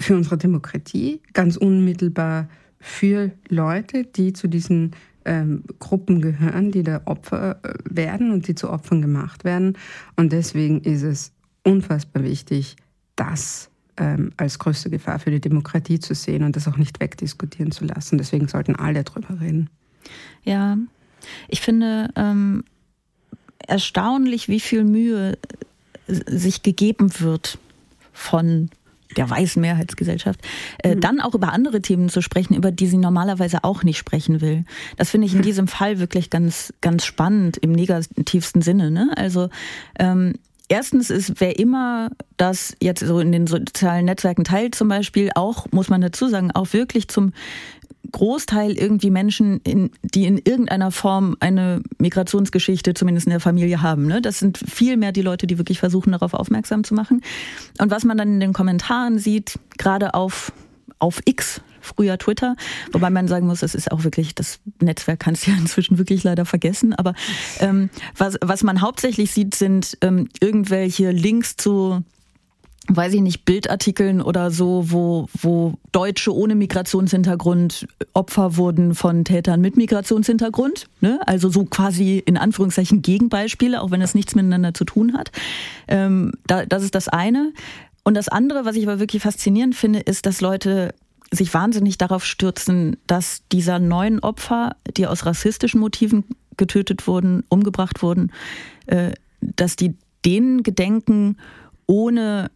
für 0.00 0.16
unsere 0.16 0.38
Demokratie, 0.38 1.20
ganz 1.32 1.56
unmittelbar 1.56 2.48
für 2.80 3.30
Leute, 3.48 4.04
die 4.04 4.32
zu 4.32 4.48
diesen 4.48 4.92
ähm, 5.24 5.64
Gruppen 5.78 6.20
gehören, 6.20 6.70
die 6.70 6.82
da 6.82 7.02
Opfer 7.04 7.60
äh, 7.62 7.74
werden 7.84 8.32
und 8.32 8.48
die 8.48 8.54
zu 8.54 8.70
Opfern 8.70 9.02
gemacht 9.02 9.44
werden. 9.44 9.78
Und 10.16 10.32
deswegen 10.32 10.80
ist 10.80 11.02
es 11.02 11.32
unfassbar 11.64 12.24
wichtig, 12.24 12.76
das 13.16 13.70
ähm, 13.96 14.32
als 14.36 14.58
größte 14.58 14.90
Gefahr 14.90 15.18
für 15.18 15.30
die 15.30 15.40
Demokratie 15.40 16.00
zu 16.00 16.14
sehen 16.14 16.44
und 16.44 16.56
das 16.56 16.66
auch 16.68 16.76
nicht 16.76 17.00
wegdiskutieren 17.00 17.72
zu 17.72 17.84
lassen. 17.84 18.18
Deswegen 18.18 18.48
sollten 18.48 18.76
alle 18.76 19.04
darüber 19.04 19.40
reden. 19.40 19.70
Ja, 20.44 20.76
ich 21.48 21.60
finde 21.60 22.08
ähm, 22.16 22.64
erstaunlich, 23.58 24.48
wie 24.48 24.60
viel 24.60 24.84
Mühe 24.84 25.38
sich 26.06 26.62
gegeben 26.62 27.20
wird 27.20 27.58
von 28.12 28.70
der 29.16 29.28
weißen 29.28 29.60
Mehrheitsgesellschaft, 29.60 30.40
äh, 30.82 30.94
mhm. 30.94 31.00
dann 31.00 31.20
auch 31.20 31.34
über 31.34 31.52
andere 31.52 31.80
Themen 31.82 32.08
zu 32.08 32.20
sprechen, 32.20 32.54
über 32.54 32.70
die 32.70 32.86
sie 32.86 32.98
normalerweise 32.98 33.64
auch 33.64 33.82
nicht 33.82 33.98
sprechen 33.98 34.40
will. 34.40 34.64
Das 34.96 35.10
finde 35.10 35.26
ich 35.26 35.34
in 35.34 35.42
diesem 35.42 35.68
Fall 35.68 35.98
wirklich 35.98 36.30
ganz, 36.30 36.72
ganz 36.80 37.04
spannend 37.04 37.56
im 37.58 37.72
negativsten 37.72 38.62
Sinne. 38.62 38.90
Ne? 38.90 39.10
Also 39.16 39.48
ähm, 39.98 40.34
Erstens 40.72 41.10
ist, 41.10 41.34
wer 41.38 41.58
immer 41.58 42.08
das 42.38 42.74
jetzt 42.80 43.00
so 43.00 43.20
in 43.20 43.30
den 43.30 43.46
sozialen 43.46 44.06
Netzwerken 44.06 44.42
teilt, 44.42 44.74
zum 44.74 44.88
Beispiel 44.88 45.30
auch, 45.34 45.66
muss 45.70 45.90
man 45.90 46.00
dazu 46.00 46.28
sagen, 46.28 46.50
auch 46.50 46.72
wirklich 46.72 47.08
zum 47.08 47.34
Großteil 48.12 48.72
irgendwie 48.72 49.10
Menschen, 49.10 49.60
in, 49.64 49.90
die 50.02 50.26
in 50.26 50.38
irgendeiner 50.38 50.90
Form 50.90 51.36
eine 51.40 51.82
Migrationsgeschichte 51.98 52.94
zumindest 52.94 53.26
in 53.26 53.30
der 53.30 53.40
Familie 53.40 53.82
haben. 53.82 54.06
Ne? 54.06 54.22
Das 54.22 54.38
sind 54.38 54.58
viel 54.58 54.96
mehr 54.96 55.12
die 55.12 55.22
Leute, 55.22 55.46
die 55.46 55.58
wirklich 55.58 55.78
versuchen, 55.78 56.12
darauf 56.12 56.34
aufmerksam 56.34 56.84
zu 56.84 56.94
machen. 56.94 57.22
Und 57.78 57.90
was 57.90 58.04
man 58.04 58.16
dann 58.18 58.28
in 58.28 58.40
den 58.40 58.52
Kommentaren 58.52 59.18
sieht, 59.18 59.58
gerade 59.78 60.14
auf, 60.14 60.52
auf 60.98 61.20
X, 61.24 61.60
früher 61.80 62.16
Twitter, 62.16 62.56
wobei 62.92 63.10
man 63.10 63.28
sagen 63.28 63.46
muss, 63.46 63.60
das 63.60 63.74
ist 63.74 63.90
auch 63.90 64.04
wirklich, 64.04 64.34
das 64.34 64.60
Netzwerk 64.80 65.20
kannst 65.20 65.46
du 65.46 65.50
ja 65.50 65.56
inzwischen 65.60 65.98
wirklich 65.98 66.22
leider 66.22 66.44
vergessen. 66.46 66.94
Aber 66.94 67.14
ähm, 67.60 67.90
was, 68.16 68.38
was 68.40 68.62
man 68.62 68.80
hauptsächlich 68.80 69.32
sieht, 69.32 69.54
sind 69.54 69.98
ähm, 70.00 70.28
irgendwelche 70.40 71.10
Links 71.10 71.56
zu 71.56 72.02
weiß 72.88 73.14
ich 73.14 73.20
nicht, 73.20 73.44
Bildartikeln 73.44 74.20
oder 74.20 74.50
so, 74.50 74.90
wo, 74.90 75.28
wo 75.40 75.74
Deutsche 75.92 76.34
ohne 76.34 76.54
Migrationshintergrund 76.54 77.86
Opfer 78.12 78.56
wurden 78.56 78.94
von 78.94 79.24
Tätern 79.24 79.60
mit 79.60 79.76
Migrationshintergrund. 79.76 80.88
Ne? 81.00 81.20
Also 81.26 81.48
so 81.48 81.64
quasi 81.64 82.18
in 82.18 82.36
Anführungszeichen 82.36 83.02
Gegenbeispiele, 83.02 83.80
auch 83.80 83.90
wenn 83.90 84.02
es 84.02 84.14
nichts 84.14 84.34
miteinander 84.34 84.74
zu 84.74 84.84
tun 84.84 85.14
hat. 85.14 85.30
Ähm, 85.88 86.32
da, 86.46 86.66
das 86.66 86.82
ist 86.82 86.94
das 86.94 87.08
eine. 87.08 87.52
Und 88.04 88.14
das 88.14 88.28
andere, 88.28 88.64
was 88.64 88.76
ich 88.76 88.86
aber 88.86 88.98
wirklich 88.98 89.22
faszinierend 89.22 89.76
finde, 89.76 90.00
ist, 90.00 90.26
dass 90.26 90.40
Leute 90.40 90.94
sich 91.30 91.54
wahnsinnig 91.54 91.98
darauf 91.98 92.24
stürzen, 92.24 92.96
dass 93.06 93.42
dieser 93.52 93.78
neuen 93.78 94.20
Opfer, 94.20 94.76
die 94.96 95.06
aus 95.06 95.24
rassistischen 95.24 95.80
Motiven 95.80 96.24
getötet 96.56 97.06
wurden, 97.06 97.44
umgebracht 97.48 98.02
wurden, 98.02 98.32
äh, 98.86 99.12
dass 99.40 99.76
die 99.76 99.94
denen 100.24 100.62
gedenken, 100.62 101.36
ohne 101.86 102.50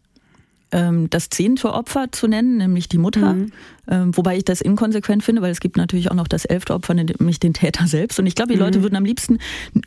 das 0.69 1.29
zehnte 1.29 1.71
Opfer 1.73 2.11
zu 2.11 2.27
nennen, 2.27 2.57
nämlich 2.57 2.89
die 2.89 2.97
Mutter. 2.97 3.35
Mhm. 3.35 3.51
Ähm, 3.89 4.17
wobei 4.17 4.35
ich 4.35 4.43
das 4.43 4.59
inkonsequent 4.59 5.23
finde, 5.23 5.41
weil 5.41 5.51
es 5.51 5.61
gibt 5.61 5.77
natürlich 5.77 6.11
auch 6.11 6.15
noch 6.15 6.27
das 6.27 6.43
elfte 6.43 6.73
Opfer, 6.73 6.93
nämlich 6.93 7.39
den 7.39 7.53
Täter 7.53 7.87
selbst. 7.87 8.19
Und 8.19 8.25
ich 8.25 8.35
glaube, 8.35 8.51
die 8.51 8.57
mhm. 8.57 8.65
Leute 8.65 8.83
würden 8.83 8.97
am 8.97 9.05
liebsten 9.05 9.37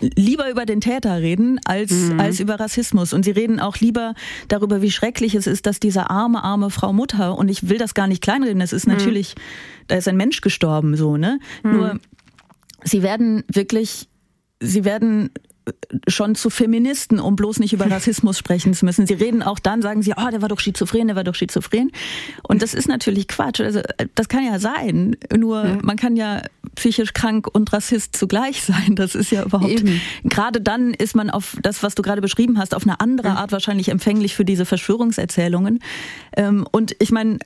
lieber 0.01 0.51
über 0.51 0.64
den 0.64 0.81
Täter 0.81 1.21
reden 1.21 1.61
als, 1.66 1.93
mhm. 1.93 2.19
als 2.19 2.40
über 2.40 2.59
Rassismus. 2.59 3.12
Und 3.12 3.27
sie 3.27 3.31
reden 3.31 3.61
auch 3.61 3.77
lieber 3.77 4.14
darüber, 4.49 4.81
wie 4.81 4.91
schrecklich 4.91 5.35
es 5.35 5.47
ist, 5.47 5.66
dass 5.66 5.81
diese 5.81 6.09
arme, 6.09 6.43
arme 6.43 6.70
Frau 6.70 6.95
Mutter, 6.95 7.37
und 7.37 7.51
ich 7.51 7.68
will 7.68 7.76
das 7.76 7.93
gar 7.93 8.07
nicht 8.07 8.22
kleinreden, 8.22 8.61
das 8.61 8.72
ist 8.72 8.87
mhm. 8.87 8.95
natürlich, 8.95 9.35
da 9.89 9.97
ist 9.97 10.09
ein 10.09 10.16
Mensch 10.16 10.41
gestorben, 10.41 10.97
so, 10.97 11.18
ne? 11.18 11.39
Mhm. 11.62 11.72
Nur, 11.72 12.01
sie 12.85 13.03
werden 13.03 13.45
wirklich, 13.53 14.09
sie 14.61 14.87
werden 14.87 15.31
schon 16.09 16.35
zu 16.35 16.51
Feministen, 16.51 17.21
um 17.21 17.37
bloß 17.37 17.59
nicht 17.59 17.73
über 17.73 17.87
Rassismus 17.91 18.39
sprechen 18.39 18.75
zu 18.75 18.85
müssen. 18.85 19.07
Sie 19.07 19.14
reden 19.14 19.43
auch 19.43 19.59
dann, 19.59 19.83
sagen 19.83 20.03
sie, 20.03 20.12
oh, 20.16 20.31
der 20.31 20.43
war 20.43 20.49
doch 20.49 20.61
schizophren, 20.61 21.09
der 21.09 21.16
war 21.16 21.25
doch 21.25 21.35
schizophren. 21.35 21.91
Und 22.43 22.62
das 22.62 22.75
ist 22.75 22.89
natürlich 22.89 23.29
Quatsch. 23.29 23.61
Also 23.61 23.81
das 24.14 24.29
kann 24.29 24.45
ja 24.45 24.59
sein. 24.59 25.16
Nur 25.37 25.64
ja. 25.64 25.79
man 25.83 25.97
kann 25.97 26.16
ja 26.16 26.43
psychisch 26.75 27.12
krank 27.12 27.49
und 27.53 27.73
Rassist 27.73 28.16
zugleich 28.16 28.62
sein. 28.64 28.97
Das 28.97 29.14
ist 29.14 29.31
ja 29.31 29.45
überhaupt. 29.45 29.71
Eben. 29.71 30.01
Gerade 30.25 30.61
dann 30.61 30.95
ist 30.95 31.14
man 31.14 31.31
auf 31.31 31.57
das, 31.62 31.83
was 31.83 31.95
du 31.95 32.03
gerade 32.03 32.21
beschrieben 32.21 32.59
hast, 32.59 32.75
auf 32.75 32.85
eine 32.85 33.01
andere 33.01 33.31
Art 33.31 33.53
wahrscheinlich 33.53 33.89
empfänglich 33.89 34.35
für 34.35 34.45
diese 34.45 34.64
Verschwörungserzählungen. 34.64 35.81
Ähm, 36.37 36.66
und 36.71 36.95
ich 36.99 37.11
meine, 37.11 37.39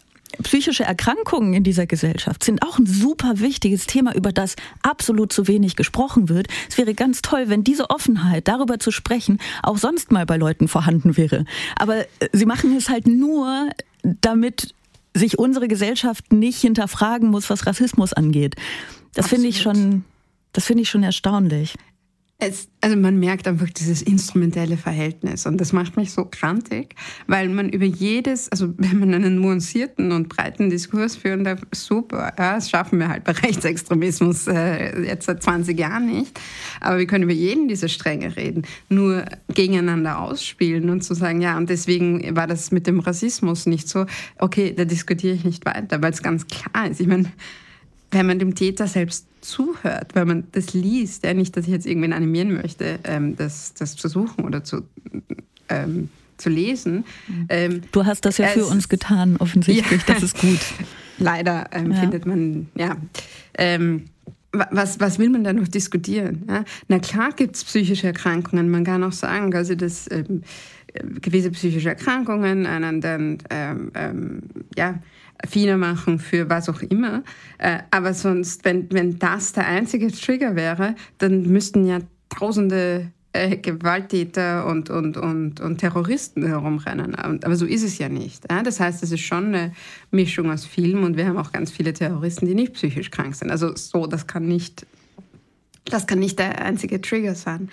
psychische 0.43 0.85
Erkrankungen 0.85 1.55
in 1.55 1.65
dieser 1.65 1.87
Gesellschaft 1.87 2.45
sind 2.45 2.63
auch 2.63 2.79
ein 2.79 2.87
super 2.87 3.41
wichtiges 3.41 3.87
Thema, 3.87 4.15
über 4.15 4.33
das 4.33 4.57
absolut 4.83 5.33
zu 5.33 5.47
wenig 5.49 5.77
gesprochen 5.77 6.29
wird. 6.29 6.49
Es 6.69 6.79
wäre 6.79 6.95
ganz 6.95 7.23
toll, 7.23 7.49
wenn 7.49 7.65
diese 7.65 7.91
Offenheit, 7.91 8.49
darüber 8.49 8.79
zu 8.79 8.91
sprechen, 8.91 9.39
auch 9.63 9.79
sonst 9.79 10.13
mal 10.13 10.27
bei 10.27 10.37
Leuten 10.37 10.69
vorhanden 10.69 11.17
wäre. 11.17 11.45
Aber 11.77 11.99
äh, 11.99 12.29
sie 12.33 12.47
machen 12.47 12.77
es 12.77 12.89
halt 12.89 13.07
nur, 13.07 13.69
damit 14.03 14.75
sich 15.15 15.39
unsere 15.39 15.69
Gesellschaft 15.69 16.33
nicht 16.33 16.61
hinterfragen 16.61 17.31
muss, 17.31 17.49
was 17.49 17.67
Rassismus 17.67 18.13
angeht. 18.13 18.57
Das 19.15 19.29
finde 19.29 19.49
ich 19.49 19.63
schon, 19.63 20.05
das 20.53 20.67
finde 20.67 20.83
ich 20.83 20.91
schon 20.91 21.05
erstaunlich. 21.05 21.75
Es, 22.39 22.69
also 22.81 22.97
man 22.97 23.21
merkt 23.21 23.47
einfach 23.47 23.71
dieses 23.71 24.03
instrumentelle 24.03 24.77
Verhältnis 24.77 25.47
und 25.47 25.61
das 25.61 25.73
macht 25.73 25.97
mich 25.97 26.11
so 26.11 26.25
krantig, 26.25 26.97
weil 27.29 27.49
man 27.49 27.69
über 27.69 27.85
jedes, 27.85 28.51
also 28.51 28.75
wenn 28.77 28.99
man 28.99 29.15
einen 29.15 29.37
nuancierten 29.37 30.11
und 30.11 30.29
breiten 30.29 30.69
Diskurs 30.69 31.15
führen 31.15 31.45
darf, 31.45 31.61
super, 31.73 32.33
ja, 32.37 32.55
das 32.55 32.71
schaffen 32.71 32.99
wir 32.99 33.09
halt 33.09 33.23
bei 33.23 33.33
Rechtsextremismus 33.33 34.49
äh, 34.49 35.07
jetzt 35.07 35.27
seit 35.27 35.45
20 35.45 35.79
Jahren 35.79 36.07
nicht, 36.07 36.39
aber 36.81 36.99
wir 36.99 37.07
können 37.07 37.25
über 37.25 37.33
jeden 37.33 37.69
dieser 37.69 37.89
Stränge 37.89 38.37
reden, 38.37 38.63
nur 38.89 39.25
gegeneinander 39.55 40.19
ausspielen 40.19 40.91
und 40.91 41.03
zu 41.03 41.15
sagen, 41.15 41.41
ja 41.41 41.57
und 41.57 41.71
deswegen 41.71 42.35
war 42.35 42.49
das 42.49 42.73
mit 42.73 42.89
dem 42.89 42.99
Rassismus 42.99 43.67
nicht 43.67 43.89
so, 43.89 44.07
okay, 44.39 44.75
da 44.77 44.85
diskutiere 44.85 45.35
ich 45.35 45.45
nicht 45.45 45.65
weiter, 45.67 46.03
weil 46.03 46.13
es 46.13 46.23
ganz 46.23 46.49
klar 46.49 46.91
ist, 46.91 47.01
ich 47.01 47.07
meine, 47.07 47.31
wenn 48.11 48.27
man 48.27 48.39
dem 48.39 48.55
Täter 48.55 48.87
selbst 48.87 49.27
zuhört, 49.45 50.15
wenn 50.15 50.27
man 50.27 50.45
das 50.53 50.73
liest, 50.75 51.25
ja, 51.25 51.35
nicht, 51.35 51.57
dass 51.57 51.67
ich 51.67 51.73
jetzt 51.73 51.87
irgendwen 51.87 52.13
animieren 52.13 52.55
möchte, 52.55 52.99
ähm, 53.05 53.37
das, 53.37 53.75
das 53.75 53.97
zu 53.97 54.09
suchen 54.09 54.45
oder 54.45 54.65
zu, 54.65 54.83
ähm, 55.69 56.09
zu 56.37 56.49
lesen. 56.49 57.05
Ähm, 57.49 57.83
du 57.93 58.05
hast 58.05 58.25
das 58.25 58.39
ja 58.39 58.49
für 58.49 58.67
uns 58.67 58.89
getan, 58.89 59.37
offensichtlich, 59.39 60.03
ja, 60.07 60.15
das 60.15 60.23
ist 60.23 60.39
gut. 60.39 60.61
Leider 61.19 61.67
ähm, 61.73 61.93
ja. 61.93 62.01
findet 62.01 62.27
man, 62.27 62.69
ja. 62.75 62.97
Ähm, 63.57 64.07
was, 64.53 65.01
was 65.01 65.19
will 65.19 65.31
man 65.31 65.43
da 65.43 65.53
noch 65.53 65.69
diskutieren? 65.69 66.45
Ja? 66.49 66.65
Na 66.89 67.01
klar 67.01 67.33
gibt 67.33 67.57
es 67.57 67.65
psychische 67.65 68.07
Erkrankungen. 68.07 68.71
Man 68.71 68.85
kann 68.85 69.03
auch 69.03 69.13
sagen, 69.13 69.53
also 69.55 69.75
dass 69.75 70.09
ähm, 70.11 70.43
gewisse 71.21 71.51
psychische 71.51 71.89
Erkrankungen 71.89 72.65
einen 72.67 73.01
dann 73.01 73.39
ähm, 73.51 74.43
ja, 74.77 75.01
affiner 75.43 75.77
machen 75.77 76.19
für 76.19 76.49
was 76.49 76.69
auch 76.69 76.83
immer. 76.83 77.23
Äh, 77.59 77.79
aber 77.91 78.15
sonst, 78.15 78.65
wenn, 78.65 78.91
wenn 78.93 79.19
das 79.19 79.53
der 79.53 79.67
einzige 79.67 80.11
Trigger 80.11 80.57
wäre, 80.57 80.95
dann 81.19 81.43
müssten 81.43 81.87
ja 81.87 81.99
tausende 82.29 83.11
äh, 83.33 83.57
Gewalttäter 83.57 84.67
und, 84.67 84.91
und, 84.91 85.17
und, 85.17 85.61
und 85.61 85.79
Terroristen 85.79 86.47
herumrennen. 86.47 87.15
Aber 87.17 87.57
so 87.57 87.67
ist 87.67 87.83
es 87.83 87.99
ja 87.99 88.09
nicht. 88.09 88.45
Das 88.49 88.81
heißt, 88.81 89.03
es 89.03 89.13
ist 89.13 89.23
schon 89.23 89.47
eine 89.47 89.73
Mischung 90.11 90.51
aus 90.51 90.65
Film 90.65 91.03
und 91.03 91.17
wir 91.17 91.27
haben 91.27 91.37
auch 91.37 91.53
ganz 91.53 91.71
viele 91.71 91.93
Terroristen, 91.93 92.47
die 92.47 92.55
nicht 92.55 92.75
psychisch 92.75 93.11
krank 93.11 93.35
sind. 93.35 93.51
Also 93.51 93.75
so, 93.75 94.07
das 94.07 94.27
kann 94.27 94.47
nicht 94.47 94.87
das 95.87 96.07
kann 96.07 96.19
nicht 96.19 96.39
der 96.39 96.65
einzige 96.65 97.01
Trigger 97.01 97.35
sein. 97.35 97.69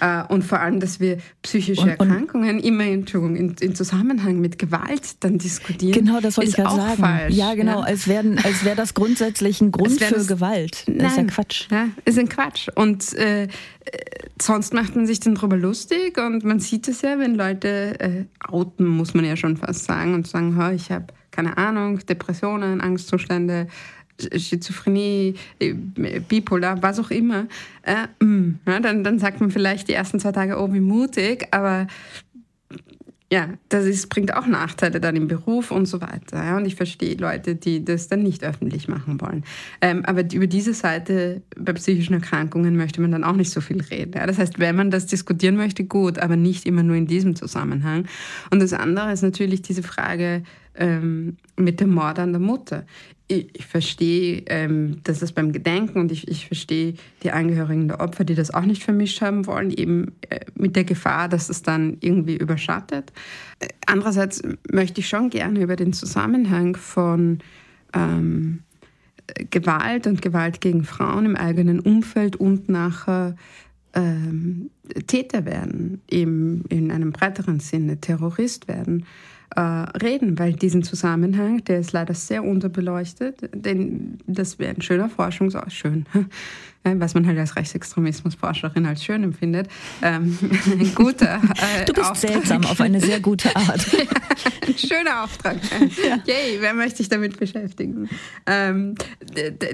Äh, 0.00 0.24
und 0.28 0.42
vor 0.42 0.58
allem, 0.58 0.80
dass 0.80 0.98
wir 0.98 1.18
psychische 1.42 1.90
Erkrankungen 1.90 2.58
immer 2.58 2.84
in, 2.84 3.04
in, 3.04 3.54
in, 3.60 3.74
Zusammenhang 3.76 4.40
mit 4.40 4.58
Gewalt 4.58 5.16
dann 5.20 5.38
diskutieren. 5.38 5.92
Genau, 6.04 6.20
das 6.20 6.36
wollte 6.36 6.50
ich 6.50 6.56
gerade 6.56 6.74
sagen. 6.74 7.02
Falsch, 7.02 7.34
ja, 7.34 7.54
genau, 7.54 7.80
ja. 7.80 7.86
als 7.86 8.08
wäre 8.08 8.36
als 8.42 8.64
wär 8.64 8.74
das 8.74 8.94
grundsätzlich 8.94 9.60
ein 9.60 9.70
Grund 9.70 10.02
für 10.02 10.14
das, 10.14 10.26
Gewalt. 10.26 10.84
Das 10.86 10.96
nein, 10.96 11.06
ist 11.06 11.16
ja 11.16 11.24
Quatsch. 11.24 11.68
Ja, 11.70 11.88
ist 12.04 12.18
ein 12.18 12.28
Quatsch. 12.28 12.68
Und 12.74 13.12
äh, 13.14 13.46
sonst 14.40 14.74
macht 14.74 14.96
man 14.96 15.06
sich 15.06 15.20
dann 15.20 15.36
drüber 15.36 15.56
lustig 15.56 16.18
und 16.18 16.44
man 16.44 16.58
sieht 16.58 16.88
es 16.88 17.02
ja, 17.02 17.18
wenn 17.20 17.36
Leute 17.36 18.00
äh, 18.00 18.24
outen, 18.40 18.86
muss 18.86 19.14
man 19.14 19.24
ja 19.24 19.36
schon 19.36 19.56
fast 19.56 19.84
sagen, 19.84 20.14
und 20.14 20.26
sagen, 20.26 20.58
ich 20.74 20.90
habe 20.90 21.06
keine 21.30 21.56
Ahnung, 21.56 21.98
Depressionen, 22.06 22.80
Angstzustände, 22.80 23.66
Schizophrenie, 24.36 25.34
äh, 25.58 25.72
bipolar, 26.28 26.82
was 26.82 26.98
auch 26.98 27.10
immer, 27.10 27.46
äh, 27.82 28.24
mm, 28.24 28.60
ja, 28.66 28.80
dann, 28.80 29.04
dann 29.04 29.18
sagt 29.18 29.40
man 29.40 29.50
vielleicht 29.50 29.88
die 29.88 29.94
ersten 29.94 30.20
zwei 30.20 30.32
Tage, 30.32 30.58
oh, 30.58 30.72
wie 30.72 30.80
mutig, 30.80 31.48
aber 31.50 31.86
ja, 33.32 33.48
das 33.70 33.86
ist, 33.86 34.10
bringt 34.10 34.34
auch 34.34 34.46
Nachteile 34.46 35.00
dann 35.00 35.16
im 35.16 35.26
Beruf 35.26 35.70
und 35.70 35.86
so 35.86 36.02
weiter. 36.02 36.44
Ja, 36.44 36.58
und 36.58 36.66
ich 36.66 36.74
verstehe 36.74 37.16
Leute, 37.16 37.54
die 37.54 37.82
das 37.82 38.08
dann 38.08 38.22
nicht 38.22 38.44
öffentlich 38.44 38.88
machen 38.88 39.22
wollen. 39.22 39.44
Ähm, 39.80 40.04
aber 40.04 40.22
über 40.34 40.46
diese 40.46 40.74
Seite 40.74 41.40
bei 41.56 41.72
psychischen 41.72 42.12
Erkrankungen 42.12 42.76
möchte 42.76 43.00
man 43.00 43.10
dann 43.10 43.24
auch 43.24 43.34
nicht 43.34 43.50
so 43.50 43.62
viel 43.62 43.80
reden. 43.80 44.12
Ja, 44.16 44.26
das 44.26 44.36
heißt, 44.36 44.58
wenn 44.58 44.76
man 44.76 44.90
das 44.90 45.06
diskutieren 45.06 45.56
möchte, 45.56 45.84
gut, 45.84 46.18
aber 46.18 46.36
nicht 46.36 46.66
immer 46.66 46.82
nur 46.82 46.94
in 46.94 47.06
diesem 47.06 47.34
Zusammenhang. 47.34 48.04
Und 48.50 48.60
das 48.60 48.74
andere 48.74 49.10
ist 49.12 49.22
natürlich 49.22 49.62
diese 49.62 49.82
Frage 49.82 50.42
ähm, 50.74 51.38
mit 51.56 51.80
dem 51.80 51.88
Mord 51.94 52.18
an 52.18 52.32
der 52.32 52.40
Mutter 52.40 52.84
ich, 53.32 53.66
verstehe, 53.66 54.42
ähm, 54.46 54.98
dass 55.04 55.20
das 55.20 55.32
beim 55.32 55.52
Gedenken 55.52 55.98
und 55.98 56.12
ich, 56.12 56.28
ich 56.28 56.46
verstehe 56.46 56.94
die 57.22 57.30
Angehörigen 57.30 57.88
der 57.88 58.00
Opfer, 58.00 58.24
die 58.24 58.34
das 58.34 58.52
auch 58.52 58.64
nicht 58.64 58.82
vermischt 58.82 59.20
haben 59.20 59.46
wollen, 59.46 59.70
eben 59.70 60.12
äh, 60.28 60.40
mit 60.54 60.76
der 60.76 60.84
Gefahr, 60.84 61.28
dass 61.28 61.48
es 61.48 61.62
dann 61.62 61.96
irgendwie 62.00 62.36
überschattet. 62.36 63.12
Äh, 63.60 63.68
andererseits 63.86 64.42
möchte 64.70 65.00
ich 65.00 65.08
schon 65.08 65.30
gerne 65.30 65.62
über 65.62 65.76
den 65.76 65.92
Zusammenhang 65.92 66.76
von 66.76 67.38
ähm, 67.94 68.60
Gewalt 69.50 70.06
und 70.06 70.20
Gewalt 70.20 70.60
gegen 70.60 70.84
Frauen 70.84 71.26
im 71.26 71.36
eigenen 71.36 71.80
Umfeld 71.80 72.36
und 72.36 72.68
nachher 72.68 73.36
ähm, 73.94 74.70
Täter 75.06 75.44
werden, 75.44 76.02
eben 76.10 76.64
in 76.68 76.90
einem 76.90 77.12
breiteren 77.12 77.60
Sinne 77.60 78.00
Terrorist 78.00 78.68
werden 78.68 79.06
äh, 79.54 79.60
reden, 79.60 80.38
weil 80.38 80.52
diesen 80.54 80.82
Zusammenhang, 80.82 81.64
der 81.64 81.80
ist 81.80 81.92
leider 81.92 82.14
sehr 82.14 82.44
unterbeleuchtet, 82.44 83.50
denn 83.54 84.18
das 84.26 84.58
wäre 84.58 84.74
ein 84.74 84.82
schöner 84.82 85.08
Forschungsaus, 85.08 85.72
schön, 85.72 86.06
was 86.84 87.14
man 87.14 87.26
halt 87.26 87.38
als 87.38 87.54
Rechtsextremismusforscherin 87.54 88.86
als 88.86 89.04
schön 89.04 89.22
empfindet, 89.22 89.68
ähm, 90.02 90.38
ein 90.80 90.94
guter 90.94 91.36
äh, 91.36 91.84
Du 91.84 91.92
bist 91.92 92.10
Auftrag. 92.10 92.32
seltsam 92.32 92.64
auf 92.64 92.80
eine 92.80 93.00
sehr 93.00 93.20
gute 93.20 93.54
Art. 93.56 93.86
ja, 93.92 94.00
ein 94.66 94.76
schöner 94.78 95.24
Auftrag. 95.24 95.58
Ja. 96.06 96.18
Yay, 96.26 96.58
wer 96.60 96.74
möchte 96.74 96.98
sich 96.98 97.08
damit 97.08 97.38
beschäftigen? 97.38 98.08
Ähm, 98.46 98.94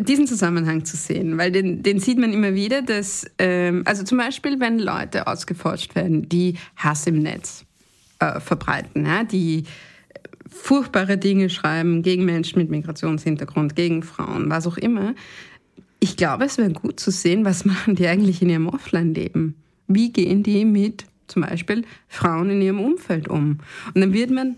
diesen 0.01 0.26
Zusammenhang 0.26 0.85
zu 0.85 0.97
sehen, 0.97 1.39
weil 1.39 1.53
den, 1.53 1.83
den 1.83 1.99
sieht 2.01 2.18
man 2.18 2.33
immer 2.33 2.55
wieder, 2.55 2.83
dass, 2.83 3.26
ähm, 3.39 3.83
also 3.87 4.03
zum 4.03 4.18
Beispiel, 4.18 4.61
wenn 4.61 4.79
Leute 4.79 5.26
ausgeforscht 5.26 5.95
werden, 5.95 6.29
die 6.29 6.57
Hass 6.76 7.07
im 7.07 7.20
Netz 7.22 7.64
äh, 8.18 8.40
verbreiten, 8.40 9.06
ja, 9.06 9.24
die 9.24 9.64
furchtbare 10.48 11.18
Dinge 11.18 11.50
schreiben 11.50 12.02
gegen 12.02 12.24
Menschen 12.24 12.58
mit 12.58 12.70
Migrationshintergrund, 12.70 13.76
gegen 13.76 14.02
Frauen, 14.02 14.50
was 14.50 14.66
auch 14.66 14.78
immer. 14.78 15.14
Ich 16.00 16.16
glaube, 16.16 16.44
es 16.44 16.58
wäre 16.58 16.70
gut 16.70 17.00
zu 17.00 17.10
sehen, 17.10 17.44
was 17.44 17.64
machen 17.64 17.94
die 17.94 18.06
eigentlich 18.06 18.42
in 18.42 18.50
ihrem 18.50 18.68
Offline-Leben. 18.68 19.54
Wie 19.86 20.12
gehen 20.12 20.42
die 20.42 20.64
mit 20.64 21.04
zum 21.26 21.42
Beispiel 21.42 21.84
Frauen 22.08 22.50
in 22.50 22.62
ihrem 22.62 22.80
Umfeld 22.80 23.28
um? 23.28 23.58
Und 23.94 24.00
dann 24.00 24.12
wird 24.12 24.30
man 24.30 24.56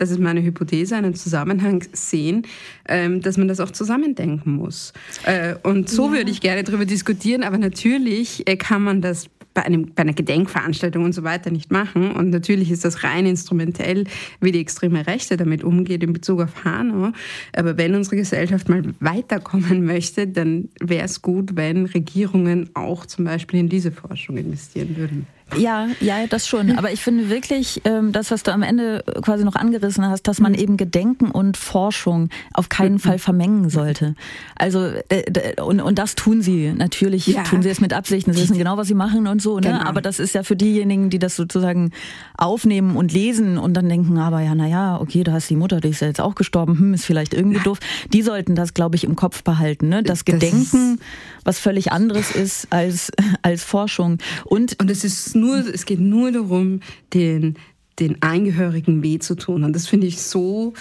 das 0.00 0.10
ist 0.10 0.18
meine 0.18 0.42
Hypothese, 0.42 0.96
einen 0.96 1.14
Zusammenhang 1.14 1.84
sehen, 1.92 2.46
ähm, 2.88 3.20
dass 3.20 3.36
man 3.36 3.48
das 3.48 3.60
auch 3.60 3.70
zusammendenken 3.70 4.54
muss. 4.54 4.94
Äh, 5.24 5.56
und 5.62 5.90
so 5.90 6.06
ja. 6.06 6.12
würde 6.12 6.30
ich 6.30 6.40
gerne 6.40 6.64
darüber 6.64 6.86
diskutieren, 6.86 7.42
aber 7.42 7.58
natürlich 7.58 8.48
äh, 8.48 8.56
kann 8.56 8.82
man 8.82 9.02
das 9.02 9.28
bei, 9.54 9.62
einem, 9.62 9.92
bei 9.94 10.02
einer 10.02 10.12
Gedenkveranstaltung 10.12 11.04
und 11.04 11.14
so 11.14 11.24
weiter 11.24 11.50
nicht 11.50 11.70
machen. 11.70 12.12
Und 12.12 12.30
natürlich 12.30 12.70
ist 12.70 12.84
das 12.84 13.02
rein 13.04 13.26
instrumentell, 13.26 14.04
wie 14.40 14.52
die 14.52 14.60
extreme 14.60 15.06
Rechte 15.06 15.36
damit 15.36 15.64
umgeht 15.64 16.02
in 16.02 16.12
Bezug 16.12 16.40
auf 16.40 16.64
Hanau. 16.64 17.12
Aber 17.54 17.76
wenn 17.76 17.94
unsere 17.94 18.16
Gesellschaft 18.16 18.68
mal 18.68 18.82
weiterkommen 19.00 19.84
möchte, 19.84 20.26
dann 20.26 20.68
wäre 20.80 21.04
es 21.04 21.22
gut, 21.22 21.56
wenn 21.56 21.86
Regierungen 21.86 22.70
auch 22.74 23.06
zum 23.06 23.24
Beispiel 23.24 23.60
in 23.60 23.68
diese 23.68 23.92
Forschung 23.92 24.36
investieren 24.36 24.96
würden. 24.96 25.26
Ja, 25.56 25.88
ja, 26.00 26.26
das 26.26 26.46
schon. 26.46 26.78
Aber 26.78 26.92
ich 26.92 27.02
finde 27.02 27.28
wirklich, 27.28 27.80
ähm, 27.84 28.12
das, 28.12 28.30
was 28.30 28.42
du 28.42 28.52
am 28.52 28.62
Ende 28.62 29.04
quasi 29.22 29.44
noch 29.44 29.54
angerissen 29.54 30.06
hast, 30.06 30.22
dass 30.28 30.40
man 30.40 30.52
mhm. 30.52 30.58
eben 30.58 30.76
Gedenken 30.76 31.30
und 31.30 31.56
Forschung 31.56 32.28
auf 32.54 32.68
keinen 32.68 32.94
mhm. 32.94 32.98
Fall 33.00 33.18
vermengen 33.18 33.70
sollte. 33.70 34.14
Also 34.56 34.90
äh, 35.08 35.60
und, 35.60 35.80
und 35.80 35.98
das 35.98 36.14
tun 36.14 36.42
sie 36.42 36.72
natürlich, 36.72 37.26
ja. 37.26 37.42
tun 37.42 37.62
sie 37.62 37.68
es 37.68 37.80
mit 37.80 37.92
Absicht. 37.92 38.26
Sie 38.26 38.36
wissen 38.36 38.56
genau, 38.56 38.76
was 38.76 38.88
sie 38.88 38.94
machen 38.94 39.26
und 39.26 39.42
so. 39.42 39.56
Ne? 39.56 39.68
Genau. 39.68 39.80
Aber 39.80 40.00
das 40.00 40.18
ist 40.18 40.34
ja 40.34 40.42
für 40.42 40.56
diejenigen, 40.56 41.10
die 41.10 41.18
das 41.18 41.36
sozusagen 41.36 41.92
aufnehmen 42.36 42.96
und 42.96 43.12
lesen 43.12 43.58
und 43.58 43.74
dann 43.74 43.88
denken, 43.88 44.18
aber 44.18 44.40
ja, 44.40 44.54
naja, 44.54 45.00
okay, 45.00 45.24
da 45.24 45.32
hast 45.32 45.50
die 45.50 45.56
Mutter, 45.56 45.80
die 45.80 45.88
ist 45.88 46.00
ja 46.00 46.08
jetzt 46.08 46.20
auch 46.20 46.34
gestorben, 46.34 46.78
hm, 46.78 46.94
ist 46.94 47.04
vielleicht 47.04 47.34
irgendwie 47.34 47.58
ja. 47.58 47.62
doof. 47.62 47.78
Die 48.12 48.22
sollten 48.22 48.54
das, 48.54 48.74
glaube 48.74 48.96
ich, 48.96 49.04
im 49.04 49.16
Kopf 49.16 49.42
behalten. 49.42 49.88
Ne? 49.88 50.02
Das 50.02 50.24
Gedenken, 50.24 50.98
das 50.98 51.06
was 51.44 51.58
völlig 51.58 51.90
anderes 51.92 52.30
ist 52.30 52.68
als 52.70 53.10
als 53.42 53.64
Forschung. 53.64 54.18
Und 54.44 54.78
und 54.80 54.90
es 54.90 55.04
ist 55.04 55.34
nur, 55.40 55.58
es 55.58 55.86
geht 55.86 56.00
nur 56.00 56.32
darum, 56.32 56.80
den, 57.14 57.56
den 57.98 58.22
Angehörigen 58.22 59.02
weh 59.02 59.18
zu 59.18 59.34
tun. 59.34 59.64
Und 59.64 59.74
das 59.74 59.86
finde 59.86 60.06
ich 60.06 60.20
so, 60.20 60.74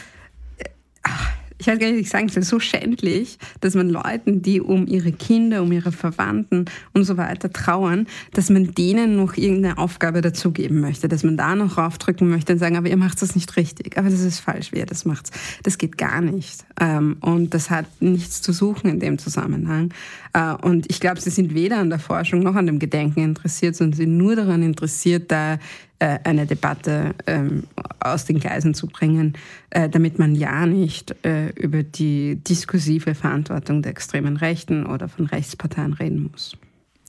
ach, 1.03 1.38
ich 1.59 1.67
weiß 1.67 1.77
gar 1.77 1.91
nicht, 1.91 1.99
ich 1.99 2.09
sagen 2.09 2.29
soll, 2.29 2.43
so 2.43 2.59
schändlich, 2.59 3.37
dass 3.59 3.75
man 3.75 3.89
Leuten, 3.89 4.41
die 4.41 4.61
um 4.61 4.87
ihre 4.87 5.11
Kinder, 5.11 5.61
um 5.61 5.71
ihre 5.73 5.91
Verwandten 5.91 6.65
und 6.93 7.03
so 7.03 7.17
weiter 7.17 7.51
trauern, 7.51 8.07
dass 8.33 8.49
man 8.49 8.73
denen 8.73 9.17
noch 9.17 9.35
irgendeine 9.35 9.77
Aufgabe 9.77 10.21
dazugeben 10.21 10.79
möchte, 10.79 11.09
dass 11.09 11.23
man 11.23 11.35
da 11.35 11.55
noch 11.55 11.77
raufdrücken 11.77 12.29
möchte 12.29 12.53
und 12.53 12.59
sagen, 12.59 12.77
aber 12.77 12.87
ihr 12.87 12.97
macht 12.97 13.21
das 13.21 13.35
nicht 13.35 13.57
richtig, 13.57 13.97
aber 13.97 14.09
das 14.09 14.21
ist 14.21 14.39
falsch, 14.39 14.71
wie 14.71 14.77
ihr 14.77 14.85
das 14.85 15.03
macht. 15.03 15.31
Das 15.63 15.77
geht 15.77 15.97
gar 15.97 16.21
nicht. 16.21 16.63
Ähm, 16.79 17.17
und 17.19 17.53
das 17.53 17.69
hat 17.69 17.85
nichts 17.99 18.41
zu 18.41 18.53
suchen 18.53 18.89
in 18.89 19.01
dem 19.01 19.17
Zusammenhang. 19.17 19.93
Äh, 20.33 20.53
und 20.53 20.89
ich 20.89 21.01
glaube, 21.01 21.19
sie 21.19 21.29
sind 21.29 21.53
weder 21.53 21.79
an 21.79 21.89
der 21.89 21.99
Forschung 21.99 22.39
noch 22.39 22.55
an 22.55 22.67
dem 22.67 22.79
Gedenken 22.79 23.19
interessiert, 23.19 23.75
sondern 23.75 23.97
sind 23.97 24.17
nur 24.17 24.37
daran 24.37 24.63
interessiert, 24.63 25.29
da 25.29 25.59
äh, 25.99 26.19
eine 26.23 26.45
Debatte 26.45 27.13
ähm, 27.27 27.63
aus 27.99 28.25
den 28.25 28.39
Gleisen 28.39 28.73
zu 28.73 28.87
bringen, 28.87 29.33
äh, 29.69 29.89
damit 29.89 30.17
man 30.19 30.35
ja 30.35 30.65
nicht 30.65 31.15
äh, 31.25 31.49
über 31.49 31.83
die 31.83 32.37
diskursive 32.37 33.15
Verantwortung 33.15 33.81
der 33.81 33.91
extremen 33.91 34.37
Rechten 34.37 34.85
oder 34.85 35.09
von 35.09 35.25
Rechtsparteien 35.25 35.93
reden 35.93 36.29
muss. 36.31 36.57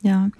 Ja, 0.02 0.30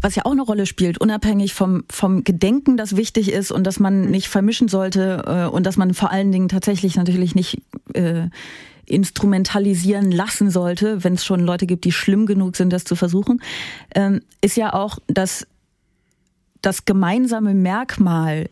was 0.00 0.14
ja 0.14 0.24
auch 0.24 0.30
eine 0.30 0.42
Rolle 0.42 0.66
spielt, 0.66 0.98
unabhängig 0.98 1.52
vom, 1.52 1.82
vom 1.90 2.22
Gedenken, 2.22 2.76
das 2.76 2.96
wichtig 2.96 3.32
ist 3.32 3.50
und 3.50 3.64
dass 3.66 3.80
man 3.80 4.02
nicht 4.02 4.28
vermischen 4.28 4.68
sollte 4.68 5.24
äh, 5.26 5.52
und 5.52 5.66
dass 5.66 5.76
man 5.76 5.94
vor 5.94 6.12
allen 6.12 6.30
Dingen 6.30 6.48
tatsächlich 6.48 6.94
natürlich 6.94 7.34
nicht 7.34 7.60
äh, 7.94 8.28
instrumentalisieren 8.86 10.10
lassen 10.10 10.50
sollte, 10.50 11.02
wenn 11.04 11.14
es 11.14 11.24
schon 11.24 11.40
Leute 11.40 11.66
gibt, 11.66 11.84
die 11.84 11.92
schlimm 11.92 12.26
genug 12.26 12.56
sind, 12.56 12.72
das 12.72 12.84
zu 12.84 12.96
versuchen, 12.96 13.42
ähm, 13.94 14.20
ist 14.40 14.56
ja 14.56 14.74
auch, 14.74 14.98
dass 15.06 15.46
das 16.62 16.84
gemeinsame 16.84 17.54
Merkmal 17.54 18.48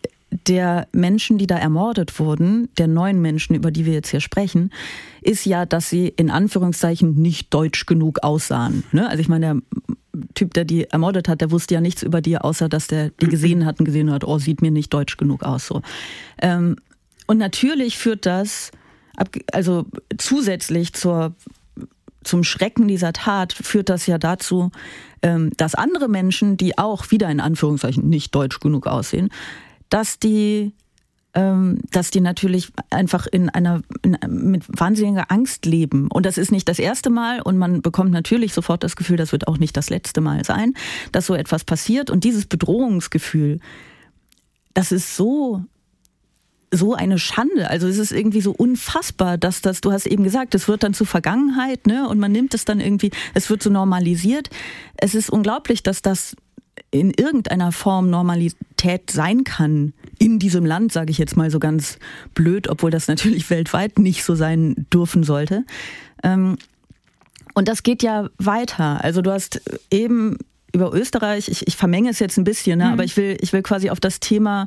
der 0.46 0.88
Menschen, 0.92 1.38
die 1.38 1.46
da 1.46 1.56
ermordet 1.56 2.18
wurden, 2.18 2.68
der 2.76 2.86
neuen 2.86 3.20
Menschen, 3.22 3.54
über 3.54 3.70
die 3.70 3.86
wir 3.86 3.94
jetzt 3.94 4.11
hier 4.11 4.20
sprechen, 4.20 4.70
ist 5.22 5.46
ja, 5.46 5.64
dass 5.64 5.88
sie 5.88 6.09
in 6.09 6.30
Anführungszeichen 6.30 7.14
nicht 7.14 7.52
deutsch 7.54 7.86
genug 7.86 8.22
aussahen. 8.22 8.84
Ne? 8.92 9.09
Also 9.09 9.20
ich 9.20 9.28
meine, 9.28 9.62
der 10.14 10.26
Typ, 10.34 10.54
der 10.54 10.64
die 10.64 10.84
ermordet 10.84 11.28
hat, 11.28 11.40
der 11.40 11.50
wusste 11.50 11.74
ja 11.74 11.80
nichts 11.80 12.02
über 12.02 12.20
die, 12.20 12.36
außer 12.38 12.68
dass 12.68 12.88
der 12.88 13.11
die 13.11 13.26
gesehen 13.28 13.64
hat 13.64 13.78
und 13.78 13.86
gesehen 13.86 14.11
hat, 14.11 14.24
oh, 14.24 14.38
sieht 14.38 14.61
mir 14.61 14.70
nicht 14.70 14.92
deutsch 14.92 15.16
genug 15.16 15.42
aus. 15.42 15.66
So. 15.66 15.82
Ähm, 16.42 16.76
und 17.26 17.38
natürlich 17.38 17.98
führt 17.98 18.26
das, 18.26 18.70
also 19.52 19.86
zusätzlich 20.16 20.92
zur 20.92 21.34
zum 22.24 22.44
Schrecken 22.44 22.88
dieser 22.88 23.12
Tat 23.12 23.52
führt 23.52 23.88
das 23.88 24.06
ja 24.06 24.18
dazu, 24.18 24.70
ähm, 25.22 25.52
dass 25.56 25.74
andere 25.74 26.08
Menschen, 26.08 26.56
die 26.56 26.78
auch 26.78 27.10
wieder 27.10 27.28
in 27.30 27.40
Anführungszeichen 27.40 28.08
nicht 28.08 28.34
deutsch 28.34 28.60
genug 28.60 28.86
aussehen, 28.86 29.30
dass 29.88 30.18
die 30.18 30.72
ähm, 31.34 31.78
dass 31.90 32.10
die 32.10 32.20
natürlich 32.20 32.72
einfach 32.90 33.26
in 33.26 33.48
einer 33.48 33.82
in, 34.02 34.16
mit 34.28 34.64
wahnsinniger 34.68 35.30
Angst 35.30 35.66
leben. 35.66 36.08
Und 36.10 36.26
das 36.26 36.38
ist 36.38 36.50
nicht 36.50 36.68
das 36.68 36.78
erste 36.78 37.10
Mal 37.10 37.40
und 37.42 37.58
man 37.58 37.82
bekommt 37.82 38.10
natürlich 38.10 38.54
sofort 38.54 38.82
das 38.82 38.96
Gefühl, 38.96 39.16
das 39.16 39.32
wird 39.32 39.46
auch 39.46 39.58
nicht 39.58 39.76
das 39.76 39.90
letzte 39.90 40.20
Mal 40.20 40.44
sein, 40.44 40.74
dass 41.12 41.26
so 41.26 41.34
etwas 41.34 41.64
passiert. 41.64 42.10
Und 42.10 42.24
dieses 42.24 42.46
Bedrohungsgefühl, 42.46 43.60
das 44.74 44.90
ist 44.90 45.16
so 45.16 45.64
so 46.70 46.94
eine 46.94 47.18
Schande. 47.18 47.68
Also 47.68 47.88
es 47.88 47.98
ist 47.98 48.12
irgendwie 48.12 48.40
so 48.40 48.52
unfassbar, 48.52 49.38
dass 49.38 49.62
das, 49.62 49.80
du 49.80 49.92
hast 49.92 50.06
eben 50.06 50.24
gesagt, 50.24 50.54
es 50.54 50.68
wird 50.68 50.82
dann 50.82 50.94
zur 50.94 51.06
Vergangenheit, 51.06 51.86
ne? 51.86 52.08
Und 52.08 52.18
man 52.18 52.32
nimmt 52.32 52.54
es 52.54 52.64
dann 52.64 52.80
irgendwie, 52.80 53.10
es 53.34 53.48
wird 53.48 53.62
so 53.62 53.70
normalisiert. 53.70 54.50
Es 54.96 55.14
ist 55.14 55.30
unglaublich, 55.30 55.82
dass 55.82 56.02
das 56.02 56.36
in 56.90 57.10
irgendeiner 57.10 57.72
Form 57.72 58.10
Normalität 58.10 59.10
sein 59.10 59.44
kann 59.44 59.92
in 60.18 60.38
diesem 60.38 60.64
Land, 60.64 60.92
sage 60.92 61.10
ich 61.10 61.18
jetzt 61.18 61.36
mal 61.36 61.50
so 61.50 61.58
ganz 61.58 61.98
blöd, 62.34 62.68
obwohl 62.68 62.90
das 62.90 63.08
natürlich 63.08 63.50
weltweit 63.50 63.98
nicht 63.98 64.24
so 64.24 64.34
sein 64.34 64.86
dürfen 64.92 65.22
sollte. 65.22 65.64
Ähm, 66.22 66.56
und 67.54 67.68
das 67.68 67.82
geht 67.82 68.02
ja 68.02 68.28
weiter. 68.38 69.02
Also 69.02 69.22
du 69.22 69.32
hast 69.32 69.60
eben 69.90 70.38
über 70.72 70.92
Österreich, 70.94 71.48
ich, 71.48 71.66
ich 71.66 71.76
vermenge 71.76 72.10
es 72.10 72.18
jetzt 72.18 72.36
ein 72.36 72.44
bisschen, 72.44 72.78
ne? 72.78 72.86
Mhm. 72.86 72.92
aber 72.92 73.04
ich 73.04 73.16
will, 73.16 73.36
ich 73.40 73.52
will 73.52 73.62
quasi 73.62 73.90
auf 73.90 74.00
das 74.00 74.20
Thema 74.20 74.66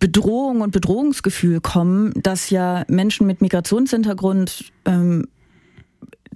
Bedrohung 0.00 0.62
und 0.62 0.72
Bedrohungsgefühl 0.72 1.60
kommen, 1.60 2.12
das 2.16 2.50
ja 2.50 2.84
Menschen 2.88 3.26
mit 3.26 3.40
Migrationshintergrund 3.42 4.72
ähm, 4.86 5.28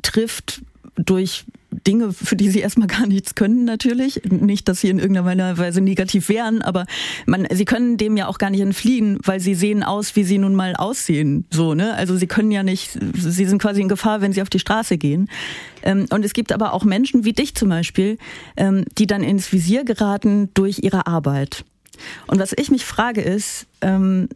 trifft 0.03 0.63
durch 0.97 1.45
Dinge, 1.87 2.13
für 2.13 2.37
die 2.37 2.51
sie 2.51 2.61
erstmal 2.61 2.87
gar 2.87 3.07
nichts 3.07 3.35
können, 3.35 3.65
natürlich. 3.65 4.23
Nicht, 4.31 4.69
dass 4.69 4.81
sie 4.81 4.91
in 4.91 4.99
irgendeiner 4.99 5.59
Weise 5.59 5.81
negativ 5.81 6.29
wären, 6.29 6.63
aber 6.63 6.87
man, 7.27 7.47
sie 7.51 7.65
können 7.65 7.97
dem 7.97 8.17
ja 8.17 8.29
auch 8.29 8.39
gar 8.39 8.51
nicht 8.51 8.61
entfliehen, 8.61 9.19
weil 9.25 9.41
sie 9.41 9.55
sehen 9.55 9.83
aus, 9.83 10.15
wie 10.15 10.25
sie 10.25 10.39
nun 10.39 10.55
mal 10.55 10.77
aussehen. 10.77 11.47
So, 11.51 11.75
ne? 11.75 11.95
Also 11.95 12.17
sie 12.17 12.27
können 12.27 12.51
ja 12.51 12.63
nicht, 12.63 12.99
sie 13.15 13.45
sind 13.45 13.61
quasi 13.61 13.81
in 13.81 13.89
Gefahr, 13.89 14.21
wenn 14.21 14.33
sie 14.33 14.43
auf 14.43 14.51
die 14.51 14.61
Straße 14.61 14.99
gehen. 14.99 15.29
Ähm, 15.83 16.07
und 16.11 16.25
es 16.25 16.33
gibt 16.33 16.53
aber 16.53 16.75
auch 16.75 16.85
Menschen 16.85 17.25
wie 17.25 17.33
dich 17.33 17.55
zum 17.55 17.71
Beispiel, 17.71 18.19
ähm, 18.57 18.85
die 18.99 19.07
dann 19.07 19.23
ins 19.23 19.53
Visier 19.53 19.85
geraten 19.85 20.51
durch 20.55 20.81
ihre 20.83 21.07
Arbeit. 21.07 21.65
Und 22.27 22.39
was 22.39 22.53
ich 22.57 22.71
mich 22.71 22.85
frage 22.85 23.21
ist, 23.21 23.67
ähm, 23.81 24.29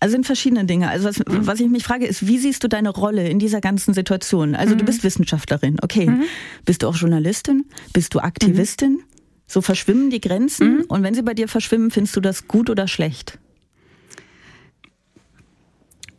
also 0.00 0.12
sind 0.12 0.26
verschiedene 0.26 0.66
Dinge. 0.66 0.90
Also 0.90 1.08
was, 1.08 1.22
was 1.26 1.60
ich 1.60 1.68
mich 1.68 1.84
frage 1.84 2.06
ist, 2.06 2.26
wie 2.26 2.38
siehst 2.38 2.62
du 2.62 2.68
deine 2.68 2.90
Rolle 2.90 3.28
in 3.28 3.38
dieser 3.38 3.60
ganzen 3.60 3.94
Situation? 3.94 4.54
Also 4.54 4.74
mhm. 4.74 4.80
du 4.80 4.84
bist 4.84 5.02
Wissenschaftlerin, 5.02 5.78
okay. 5.82 6.10
Mhm. 6.10 6.24
Bist 6.66 6.82
du 6.82 6.88
auch 6.88 6.96
Journalistin? 6.96 7.64
Bist 7.94 8.14
du 8.14 8.18
Aktivistin? 8.18 8.92
Mhm. 8.92 9.04
So 9.46 9.62
verschwimmen 9.62 10.10
die 10.10 10.20
Grenzen. 10.20 10.78
Mhm. 10.78 10.84
Und 10.88 11.02
wenn 11.02 11.14
sie 11.14 11.22
bei 11.22 11.32
dir 11.32 11.48
verschwimmen, 11.48 11.90
findest 11.90 12.16
du 12.16 12.20
das 12.20 12.48
gut 12.48 12.68
oder 12.68 12.86
schlecht? 12.86 13.38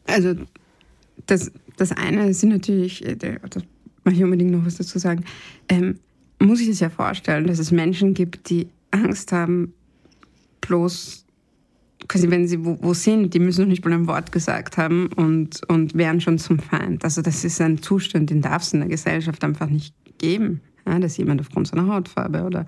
Also 0.07 0.33
das, 1.27 1.51
das 1.77 1.91
eine 1.91 2.33
sind 2.33 2.49
natürlich, 2.49 3.05
äh, 3.05 3.15
da 3.15 3.35
mache 4.03 4.15
ich 4.15 4.23
unbedingt 4.23 4.49
noch 4.49 4.65
was 4.65 4.77
dazu 4.77 4.97
sagen, 4.97 5.25
ähm, 5.69 5.99
muss 6.39 6.59
ich 6.59 6.69
es 6.69 6.79
ja 6.79 6.89
vorstellen, 6.89 7.45
dass 7.45 7.59
es 7.59 7.69
Menschen 7.69 8.15
gibt, 8.15 8.49
die 8.49 8.67
Angst 8.89 9.31
haben, 9.31 9.74
bloß 10.67 11.25
quasi 12.07 12.29
wenn 12.29 12.47
sie 12.47 12.63
wo, 12.63 12.77
wo, 12.81 12.93
sind, 12.93 13.33
die 13.33 13.39
müssen 13.39 13.61
noch 13.61 13.69
nicht 13.69 13.83
mal 13.83 13.93
ein 13.93 14.07
Wort 14.07 14.31
gesagt 14.31 14.77
haben 14.77 15.07
und, 15.15 15.61
und 15.69 15.95
werden 15.95 16.21
schon 16.21 16.37
zum 16.37 16.59
Feind. 16.59 17.03
Also 17.03 17.21
das 17.21 17.43
ist 17.43 17.59
ein 17.61 17.81
Zustand, 17.81 18.29
den 18.29 18.41
darf 18.41 18.63
es 18.63 18.73
in 18.73 18.79
der 18.81 18.89
Gesellschaft 18.89 19.43
einfach 19.43 19.69
nicht 19.69 19.95
geben. 20.17 20.61
Ja, 20.87 20.99
dass 20.99 21.17
jemand 21.17 21.41
aufgrund 21.41 21.67
seiner 21.67 21.87
Hautfarbe 21.87 22.43
oder 22.43 22.65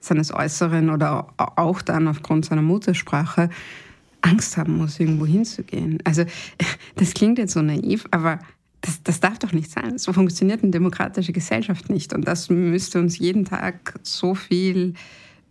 seines 0.00 0.32
Äußeren 0.32 0.90
oder 0.90 1.26
auch 1.36 1.82
dann 1.82 2.06
aufgrund 2.06 2.44
seiner 2.44 2.62
Muttersprache 2.62 3.50
Angst 4.20 4.56
haben 4.56 4.76
muss, 4.76 5.00
irgendwo 5.00 5.26
hinzugehen. 5.26 5.98
Also 6.04 6.24
das 6.96 7.14
klingt 7.14 7.38
jetzt 7.38 7.54
so 7.54 7.62
naiv, 7.62 8.06
aber 8.12 8.38
das, 8.80 9.02
das 9.02 9.18
darf 9.18 9.40
doch 9.40 9.52
nicht 9.52 9.70
sein. 9.72 9.98
So 9.98 10.12
funktioniert 10.12 10.62
eine 10.62 10.70
demokratische 10.70 11.32
Gesellschaft 11.32 11.90
nicht. 11.90 12.12
Und 12.12 12.28
das 12.28 12.48
müsste 12.48 13.00
uns 13.00 13.18
jeden 13.18 13.44
Tag 13.44 13.98
so 14.02 14.36
viel 14.36 14.94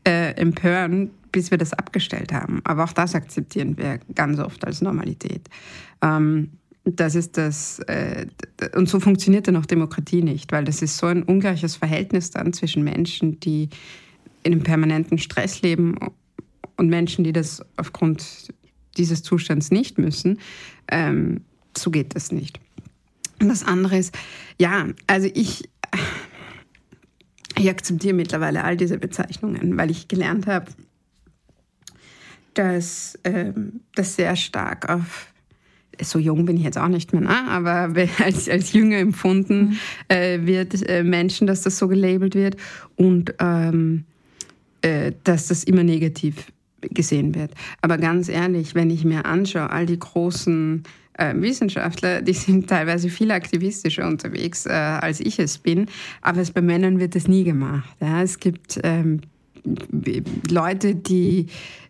äh, 0.05 0.31
empören, 0.35 1.11
bis 1.37 1.51
wir 1.51 1.59
das 1.59 1.71
abgestellt 1.71 2.33
haben. 2.33 2.61
Aber 2.63 2.83
auch 2.83 2.93
das 2.93 3.13
akzeptieren 3.13 3.77
wir 3.77 3.99
ganz 4.15 4.39
oft 4.39 4.65
als 4.65 4.81
Normalität. 4.81 5.47
Ähm, 6.01 6.49
das 6.83 7.13
ist 7.13 7.37
das, 7.37 7.77
äh, 7.81 8.25
und 8.75 8.89
so 8.89 8.99
funktioniert 8.99 9.47
dann 9.47 9.55
auch 9.55 9.67
Demokratie 9.67 10.23
nicht, 10.23 10.51
weil 10.51 10.63
das 10.63 10.81
ist 10.81 10.97
so 10.97 11.05
ein 11.05 11.21
ungleiches 11.21 11.75
Verhältnis 11.75 12.31
dann 12.31 12.53
zwischen 12.53 12.83
Menschen, 12.83 13.39
die 13.39 13.69
in 14.41 14.53
einem 14.53 14.63
permanenten 14.63 15.19
Stress 15.19 15.61
leben 15.61 15.99
und 16.75 16.89
Menschen, 16.89 17.23
die 17.23 17.33
das 17.33 17.63
aufgrund 17.75 18.51
dieses 18.97 19.21
Zustands 19.21 19.69
nicht 19.69 19.99
müssen. 19.99 20.39
Ähm, 20.87 21.41
so 21.77 21.91
geht 21.91 22.15
das 22.15 22.31
nicht. 22.31 22.59
Und 23.39 23.49
das 23.49 23.63
andere 23.63 23.95
ist, 23.95 24.17
ja, 24.59 24.87
also 25.05 25.29
ich, 25.35 25.69
ich 27.59 27.69
akzeptiere 27.69 28.15
mittlerweile 28.15 28.63
all 28.63 28.75
diese 28.75 28.97
Bezeichnungen, 28.97 29.77
weil 29.77 29.91
ich 29.91 30.07
gelernt 30.07 30.47
habe, 30.47 30.65
dass 32.57 33.17
ähm, 33.23 33.81
das 33.95 34.15
sehr 34.15 34.35
stark 34.35 34.89
auf 34.89 35.33
so 35.99 36.19
jung 36.19 36.45
bin 36.45 36.57
ich 36.57 36.63
jetzt 36.63 36.77
auch 36.77 36.89
nicht 36.89 37.11
mehr, 37.11 37.23
ne? 37.23 37.49
aber 37.49 37.91
als, 38.23 38.47
als 38.47 38.71
jünger 38.73 38.97
empfunden 38.97 39.69
mhm. 39.69 39.77
äh, 40.09 40.45
wird 40.45 40.87
äh, 40.87 41.03
Menschen, 41.03 41.47
dass 41.47 41.63
das 41.63 41.79
so 41.79 41.87
gelabelt 41.87 42.35
wird. 42.35 42.55
Und 42.95 43.33
ähm, 43.39 44.05
äh, 44.81 45.13
dass 45.23 45.47
das 45.47 45.63
immer 45.63 45.83
negativ 45.83 46.51
gesehen 46.81 47.33
wird. 47.33 47.51
Aber 47.81 47.97
ganz 47.97 48.29
ehrlich, 48.29 48.75
wenn 48.75 48.91
ich 48.91 49.03
mir 49.03 49.25
anschaue, 49.25 49.71
all 49.71 49.87
die 49.87 49.97
großen 49.97 50.83
äh, 51.13 51.33
Wissenschaftler, 51.35 52.21
die 52.21 52.33
sind 52.33 52.69
teilweise 52.69 53.09
viel 53.09 53.31
aktivistischer 53.31 54.07
unterwegs, 54.07 54.67
äh, 54.67 54.71
als 54.71 55.19
ich 55.19 55.39
es 55.39 55.57
bin. 55.57 55.87
Aber 56.21 56.41
es, 56.41 56.51
bei 56.51 56.61
Männern 56.61 56.99
wird 56.99 57.15
das 57.15 57.27
nie 57.27 57.43
gemacht. 57.43 57.89
Ja? 57.99 58.21
Es 58.21 58.39
gibt 58.39 58.79
ähm, 58.83 59.21
Leute, 60.49 60.93
die 60.93 61.47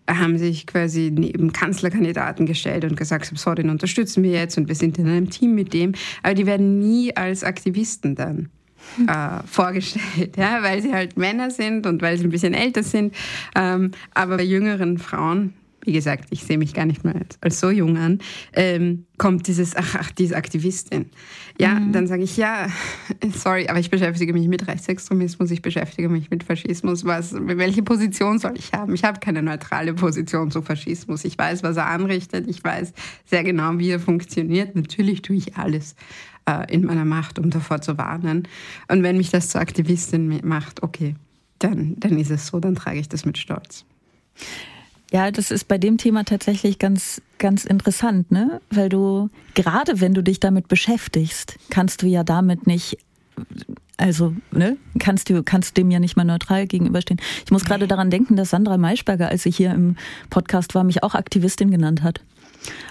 haben 0.08 0.38
sich 0.38 0.68
quasi 0.68 1.12
neben 1.14 1.52
Kanzlerkandidaten 1.52 2.46
gestellt 2.46 2.86
und 2.86 2.96
gesagt, 2.96 3.32
so, 3.36 3.54
den 3.54 3.70
unterstützen 3.70 4.24
wir 4.24 4.32
jetzt 4.32 4.58
und 4.58 4.68
wir 4.68 4.76
sind 4.76 4.98
in 4.98 5.08
einem 5.08 5.30
Team 5.30 5.56
mit 5.56 5.74
dem. 5.74 5.94
Aber 6.24 6.34
die 6.34 6.46
werden 6.46 6.80
nie 6.80 7.16
als 7.16 7.44
Aktivisten 7.44 8.16
dann 8.16 8.50
äh, 9.08 9.44
vorgestellt, 9.46 10.38
ja, 10.38 10.64
weil 10.64 10.82
sie 10.82 10.94
halt 10.94 11.18
Männer 11.18 11.52
sind 11.52 11.86
und 11.86 12.02
weil 12.02 12.18
sie 12.18 12.24
ein 12.24 12.30
bisschen 12.30 12.54
älter 12.54 12.84
sind. 12.84 13.14
Ähm, 13.56 13.92
aber 14.14 14.38
bei 14.38 14.44
jüngeren 14.44 14.98
Frauen 14.98 15.54
wie 15.88 15.94
gesagt, 15.94 16.26
ich 16.32 16.44
sehe 16.44 16.58
mich 16.58 16.74
gar 16.74 16.86
nicht 16.86 17.06
mehr 17.06 17.16
als, 17.16 17.38
als 17.40 17.62
so 17.62 17.70
jung 17.70 17.98
an, 17.98 18.20
ähm, 18.52 19.06
kommt 19.18 19.48
dieses, 19.48 19.74
ach, 19.76 19.96
ach, 19.98 20.12
diese 20.12 20.36
Aktivistin. 20.36 21.06
Ja, 21.60 21.76
mhm. 21.76 21.94
dann 21.94 22.08
sage 22.08 22.24
ich, 22.24 22.36
ja, 22.36 22.68
sorry, 23.34 23.70
aber 23.70 23.80
ich 23.80 23.90
beschäftige 23.90 24.34
mich 24.34 24.50
mit 24.50 24.68
Rechtsextremismus, 24.68 25.50
ich 25.50 25.62
beschäftige 25.62 26.10
mich 26.10 26.30
mit 26.30 26.44
Faschismus. 26.44 27.06
Was, 27.06 27.34
welche 27.40 27.84
Position 27.84 28.38
soll 28.38 28.56
ich 28.58 28.74
haben? 28.74 28.94
Ich 28.94 29.06
habe 29.06 29.22
keine 29.22 29.42
neutrale 29.42 29.94
Position 29.94 30.52
zu 30.52 30.62
Faschismus. 30.62 31.24
Ich 31.24 31.38
weiß, 31.38 31.64
was 31.64 31.78
er 31.78 31.88
anrichtet, 31.88 32.50
ich 32.50 32.62
weiß 32.62 32.92
sehr 33.26 33.46
genau, 33.46 33.80
wie 33.80 33.90
er 33.90 34.02
funktioniert. 34.02 34.76
Natürlich 34.76 35.22
tue 35.22 35.38
ich 35.38 35.56
alles 35.56 35.96
äh, 36.46 36.70
in 36.70 36.84
meiner 36.84 37.06
Macht, 37.06 37.40
um 37.40 37.50
davor 37.50 37.80
zu 37.80 37.98
warnen. 37.98 38.46
Und 38.90 39.04
wenn 39.04 39.16
mich 39.16 39.30
das 39.30 39.48
zur 39.48 39.62
Aktivistin 39.62 40.42
macht, 40.44 40.84
okay, 40.84 41.16
dann, 41.60 41.96
dann 41.98 42.18
ist 42.20 42.30
es 42.30 42.48
so, 42.48 42.60
dann 42.60 42.76
trage 42.76 43.00
ich 43.00 43.08
das 43.08 43.26
mit 43.26 43.38
Stolz. 43.38 43.86
Ja, 45.12 45.32
das 45.32 45.52
ist 45.52 45.68
bei 45.68 45.78
dem 45.78 45.98
Thema 45.98 46.26
tatsächlich 46.26 46.80
ganz, 46.80 47.22
ganz 47.38 47.64
interessant, 47.64 48.32
ne? 48.32 48.60
Weil 48.70 48.90
du, 48.90 49.30
gerade 49.54 50.02
wenn 50.02 50.14
du 50.14 50.22
dich 50.22 50.40
damit 50.40 50.68
beschäftigst, 50.68 51.58
kannst 51.70 52.02
du 52.02 52.08
ja 52.08 52.24
damit 52.24 52.68
nicht, 52.68 52.98
also, 53.96 54.34
ne? 54.52 54.78
Kannst 55.00 55.30
du, 55.30 55.44
kannst 55.44 55.78
dem 55.78 55.92
ja 55.92 56.00
nicht 56.00 56.18
mal 56.18 56.26
neutral 56.26 56.68
gegenüberstehen. 56.68 57.22
Ich 57.46 57.52
muss 57.52 57.64
gerade 57.64 57.88
daran 57.88 58.10
denken, 58.10 58.36
dass 58.36 58.50
Sandra 58.50 58.78
Maischberger, 58.78 59.30
als 59.30 59.44
sie 59.44 59.52
hier 59.52 59.72
im 59.72 59.96
Podcast 60.30 60.76
war, 60.76 60.84
mich 60.84 61.04
auch 61.04 61.16
Aktivistin 61.16 61.72
genannt 61.72 62.04
hat. 62.04 62.22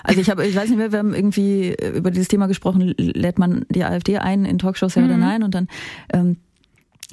Also 0.02 0.20
ich 0.20 0.30
habe, 0.30 0.46
ich 0.46 0.56
weiß 0.56 0.70
nicht 0.70 0.78
mehr, 0.78 0.92
wir 0.92 1.00
haben 1.00 1.12
irgendwie 1.12 1.76
über 1.94 2.10
dieses 2.10 2.28
Thema 2.28 2.46
gesprochen, 2.46 2.94
lädt 2.96 3.38
man 3.38 3.66
die 3.68 3.84
AfD 3.84 4.16
ein 4.16 4.46
in 4.46 4.58
Talkshows, 4.58 4.94
ja 4.94 5.02
mhm. 5.02 5.08
oder 5.08 5.18
nein? 5.18 5.42
Und 5.42 5.54
dann 5.54 5.68
ähm, 6.12 6.38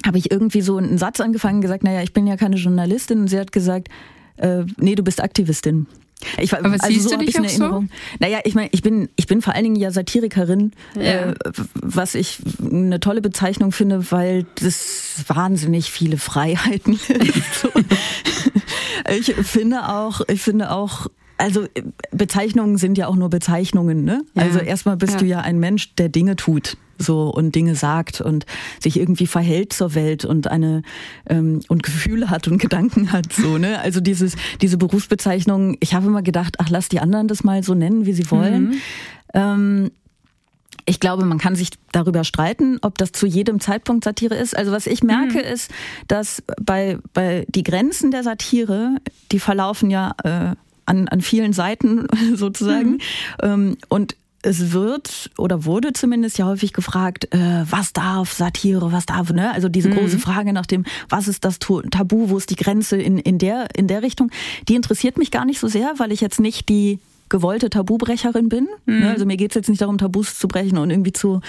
habe 0.06 0.16
ich 0.16 0.30
irgendwie 0.30 0.62
so 0.62 0.78
einen 0.78 0.96
Satz 0.96 1.20
angefangen 1.20 1.60
gesagt, 1.60 1.84
naja, 1.84 2.02
ich 2.02 2.12
bin 2.12 2.26
ja 2.26 2.36
keine 2.36 2.56
Journalistin. 2.56 3.20
Und 3.20 3.28
sie 3.28 3.38
hat 3.38 3.52
gesagt, 3.52 3.88
äh, 4.36 4.64
nee, 4.76 4.94
du 4.94 5.02
bist 5.02 5.22
Aktivistin. 5.22 5.86
Ich, 6.38 6.54
Aber 6.54 6.70
also 6.70 6.86
siehst 6.86 7.10
so 7.10 7.16
du 7.16 7.24
dich 7.24 7.34
Erinnerung. 7.34 7.88
so? 7.90 8.16
Naja, 8.18 8.40
ich 8.44 8.54
meine, 8.54 8.68
ich 8.72 8.82
bin, 8.82 9.10
ich 9.16 9.26
bin 9.26 9.42
vor 9.42 9.54
allen 9.54 9.64
Dingen 9.64 9.76
ja 9.76 9.90
Satirikerin, 9.90 10.72
ja. 10.94 11.02
Äh, 11.02 11.34
was 11.74 12.14
ich 12.14 12.38
eine 12.62 13.00
tolle 13.00 13.20
Bezeichnung 13.20 13.72
finde, 13.72 14.10
weil 14.10 14.46
das 14.54 15.24
wahnsinnig 15.26 15.90
viele 15.90 16.16
Freiheiten 16.16 16.98
ich 19.10 19.34
finde 19.34 19.88
auch, 19.88 20.22
ich 20.28 20.40
finde 20.40 20.70
auch, 20.70 21.08
also 21.38 21.66
Bezeichnungen 22.12 22.76
sind 22.76 22.98
ja 22.98 23.08
auch 23.08 23.16
nur 23.16 23.30
Bezeichnungen, 23.30 24.04
ne? 24.04 24.22
Ja. 24.34 24.42
Also 24.42 24.58
erstmal 24.60 24.96
bist 24.96 25.14
ja. 25.14 25.18
du 25.18 25.24
ja 25.26 25.40
ein 25.40 25.58
Mensch, 25.58 25.94
der 25.96 26.08
Dinge 26.08 26.36
tut 26.36 26.76
so 26.96 27.28
und 27.28 27.54
Dinge 27.54 27.74
sagt 27.74 28.20
und 28.20 28.46
sich 28.80 28.98
irgendwie 28.98 29.26
verhält 29.26 29.72
zur 29.72 29.94
Welt 29.96 30.24
und 30.24 30.48
eine 30.48 30.82
ähm, 31.28 31.60
und 31.68 31.82
Gefühle 31.82 32.30
hat 32.30 32.46
und 32.46 32.58
Gedanken 32.62 33.10
hat 33.10 33.32
so 33.32 33.58
ne 33.58 33.80
also 33.80 34.00
dieses 34.00 34.36
diese 34.60 34.78
Berufsbezeichnung 34.78 35.76
ich 35.80 35.92
habe 35.94 36.06
immer 36.06 36.22
gedacht 36.22 36.56
ach 36.58 36.70
lass 36.70 36.88
die 36.88 37.00
anderen 37.00 37.26
das 37.26 37.42
mal 37.42 37.64
so 37.64 37.74
nennen 37.74 38.06
wie 38.06 38.12
sie 38.12 38.30
wollen 38.30 38.62
mhm. 38.62 38.74
ähm, 39.34 39.90
ich 40.86 41.00
glaube, 41.00 41.24
man 41.24 41.38
kann 41.38 41.56
sich 41.56 41.70
darüber 41.92 42.24
streiten, 42.24 42.78
ob 42.82 42.98
das 42.98 43.12
zu 43.12 43.26
jedem 43.26 43.58
Zeitpunkt 43.58 44.04
Satire 44.04 44.34
ist. 44.34 44.54
Also 44.54 44.70
was 44.70 44.86
ich 44.86 45.02
merke, 45.02 45.38
mhm. 45.38 45.52
ist, 45.52 45.70
dass 46.08 46.42
bei, 46.60 46.98
bei 47.14 47.46
die 47.48 47.62
Grenzen 47.62 48.10
der 48.10 48.22
Satire, 48.22 48.96
die 49.32 49.38
verlaufen 49.38 49.90
ja 49.90 50.12
äh, 50.24 50.56
an, 50.86 51.08
an 51.08 51.20
vielen 51.20 51.52
Seiten 51.52 52.06
sozusagen. 52.34 52.92
Mhm. 52.92 52.98
Ähm, 53.42 53.76
und 53.88 54.16
es 54.44 54.72
wird 54.72 55.30
oder 55.38 55.64
wurde 55.64 55.92
zumindest 55.94 56.38
ja 56.38 56.46
häufig 56.46 56.72
gefragt, 56.72 57.32
äh, 57.32 57.64
was 57.68 57.92
darf 57.92 58.32
Satire, 58.32 58.92
was 58.92 59.06
darf, 59.06 59.32
ne? 59.32 59.52
Also 59.52 59.68
diese 59.68 59.88
mhm. 59.88 59.94
große 59.94 60.18
Frage 60.18 60.52
nach 60.52 60.66
dem, 60.66 60.84
was 61.08 61.28
ist 61.28 61.44
das 61.44 61.58
Tabu, 61.58 62.28
wo 62.28 62.36
ist 62.36 62.50
die 62.50 62.56
Grenze 62.56 62.96
in, 62.96 63.18
in, 63.18 63.38
der, 63.38 63.68
in 63.74 63.88
der 63.88 64.02
Richtung, 64.02 64.30
die 64.68 64.74
interessiert 64.74 65.16
mich 65.16 65.30
gar 65.30 65.46
nicht 65.46 65.60
so 65.60 65.68
sehr, 65.68 65.94
weil 65.96 66.12
ich 66.12 66.20
jetzt 66.20 66.40
nicht 66.40 66.68
die 66.68 66.98
gewollte 67.30 67.70
Tabubrecherin 67.70 68.50
bin. 68.50 68.68
Mhm. 68.84 69.00
Ne? 69.00 69.10
Also 69.10 69.24
mir 69.24 69.38
geht's 69.38 69.54
jetzt 69.54 69.68
nicht 69.68 69.80
darum, 69.80 69.96
Tabus 69.96 70.38
zu 70.38 70.46
brechen 70.46 70.76
und 70.76 70.90
irgendwie 70.90 71.12
zu 71.12 71.40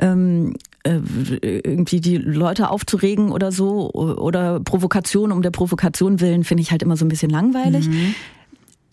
ähm, 0.00 0.56
äh, 0.82 0.98
irgendwie 1.40 2.00
die 2.00 2.16
Leute 2.16 2.68
aufzuregen 2.68 3.30
oder 3.30 3.52
so 3.52 3.92
oder 3.92 4.58
Provokation 4.58 5.30
um 5.30 5.40
der 5.40 5.52
Provokation 5.52 6.20
willen 6.20 6.42
finde 6.42 6.62
ich 6.62 6.72
halt 6.72 6.82
immer 6.82 6.96
so 6.96 7.04
ein 7.04 7.08
bisschen 7.08 7.30
langweilig. 7.30 7.88
Mhm. 7.88 8.14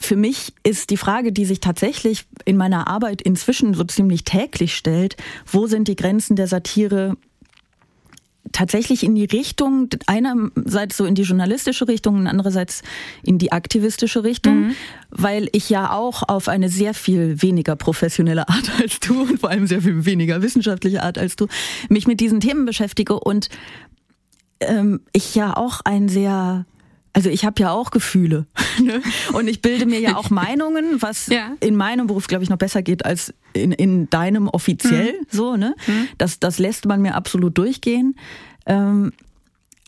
Für 0.02 0.16
mich 0.16 0.54
ist 0.64 0.90
die 0.90 0.98
Frage, 0.98 1.32
die 1.32 1.46
sich 1.46 1.60
tatsächlich 1.60 2.26
in 2.46 2.58
meiner 2.58 2.88
Arbeit 2.88 3.22
inzwischen 3.22 3.76
so 3.76 3.84
ziemlich 3.84 4.24
täglich 4.24 4.76
stellt, 4.76 5.16
wo 5.46 5.68
sind 5.68 5.88
die 5.88 5.96
Grenzen 5.96 6.36
der 6.36 6.48
Satire 6.48 7.18
tatsächlich 8.52 9.04
in 9.04 9.14
die 9.14 9.26
Richtung, 9.26 9.90
einerseits 10.08 10.98
so 10.98 11.06
in 11.06 11.14
die 11.14 11.22
journalistische 11.22 11.88
Richtung 11.88 12.16
und 12.16 12.26
andererseits 12.26 12.82
in 13.24 13.38
die 13.38 13.52
aktivistische 13.52 14.24
Richtung, 14.24 14.70
mhm. 14.70 14.76
weil 15.12 15.50
ich 15.52 15.70
ja 15.70 15.92
auch 15.92 16.24
auf 16.28 16.48
eine 16.48 16.68
sehr 16.68 16.96
viel 16.96 17.44
weniger 17.44 17.76
professionelle 17.76 18.50
Art 18.50 18.72
als 18.82 19.00
du 19.00 19.22
und 19.22 19.40
vor 19.40 19.52
allem 19.52 19.68
sehr 19.68 19.84
viel 19.84 20.04
weniger 20.06 20.42
wissenschaftliche 20.42 21.04
Art 21.04 21.20
als 21.20 21.36
du 21.36 21.48
mich 21.90 22.08
mit 22.08 22.20
diesen 22.20 22.40
Themen 22.40 22.66
beschäftige 22.66 23.20
und 23.20 23.50
ähm, 24.62 25.02
ich 25.14 25.36
ja 25.36 25.56
auch 25.56 25.82
ein 25.86 26.10
sehr 26.10 26.66
also 27.14 27.30
ich 27.30 27.46
habe 27.46 27.62
ja 27.62 27.72
auch 27.72 27.92
Gefühle 27.92 28.46
ne? 28.82 29.02
und 29.34 29.48
ich 29.48 29.62
bilde 29.62 29.86
mir 29.86 30.00
ja 30.00 30.16
auch 30.16 30.30
Meinungen, 30.32 31.02
was 31.02 31.28
ja. 31.28 31.52
in 31.60 31.76
meinem 31.76 32.08
Beruf, 32.08 32.28
glaube 32.28 32.44
ich, 32.44 32.50
noch 32.50 32.58
besser 32.58 32.82
geht 32.82 33.06
als 33.06 33.34
in, 33.54 33.72
in 33.72 34.10
deinem 34.10 34.48
offiziell 34.48 35.14
mhm. 35.14 35.26
so. 35.30 35.56
Ne? 35.58 35.76
Mhm. 35.88 36.08
Das, 36.18 36.40
das 36.40 36.60
lässt 36.60 36.86
man 36.86 37.02
mir 37.02 37.16
absolut 37.16 37.58
durchgehen. 37.58 38.16
Ähm, 38.66 39.12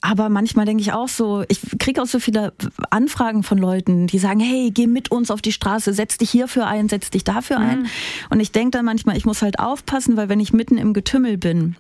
aber 0.02 0.28
manchmal 0.28 0.66
denke 0.66 0.82
ich 0.82 0.92
auch 0.92 1.08
so, 1.08 1.46
ich 1.48 1.62
kriege 1.80 2.02
auch 2.02 2.08
so 2.08 2.20
viele 2.20 2.52
Anfragen 2.90 3.42
von 3.42 3.58
Leuten, 3.58 4.06
die 4.08 4.20
sagen, 4.20 4.42
hey, 4.42 4.70
geh 4.70 4.86
mit 4.86 5.12
uns 5.12 5.32
auf 5.32 5.42
die 5.42 5.54
Straße, 5.54 5.94
setz 5.94 6.18
dich 6.18 6.30
hierfür 6.30 6.68
ein, 6.68 6.90
setz 6.90 7.10
dich 7.10 7.24
dafür 7.24 7.60
mhm. 7.60 7.66
ein. 7.66 7.88
Und 8.30 8.42
ich 8.42 8.52
denke 8.52 8.72
dann 8.72 8.86
manchmal, 8.86 9.16
ich 9.16 9.26
muss 9.26 9.42
halt 9.42 9.60
aufpassen, 9.60 10.18
weil 10.18 10.28
wenn 10.28 10.42
ich 10.42 10.52
mitten 10.52 10.78
im 10.78 10.92
Getümmel 10.92 11.38
bin, 11.38 11.78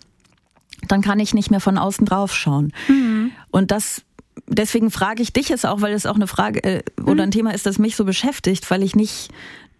dann 0.87 1.01
kann 1.01 1.19
ich 1.19 1.33
nicht 1.33 1.51
mehr 1.51 1.59
von 1.59 1.77
außen 1.77 2.05
drauf 2.05 2.33
schauen. 2.33 2.71
Mhm. 2.87 3.31
Und 3.51 3.71
das 3.71 4.03
deswegen 4.47 4.91
frage 4.91 5.21
ich 5.21 5.33
dich 5.33 5.49
jetzt 5.49 5.65
auch, 5.65 5.81
weil 5.81 5.93
es 5.93 6.05
auch 6.05 6.15
eine 6.15 6.27
Frage 6.27 6.63
äh, 6.63 6.83
oder 7.01 7.23
ein 7.23 7.29
mhm. 7.29 7.33
Thema 7.33 7.53
ist, 7.53 7.65
das 7.65 7.79
mich 7.79 7.95
so 7.95 8.05
beschäftigt, 8.05 8.69
weil 8.71 8.83
ich 8.83 8.95
nicht 8.95 9.29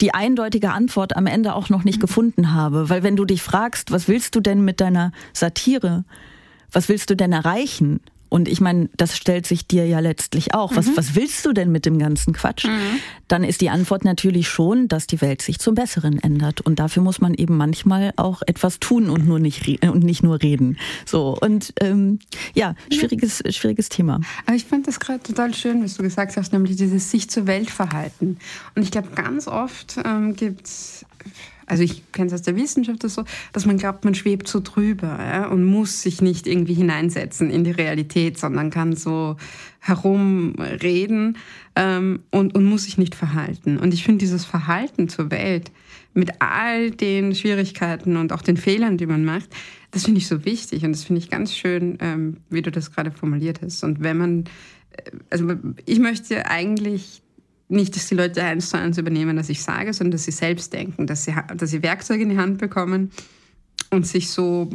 die 0.01 0.13
eindeutige 0.13 0.71
Antwort 0.71 1.15
am 1.15 1.27
Ende 1.27 1.55
auch 1.55 1.69
noch 1.69 1.83
nicht 1.83 1.97
mhm. 1.97 2.01
gefunden 2.01 2.53
habe. 2.53 2.89
Weil 2.89 3.03
wenn 3.03 3.15
du 3.15 3.25
dich 3.25 3.41
fragst, 3.41 3.91
was 3.91 4.07
willst 4.07 4.35
du 4.35 4.39
denn 4.39 4.63
mit 4.65 4.81
deiner 4.81 5.11
Satire? 5.33 6.03
Was 6.71 6.89
willst 6.89 7.09
du 7.09 7.15
denn 7.15 7.31
erreichen? 7.31 7.99
Und 8.33 8.47
ich 8.47 8.61
meine, 8.61 8.89
das 8.97 9.15
stellt 9.15 9.45
sich 9.45 9.67
dir 9.67 9.85
ja 9.85 9.99
letztlich 9.99 10.55
auch. 10.55 10.75
Was, 10.75 10.87
mhm. 10.87 10.97
was 10.97 11.13
willst 11.13 11.45
du 11.45 11.53
denn 11.53 11.71
mit 11.71 11.85
dem 11.85 11.99
ganzen 11.99 12.33
Quatsch? 12.33 12.65
Mhm. 12.65 12.99
Dann 13.27 13.43
ist 13.43 13.61
die 13.61 13.69
Antwort 13.69 14.03
natürlich 14.05 14.47
schon, 14.47 14.87
dass 14.87 15.05
die 15.05 15.21
Welt 15.21 15.43
sich 15.43 15.59
zum 15.59 15.75
Besseren 15.75 16.17
ändert. 16.17 16.59
Und 16.59 16.79
dafür 16.79 17.03
muss 17.03 17.21
man 17.21 17.35
eben 17.35 17.57
manchmal 17.57 18.11
auch 18.15 18.41
etwas 18.47 18.79
tun 18.79 19.11
und 19.11 19.27
nur 19.27 19.37
nicht 19.37 19.67
und 19.83 20.03
nicht 20.03 20.23
nur 20.23 20.41
reden. 20.41 20.79
So 21.05 21.37
und 21.39 21.75
ähm, 21.79 22.17
ja, 22.55 22.73
schwieriges 22.91 23.43
schwieriges 23.51 23.89
Thema. 23.89 24.19
Aber 24.47 24.55
ich 24.55 24.65
fand 24.65 24.87
das 24.87 24.99
gerade 24.99 25.21
total 25.21 25.53
schön, 25.53 25.83
was 25.83 25.93
du 25.93 26.01
gesagt 26.01 26.35
hast, 26.35 26.53
nämlich 26.53 26.75
dieses 26.75 27.11
sich 27.11 27.29
zur 27.29 27.45
Welt 27.45 27.69
verhalten. 27.69 28.39
Und 28.73 28.81
ich 28.81 28.89
glaube, 28.89 29.09
ganz 29.13 29.47
oft 29.47 29.97
ähm, 30.03 30.35
gibt 30.35 30.67
also 31.73 31.85
ich 31.85 32.11
kenne 32.11 32.27
es 32.27 32.33
aus 32.33 32.43
der 32.43 32.55
Wissenschaft 32.55 33.01
so, 33.09 33.23
dass 33.51 33.65
man 33.65 33.77
glaubt, 33.77 34.05
man 34.05 34.13
schwebt 34.13 34.47
so 34.47 34.59
drüber 34.59 35.17
ja, 35.19 35.47
und 35.47 35.63
muss 35.63 36.03
sich 36.03 36.21
nicht 36.21 36.45
irgendwie 36.45 36.75
hineinsetzen 36.75 37.49
in 37.49 37.63
die 37.63 37.71
Realität, 37.71 38.37
sondern 38.37 38.69
kann 38.69 38.95
so 38.95 39.37
herumreden 39.79 41.39
ähm, 41.75 42.19
und, 42.29 42.53
und 42.53 42.65
muss 42.65 42.83
sich 42.83 42.99
nicht 42.99 43.15
verhalten. 43.15 43.79
Und 43.79 43.91
ich 43.91 44.03
finde 44.03 44.19
dieses 44.19 44.45
Verhalten 44.45 45.09
zur 45.09 45.31
Welt 45.31 45.71
mit 46.13 46.41
all 46.43 46.91
den 46.91 47.33
Schwierigkeiten 47.33 48.17
und 48.17 48.33
auch 48.33 48.43
den 48.43 48.57
Fehlern, 48.57 48.99
die 48.99 49.07
man 49.07 49.25
macht, 49.25 49.49
das 49.89 50.05
finde 50.05 50.19
ich 50.19 50.27
so 50.27 50.45
wichtig 50.45 50.85
und 50.85 50.91
das 50.91 51.05
finde 51.05 51.21
ich 51.21 51.31
ganz 51.31 51.55
schön, 51.55 51.97
ähm, 52.01 52.37
wie 52.51 52.61
du 52.61 52.69
das 52.69 52.91
gerade 52.91 53.09
formuliert 53.09 53.61
hast. 53.63 53.83
Und 53.83 54.03
wenn 54.03 54.17
man, 54.17 54.43
äh, 54.91 55.09
also 55.31 55.55
ich 55.87 55.97
möchte 55.97 56.45
eigentlich 56.45 57.22
nicht, 57.69 57.95
dass 57.95 58.07
die 58.07 58.15
Leute 58.15 58.43
eins 58.43 58.69
zu 58.69 58.77
eins 58.77 58.97
übernehmen, 58.97 59.37
was 59.37 59.49
ich 59.49 59.63
sage, 59.63 59.93
sondern 59.93 60.11
dass 60.11 60.25
sie 60.25 60.31
selbst 60.31 60.73
denken, 60.73 61.07
dass 61.07 61.25
sie, 61.25 61.33
dass 61.55 61.69
sie 61.69 61.83
Werkzeuge 61.83 62.23
in 62.23 62.29
die 62.29 62.37
Hand 62.37 62.57
bekommen 62.57 63.11
und 63.89 64.05
sich 64.05 64.29
so 64.29 64.69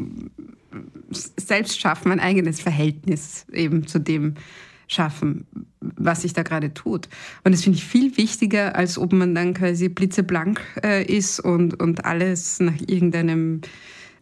selbst 1.11 1.80
schaffen, 1.80 2.12
ein 2.12 2.20
eigenes 2.20 2.61
Verhältnis 2.61 3.47
eben 3.53 3.86
zu 3.86 3.99
dem 3.99 4.34
schaffen, 4.86 5.47
was 5.80 6.22
sich 6.22 6.32
da 6.32 6.43
gerade 6.43 6.72
tut. 6.72 7.09
Und 7.45 7.53
das 7.53 7.62
finde 7.62 7.78
ich 7.78 7.84
viel 7.84 8.16
wichtiger, 8.16 8.74
als 8.74 8.99
ob 8.99 9.12
man 9.12 9.34
dann 9.34 9.55
quasi 9.55 9.89
blitzeblank 9.89 10.61
äh, 10.82 11.05
ist 11.05 11.41
und, 11.41 11.80
und 11.80 12.05
alles 12.05 12.59
nach 12.61 12.80
irgendeinem 12.86 13.61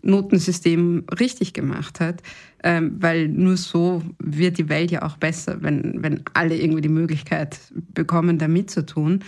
Notensystem 0.02 1.04
richtig 1.18 1.52
gemacht 1.52 2.00
hat, 2.00 2.22
ähm, 2.62 2.96
weil 2.98 3.28
nur 3.28 3.56
so 3.56 4.02
wird 4.18 4.58
die 4.58 4.68
Welt 4.68 4.90
ja 4.90 5.02
auch 5.02 5.16
besser, 5.16 5.62
wenn, 5.62 6.02
wenn 6.02 6.22
alle 6.34 6.56
irgendwie 6.56 6.82
die 6.82 6.88
Möglichkeit 6.88 7.58
bekommen, 7.94 8.38
da 8.38 8.48
mitzutun. 8.48 9.22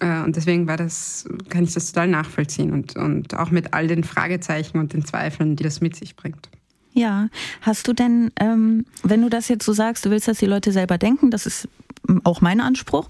Äh, 0.00 0.22
und 0.22 0.36
deswegen 0.36 0.66
war 0.66 0.76
das, 0.76 1.28
kann 1.48 1.64
ich 1.64 1.74
das 1.74 1.92
total 1.92 2.08
nachvollziehen 2.08 2.72
und, 2.72 2.96
und 2.96 3.34
auch 3.34 3.50
mit 3.50 3.74
all 3.74 3.86
den 3.86 4.04
Fragezeichen 4.04 4.78
und 4.78 4.92
den 4.92 5.04
Zweifeln, 5.04 5.56
die 5.56 5.64
das 5.64 5.80
mit 5.80 5.96
sich 5.96 6.16
bringt. 6.16 6.48
Ja, 6.92 7.28
hast 7.60 7.86
du 7.86 7.92
denn, 7.92 8.30
ähm, 8.40 8.84
wenn 9.02 9.22
du 9.22 9.28
das 9.28 9.48
jetzt 9.48 9.64
so 9.64 9.72
sagst, 9.72 10.04
du 10.04 10.10
willst, 10.10 10.26
dass 10.26 10.38
die 10.38 10.46
Leute 10.46 10.72
selber 10.72 10.98
denken, 10.98 11.30
das 11.30 11.46
ist 11.46 11.68
ähm, 12.08 12.20
auch 12.24 12.40
mein 12.40 12.60
Anspruch, 12.60 13.08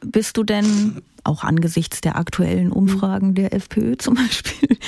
bist 0.00 0.36
du 0.36 0.44
denn 0.44 1.02
auch 1.24 1.42
angesichts 1.42 2.00
der 2.00 2.16
aktuellen 2.16 2.72
Umfragen 2.72 3.34
der 3.34 3.52
FPÖ 3.52 3.96
zum 3.98 4.14
Beispiel, 4.14 4.78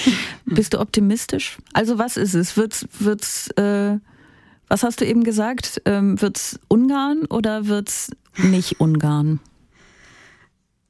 bist 0.47 0.75
du 0.75 0.81
optimistisch? 0.81 1.59
Also 1.73 1.99
was 1.99 2.17
ist 2.17 2.35
es? 2.35 2.57
Wird's, 2.57 2.87
wird's, 2.99 3.49
äh, 3.57 3.99
was 4.69 4.83
hast 4.83 5.01
du 5.01 5.07
eben 5.07 5.25
gesagt? 5.25 5.83
Ähm, 5.85 6.21
wird's 6.21 6.61
Ungarn 6.69 7.25
oder 7.27 7.67
wird's 7.67 8.11
nicht 8.37 8.81
Ungarn? 8.81 9.41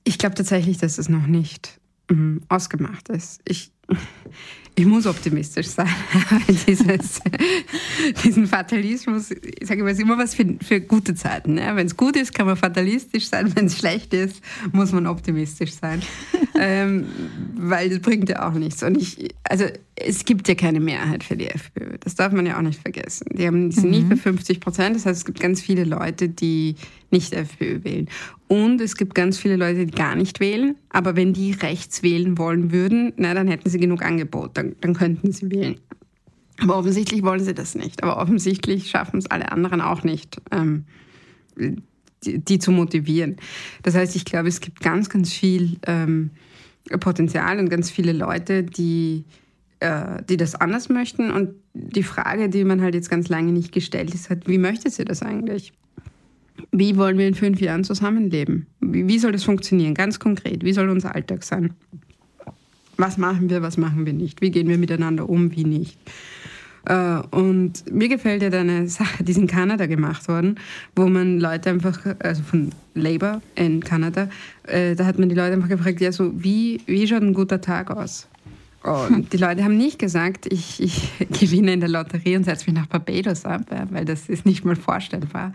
Ich 0.05 0.19
glaube 0.19 0.35
tatsächlich, 0.35 0.79
dass 0.79 0.99
es 0.99 1.09
noch 1.09 1.27
nicht 1.27 1.79
ähm, 2.11 2.43
ausgemacht 2.49 3.09
ist. 3.09 3.41
Ich, 3.45 3.73
ich 4.79 4.87
muss 4.87 5.07
optimistisch 5.07 5.66
sein. 5.66 5.89
Dieses, 6.68 7.20
diesen 8.24 8.47
Fatalismus, 8.47 9.33
ich 9.33 9.66
sage 9.66 9.81
immer, 9.81 9.91
ist 9.91 10.01
immer 10.01 10.16
was 10.16 10.37
für, 10.37 10.47
für 10.62 10.81
gute 10.81 11.16
Zeiten. 11.16 11.55
Ne? 11.55 11.72
Wenn 11.74 11.89
es 11.89 11.97
gut 11.97 12.14
ist, 12.14 12.33
kann 12.33 12.47
man 12.47 12.57
fatalistisch 12.57 13.26
sein. 13.26 13.55
Wenn 13.57 13.66
es 13.66 13.76
schlecht 13.76 14.14
ist, 14.14 14.41
muss 14.70 14.93
man 14.93 15.09
optimistisch 15.09 15.72
sein. 15.72 16.01
ähm, 16.61 17.07
weil 17.57 17.89
das 17.89 17.99
bringt 17.99 18.29
ja 18.29 18.49
auch 18.49 18.55
nichts. 18.55 18.85
Und 18.85 18.97
ich, 18.97 19.35
also 19.43 19.64
es 19.97 20.24
gibt 20.24 20.47
ja 20.47 20.55
keine 20.55 20.79
Mehrheit 20.79 21.24
für 21.24 21.37
die 21.37 21.49
FPÖ. 21.49 21.99
Das 21.99 22.14
darf 22.14 22.33
man 22.33 22.47
ja 22.47 22.57
auch 22.57 22.62
nicht 22.62 22.81
vergessen. 22.81 23.26
Die, 23.33 23.49
haben, 23.49 23.70
die 23.70 23.74
sind 23.74 23.87
mhm. 23.87 23.91
nicht 23.91 24.09
bei 24.09 24.16
50 24.16 24.61
Prozent. 24.61 24.95
Das 24.95 25.07
heißt, 25.07 25.18
es 25.18 25.24
gibt 25.24 25.41
ganz 25.41 25.61
viele 25.61 25.83
Leute, 25.83 26.29
die 26.29 26.76
nicht 27.11 27.33
FPÖ 27.33 27.83
wählen. 27.85 28.09
Und 28.49 28.81
es 28.81 28.97
gibt 28.97 29.14
ganz 29.14 29.39
viele 29.39 29.57
Leute, 29.57 29.87
die 29.87 29.93
gar 29.93 30.14
nicht 30.14 30.41
wählen. 30.41 30.76
Aber 30.89 31.16
wenn 31.16 31.33
die 31.33 31.53
rechts 31.53 32.03
wählen 32.03 32.39
wollen 32.39 32.70
würden, 32.72 33.12
na, 33.16 33.35
dann 33.35 33.49
hätten 33.49 33.68
sie 33.68 33.79
genug 33.79 34.03
Angebot. 34.19 34.57
Dann, 34.57 34.77
dann 34.81 34.95
könnten 34.95 35.33
sie 35.33 35.51
wählen. 35.51 35.77
Aber 36.61 36.77
offensichtlich 36.77 37.23
wollen 37.23 37.41
sie 37.41 37.55
das 37.55 37.75
nicht. 37.75 38.03
Aber 38.03 38.19
offensichtlich 38.19 38.91
schaffen 38.91 39.19
es 39.19 39.27
alle 39.27 39.53
anderen 39.53 39.81
auch 39.81 40.03
nicht, 40.03 40.41
ähm, 40.51 40.85
die, 42.25 42.39
die, 42.39 42.59
zu 42.59 42.73
motivieren. 42.73 43.37
Das 43.83 43.95
heißt, 43.95 44.16
ich 44.16 44.25
glaube, 44.25 44.49
es 44.49 44.61
gibt 44.61 44.81
ganz, 44.81 45.09
ganz 45.09 45.33
viel 45.33 45.79
ähm, 45.87 46.31
Potenzial 47.01 47.59
und 47.59 47.69
ganz 47.69 47.91
viele 47.91 48.12
Leute, 48.12 48.64
die 48.64 49.25
äh, 49.81 50.23
die 50.29 50.37
das 50.37 50.55
anders 50.57 50.89
möchten. 50.89 51.31
Und 51.31 51.51
die 51.73 52.03
Frage, 52.03 52.49
die 52.49 52.64
man 52.64 52.81
halt 52.81 52.95
jetzt 52.95 53.11
ganz 53.11 53.29
lange 53.29 53.53
nicht 53.53 53.73
gestellt 53.73 54.12
ist, 54.14 54.31
hat, 54.31 54.49
wie 54.49 54.59
möchte 54.59 54.91
sie 54.91 55.05
das 55.05 55.23
eigentlich? 55.23 55.73
Wie 56.73 56.97
wollen 56.97 57.19
wir 57.19 57.29
in 57.29 57.35
fünf 57.35 57.61
Jahren 57.61 57.85
zusammenleben? 57.85 58.66
Wie, 58.81 59.07
wie 59.07 59.19
soll 59.19 59.33
das 59.33 59.45
funktionieren? 59.45 59.95
Ganz 59.95 60.19
konkret, 60.19 60.64
wie 60.64 60.73
soll 60.73 60.89
unser 60.89 61.14
Alltag 61.14 61.45
sein? 61.45 61.75
Was 62.99 63.16
machen 63.16 63.49
wir, 63.49 63.62
was 63.62 63.76
machen 63.76 64.07
wir 64.07 64.12
nicht? 64.12 64.40
Wie 64.40 64.51
gehen 64.51 64.68
wir 64.68 64.76
miteinander 64.76 65.28
um, 65.28 65.55
wie 65.55 65.62
nicht? 65.62 65.96
Äh, 66.84 67.20
und 67.30 67.90
mir 67.92 68.09
gefällt 68.09 68.42
ja 68.42 68.51
eine 68.51 68.88
Sache, 68.88 69.22
die 69.22 69.30
ist 69.30 69.38
in 69.38 69.46
Kanada 69.46 69.86
gemacht 69.86 70.26
worden, 70.26 70.59
wo 70.96 71.07
man 71.07 71.38
Leute 71.38 71.70
einfach, 71.70 72.01
also 72.18 72.42
von 72.42 72.70
Labour 72.94 73.40
in 73.55 73.84
Kanada, 73.84 74.28
äh, 74.64 74.96
da 74.96 75.07
hat 75.07 75.16
man 75.16 75.28
die 75.28 75.36
Leute 75.36 75.53
einfach 75.53 75.68
gefragt, 75.68 76.01
ja, 76.01 76.11
so, 76.11 76.32
wie, 76.42 76.80
wie 76.86 77.07
schaut 77.07 77.22
ein 77.22 77.34
guter 77.34 77.61
Tag 77.61 77.92
aus? 77.92 78.26
Und 78.82 79.32
die 79.32 79.36
Leute 79.36 79.62
haben 79.62 79.76
nicht 79.76 80.01
gesagt, 80.01 80.53
ich, 80.53 80.82
ich 80.82 81.12
gewinne 81.40 81.74
in 81.74 81.80
der 81.80 81.88
Lotterie 81.88 82.36
und 82.36 82.44
setze 82.44 82.66
mich 82.66 82.74
nach 82.74 82.86
Barbados 82.86 83.44
ab, 83.44 83.62
weil 83.90 84.07
das 84.07 84.28
ist 84.28 84.44
nicht 84.44 84.64
mal 84.64 84.74
vorstellbar, 84.74 85.53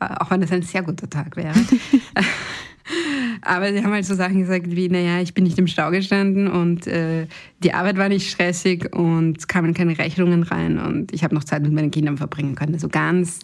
äh, 0.00 0.06
auch 0.06 0.32
wenn 0.32 0.40
das 0.40 0.50
ein 0.50 0.62
sehr 0.62 0.82
guter 0.82 1.08
Tag 1.08 1.36
wäre. 1.36 1.54
Aber 3.42 3.72
sie 3.72 3.82
haben 3.82 3.92
halt 3.92 4.04
so 4.04 4.14
Sachen 4.14 4.40
gesagt 4.40 4.66
wie, 4.70 4.88
naja, 4.88 5.20
ich 5.20 5.34
bin 5.34 5.44
nicht 5.44 5.58
im 5.58 5.66
Stau 5.66 5.90
gestanden 5.90 6.48
und 6.48 6.86
äh, 6.86 7.26
die 7.62 7.72
Arbeit 7.72 7.96
war 7.96 8.08
nicht 8.08 8.30
stressig 8.30 8.94
und 8.94 9.48
kamen 9.48 9.74
keine 9.74 9.98
Rechnungen 9.98 10.42
rein 10.42 10.78
und 10.78 11.12
ich 11.12 11.24
habe 11.24 11.34
noch 11.34 11.44
Zeit 11.44 11.62
mit 11.62 11.72
meinen 11.72 11.90
Kindern 11.90 12.16
verbringen 12.16 12.54
können. 12.54 12.74
Also 12.74 12.88
ganz 12.88 13.40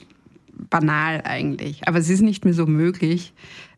banal 0.71 1.23
eigentlich. 1.25 1.87
Aber 1.87 1.99
es 1.99 2.09
ist 2.09 2.23
nicht 2.23 2.45
mehr 2.45 2.55
so 2.55 2.67
möglich, 2.67 3.33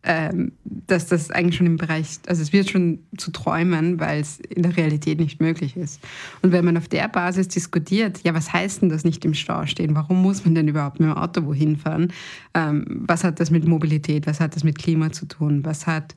ähm, 0.05 0.53
dass 0.65 1.07
das 1.07 1.31
eigentlich 1.31 1.57
schon 1.57 1.67
im 1.67 1.77
Bereich, 1.77 2.19
also 2.27 2.41
es 2.41 2.53
wird 2.53 2.71
schon 2.71 3.01
zu 3.17 3.33
träumen, 3.33 3.99
weil 3.99 4.21
es 4.21 4.39
in 4.39 4.63
der 4.63 4.77
Realität 4.77 5.19
nicht 5.19 5.41
möglich 5.41 5.77
ist. 5.77 6.01
Und 6.43 6.53
wenn 6.53 6.65
man 6.65 6.77
auf 6.77 6.89
der 6.89 7.09
Basis 7.09 7.49
diskutiert, 7.49 8.21
ja, 8.25 8.33
was 8.33 8.53
heißt 8.53 8.83
denn 8.83 8.89
das 8.89 9.05
nicht 9.05 9.25
im 9.25 9.35
Stau 9.35 9.67
stehen? 9.67 9.95
Warum 9.95 10.23
muss 10.23 10.45
man 10.45 10.55
denn 10.55 10.69
überhaupt 10.69 11.01
mit 11.01 11.09
dem 11.09 11.17
Auto 11.17 11.45
wohin 11.45 11.77
fahren? 11.77 12.13
Ähm, 12.55 12.85
was 13.07 13.25
hat 13.25 13.41
das 13.41 13.51
mit 13.51 13.67
Mobilität? 13.67 14.27
Was 14.27 14.41
hat 14.41 14.55
das 14.55 14.65
mit 14.65 14.79
Klima 14.79 15.11
zu 15.11 15.27
tun? 15.27 15.65
Was 15.65 15.87
hat 15.87 16.15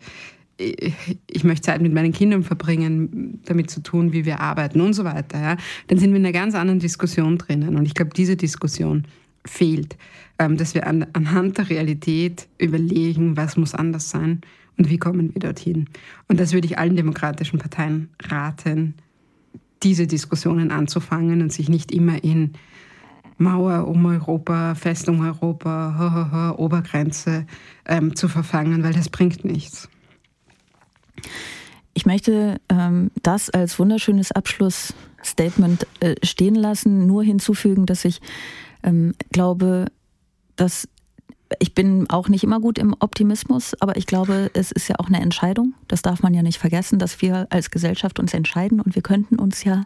ich 1.28 1.44
möchte 1.44 1.66
Zeit 1.66 1.82
mit 1.82 1.92
meinen 1.92 2.12
Kindern 2.12 2.44
verbringen, 2.44 3.42
damit 3.46 3.72
zu 3.72 3.82
tun, 3.82 4.14
wie 4.14 4.26
wir 4.26 4.42
arbeiten 4.42 4.80
und 4.82 4.94
so 4.94 5.04
weiter, 5.04 5.42
ja, 5.42 5.58
dann 5.88 5.98
sind 5.98 6.12
wir 6.12 6.18
in 6.18 6.26
einer 6.26 6.34
ganz 6.34 6.54
anderen 6.54 6.80
Diskussion 6.80 7.40
drinnen. 7.40 7.76
Und 7.76 7.86
ich 7.86 7.96
glaube, 7.96 8.12
diese 8.16 8.36
Diskussion 8.36 9.06
fehlt, 9.46 9.98
dass 10.50 10.74
wir 10.74 10.88
an, 10.88 11.06
anhand 11.14 11.58
der 11.58 11.70
Realität 11.70 12.48
überlegen, 12.58 13.38
was 13.38 13.58
muss 13.58 13.76
anders 13.76 14.10
sein 14.10 14.42
und 14.78 14.90
wie 14.90 14.98
kommen 14.98 15.34
wir 15.34 15.40
dorthin. 15.40 15.88
Und 16.28 16.40
das 16.40 16.54
würde 16.54 16.68
ich 16.68 16.78
allen 16.78 16.96
demokratischen 16.96 17.60
Parteien 17.60 18.10
raten, 18.24 18.96
diese 19.84 20.08
Diskussionen 20.08 20.72
anzufangen 20.72 21.42
und 21.42 21.52
sich 21.52 21.70
nicht 21.70 21.92
immer 21.92 22.24
in 22.24 22.54
Mauer 23.38 23.88
um 23.88 24.06
Europa, 24.06 24.76
Festung 24.76 25.22
Europa, 25.22 25.96
ho, 25.98 26.14
ho, 26.14 26.32
ho, 26.32 26.64
Obergrenze 26.64 27.46
ähm, 27.88 28.16
zu 28.16 28.28
verfangen, 28.28 28.84
weil 28.84 28.94
das 28.94 29.10
bringt 29.10 29.44
nichts. 29.44 29.90
Ich 31.94 32.06
möchte 32.06 32.62
ähm, 32.70 33.12
das 33.22 33.50
als 33.50 33.80
wunderschönes 33.80 34.32
Abschlussstatement 34.32 35.88
äh, 36.00 36.16
stehen 36.24 36.56
lassen, 36.56 37.08
nur 37.08 37.24
hinzufügen, 37.24 37.86
dass 37.86 38.06
ich 38.06 38.22
ähm, 38.84 39.14
glaube, 39.32 39.88
dass 40.56 40.88
ich 41.60 41.74
bin 41.74 42.10
auch 42.10 42.30
nicht 42.30 42.44
immer 42.44 42.60
gut 42.60 42.78
im 42.78 42.96
Optimismus, 43.00 43.76
aber 43.82 43.98
ich 43.98 44.06
glaube, 44.06 44.50
es 44.54 44.72
ist 44.72 44.88
ja 44.88 44.96
auch 45.00 45.08
eine 45.08 45.20
Entscheidung. 45.22 45.74
Das 45.88 46.02
darf 46.02 46.22
man 46.22 46.34
ja 46.34 46.44
nicht 46.44 46.60
vergessen, 46.60 46.98
dass 46.98 47.22
wir 47.22 47.48
als 47.50 47.72
Gesellschaft 47.72 48.20
uns 48.20 48.34
entscheiden 48.34 48.80
und 48.80 48.96
wir 48.96 49.02
könnten 49.02 49.38
uns 49.38 49.64
ja 49.64 49.84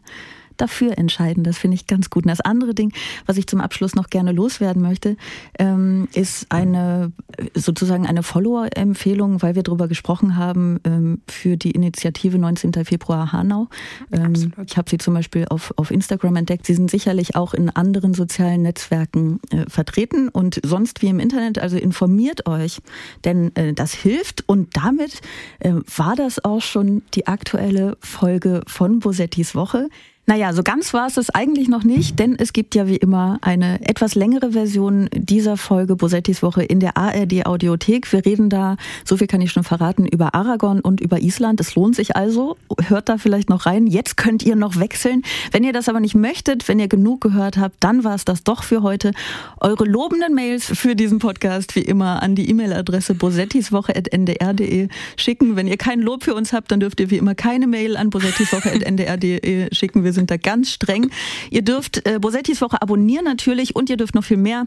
dafür 0.57 0.97
entscheiden. 0.97 1.43
Das 1.43 1.57
finde 1.57 1.75
ich 1.75 1.87
ganz 1.87 2.09
gut. 2.09 2.23
Und 2.23 2.29
das 2.29 2.41
andere 2.41 2.73
Ding, 2.73 2.93
was 3.25 3.37
ich 3.37 3.47
zum 3.47 3.61
Abschluss 3.61 3.95
noch 3.95 4.09
gerne 4.09 4.31
loswerden 4.31 4.81
möchte, 4.81 5.17
ähm, 5.59 6.07
ist 6.13 6.51
eine 6.51 7.11
sozusagen 7.53 8.05
eine 8.05 8.23
Follower-Empfehlung, 8.23 9.41
weil 9.41 9.55
wir 9.55 9.63
darüber 9.63 9.87
gesprochen 9.87 10.37
haben 10.37 10.79
ähm, 10.83 11.21
für 11.27 11.57
die 11.57 11.71
Initiative 11.71 12.37
19. 12.37 12.73
Februar 12.85 13.31
Hanau. 13.31 13.67
Ähm, 14.11 14.53
ich 14.65 14.77
habe 14.77 14.89
sie 14.89 14.97
zum 14.97 15.13
Beispiel 15.13 15.45
auf, 15.49 15.73
auf 15.77 15.91
Instagram 15.91 16.35
entdeckt. 16.37 16.65
Sie 16.65 16.73
sind 16.73 16.89
sicherlich 16.89 17.35
auch 17.35 17.53
in 17.53 17.69
anderen 17.69 18.13
sozialen 18.13 18.61
Netzwerken 18.61 19.39
äh, 19.51 19.69
vertreten 19.69 20.29
und 20.29 20.59
sonst 20.63 21.01
wie 21.01 21.07
im 21.07 21.19
Internet. 21.19 21.59
Also 21.59 21.77
informiert 21.77 22.47
euch, 22.47 22.79
denn 23.23 23.55
äh, 23.55 23.73
das 23.73 23.93
hilft. 23.93 24.43
Und 24.47 24.75
damit 24.75 25.21
äh, 25.59 25.73
war 25.95 26.15
das 26.15 26.43
auch 26.43 26.61
schon 26.61 27.03
die 27.13 27.27
aktuelle 27.27 27.97
Folge 27.99 28.61
von 28.67 28.99
Bosettis 28.99 29.55
Woche. 29.55 29.89
Naja, 30.27 30.53
so 30.53 30.63
ganz 30.63 30.91
war 30.91 31.05
es 31.05 31.17
es 31.17 31.29
eigentlich 31.29 31.67
noch 31.67 31.83
nicht, 31.83 32.17
denn 32.17 32.35
es 32.35 32.51
gibt 32.51 32.73
ja 32.73 32.87
wie 32.87 32.95
immer 32.95 33.37
eine 33.41 33.87
etwas 33.87 34.15
längere 34.15 34.53
Version 34.53 35.07
dieser 35.13 35.55
Folge 35.55 35.95
Bosettis 35.95 36.41
Woche 36.41 36.63
in 36.63 36.79
der 36.79 36.97
ARD 36.97 37.45
Audiothek. 37.45 38.11
Wir 38.11 38.25
reden 38.25 38.49
da, 38.49 38.77
so 39.03 39.17
viel 39.17 39.27
kann 39.27 39.41
ich 39.41 39.51
schon 39.51 39.63
verraten, 39.63 40.07
über 40.07 40.33
Aragon 40.33 40.79
und 40.79 40.99
über 40.99 41.21
Island. 41.21 41.59
Es 41.61 41.75
lohnt 41.75 41.95
sich 41.95 42.15
also. 42.15 42.57
Hört 42.87 43.07
da 43.07 43.19
vielleicht 43.19 43.49
noch 43.51 43.67
rein. 43.67 43.85
Jetzt 43.85 44.17
könnt 44.17 44.41
ihr 44.41 44.55
noch 44.55 44.79
wechseln. 44.79 45.21
Wenn 45.51 45.63
ihr 45.63 45.73
das 45.73 45.89
aber 45.89 45.99
nicht 45.99 46.15
möchtet, 46.15 46.67
wenn 46.67 46.79
ihr 46.79 46.87
genug 46.87 47.21
gehört 47.21 47.57
habt, 47.57 47.75
dann 47.81 48.03
war 48.03 48.15
es 48.15 48.25
das 48.25 48.43
doch 48.43 48.63
für 48.63 48.81
heute. 48.81 49.11
Eure 49.59 49.85
lobenden 49.85 50.33
Mails 50.33 50.65
für 50.65 50.95
diesen 50.95 51.19
Podcast 51.19 51.75
wie 51.75 51.81
immer 51.81 52.23
an 52.23 52.33
die 52.33 52.49
E-Mail-Adresse 52.49 53.13
bosettiswoche.ndr.de 53.13 54.87
schicken. 55.17 55.55
Wenn 55.55 55.67
ihr 55.67 55.77
kein 55.77 56.01
Lob 56.01 56.23
für 56.23 56.33
uns 56.33 56.51
habt, 56.51 56.71
dann 56.71 56.79
dürft 56.79 56.99
ihr 56.99 57.11
wie 57.11 57.17
immer 57.17 57.35
keine 57.35 57.67
Mail 57.67 57.95
an 57.95 58.09
bosettiswoche.ndr.de 58.09 59.71
schicken. 59.71 60.03
Wir 60.03 60.14
sind 60.15 60.31
da 60.31 60.37
ganz 60.37 60.71
streng. 60.71 61.11
Ihr 61.51 61.61
dürft 61.61 62.05
äh, 62.07 62.17
Bosettis 62.19 62.61
Woche 62.61 62.81
abonnieren 62.81 63.25
natürlich 63.25 63.75
und 63.75 63.89
ihr 63.89 63.97
dürft 63.97 64.15
noch 64.15 64.23
viel 64.23 64.37
mehr 64.37 64.65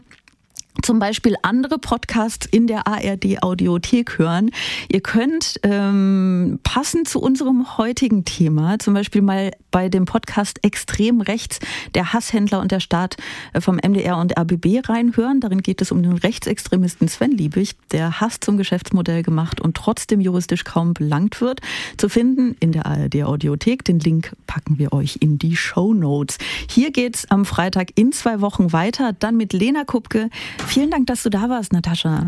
zum 0.81 0.99
Beispiel 0.99 1.35
andere 1.41 1.79
Podcasts 1.79 2.47
in 2.49 2.67
der 2.67 2.87
ARD 2.87 3.41
Audiothek 3.41 4.17
hören. 4.17 4.51
Ihr 4.91 5.01
könnt 5.01 5.59
ähm, 5.63 6.59
passend 6.63 7.07
zu 7.07 7.19
unserem 7.21 7.77
heutigen 7.77 8.25
Thema 8.25 8.79
zum 8.79 8.93
Beispiel 8.93 9.21
mal 9.21 9.51
bei 9.71 9.89
dem 9.89 10.05
Podcast 10.05 10.63
Extrem 10.63 11.21
Rechts, 11.21 11.59
der 11.93 12.13
Hasshändler 12.13 12.59
und 12.59 12.71
der 12.71 12.79
Staat 12.79 13.17
äh, 13.53 13.61
vom 13.61 13.75
MDR 13.75 14.17
und 14.17 14.37
RBB 14.37 14.87
reinhören. 14.87 15.39
Darin 15.39 15.61
geht 15.61 15.81
es 15.81 15.91
um 15.91 16.01
den 16.01 16.13
Rechtsextremisten 16.13 17.07
Sven 17.07 17.31
Liebig, 17.31 17.75
der 17.91 18.19
Hass 18.19 18.39
zum 18.39 18.57
Geschäftsmodell 18.57 19.23
gemacht 19.23 19.61
und 19.61 19.75
trotzdem 19.75 20.21
juristisch 20.21 20.63
kaum 20.63 20.93
belangt 20.93 21.41
wird. 21.41 21.61
Zu 21.97 22.09
finden 22.09 22.55
in 22.59 22.71
der 22.71 22.85
ARD 22.85 23.23
Audiothek. 23.23 23.83
Den 23.85 23.99
Link 23.99 24.35
packen 24.47 24.79
wir 24.79 24.93
euch 24.93 25.17
in 25.19 25.37
die 25.37 25.55
Show 25.55 25.93
Notes. 25.93 26.37
Hier 26.69 26.91
geht's 26.91 27.29
am 27.29 27.45
Freitag 27.45 27.91
in 27.95 28.11
zwei 28.11 28.41
Wochen 28.41 28.73
weiter, 28.73 29.13
dann 29.13 29.37
mit 29.37 29.53
Lena 29.53 29.83
Kupke. 29.83 30.29
Vielen 30.69 30.91
Dank, 30.91 31.07
dass 31.07 31.23
du 31.23 31.31
da 31.31 31.49
warst, 31.49 31.73
Natascha. 31.73 32.27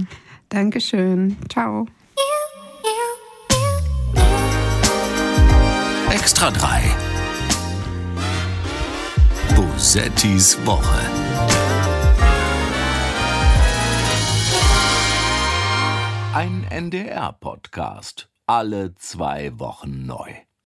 Dankeschön. 0.50 1.38
Ciao. 1.48 1.86
Extra 6.10 6.50
3. 6.50 6.82
Bosettis 9.56 10.58
Woche. 10.66 11.00
Ein 16.34 16.66
NDR-Podcast. 16.72 18.28
Alle 18.48 18.96
zwei 18.96 19.52
Wochen 19.60 20.08
neu. 20.08 20.32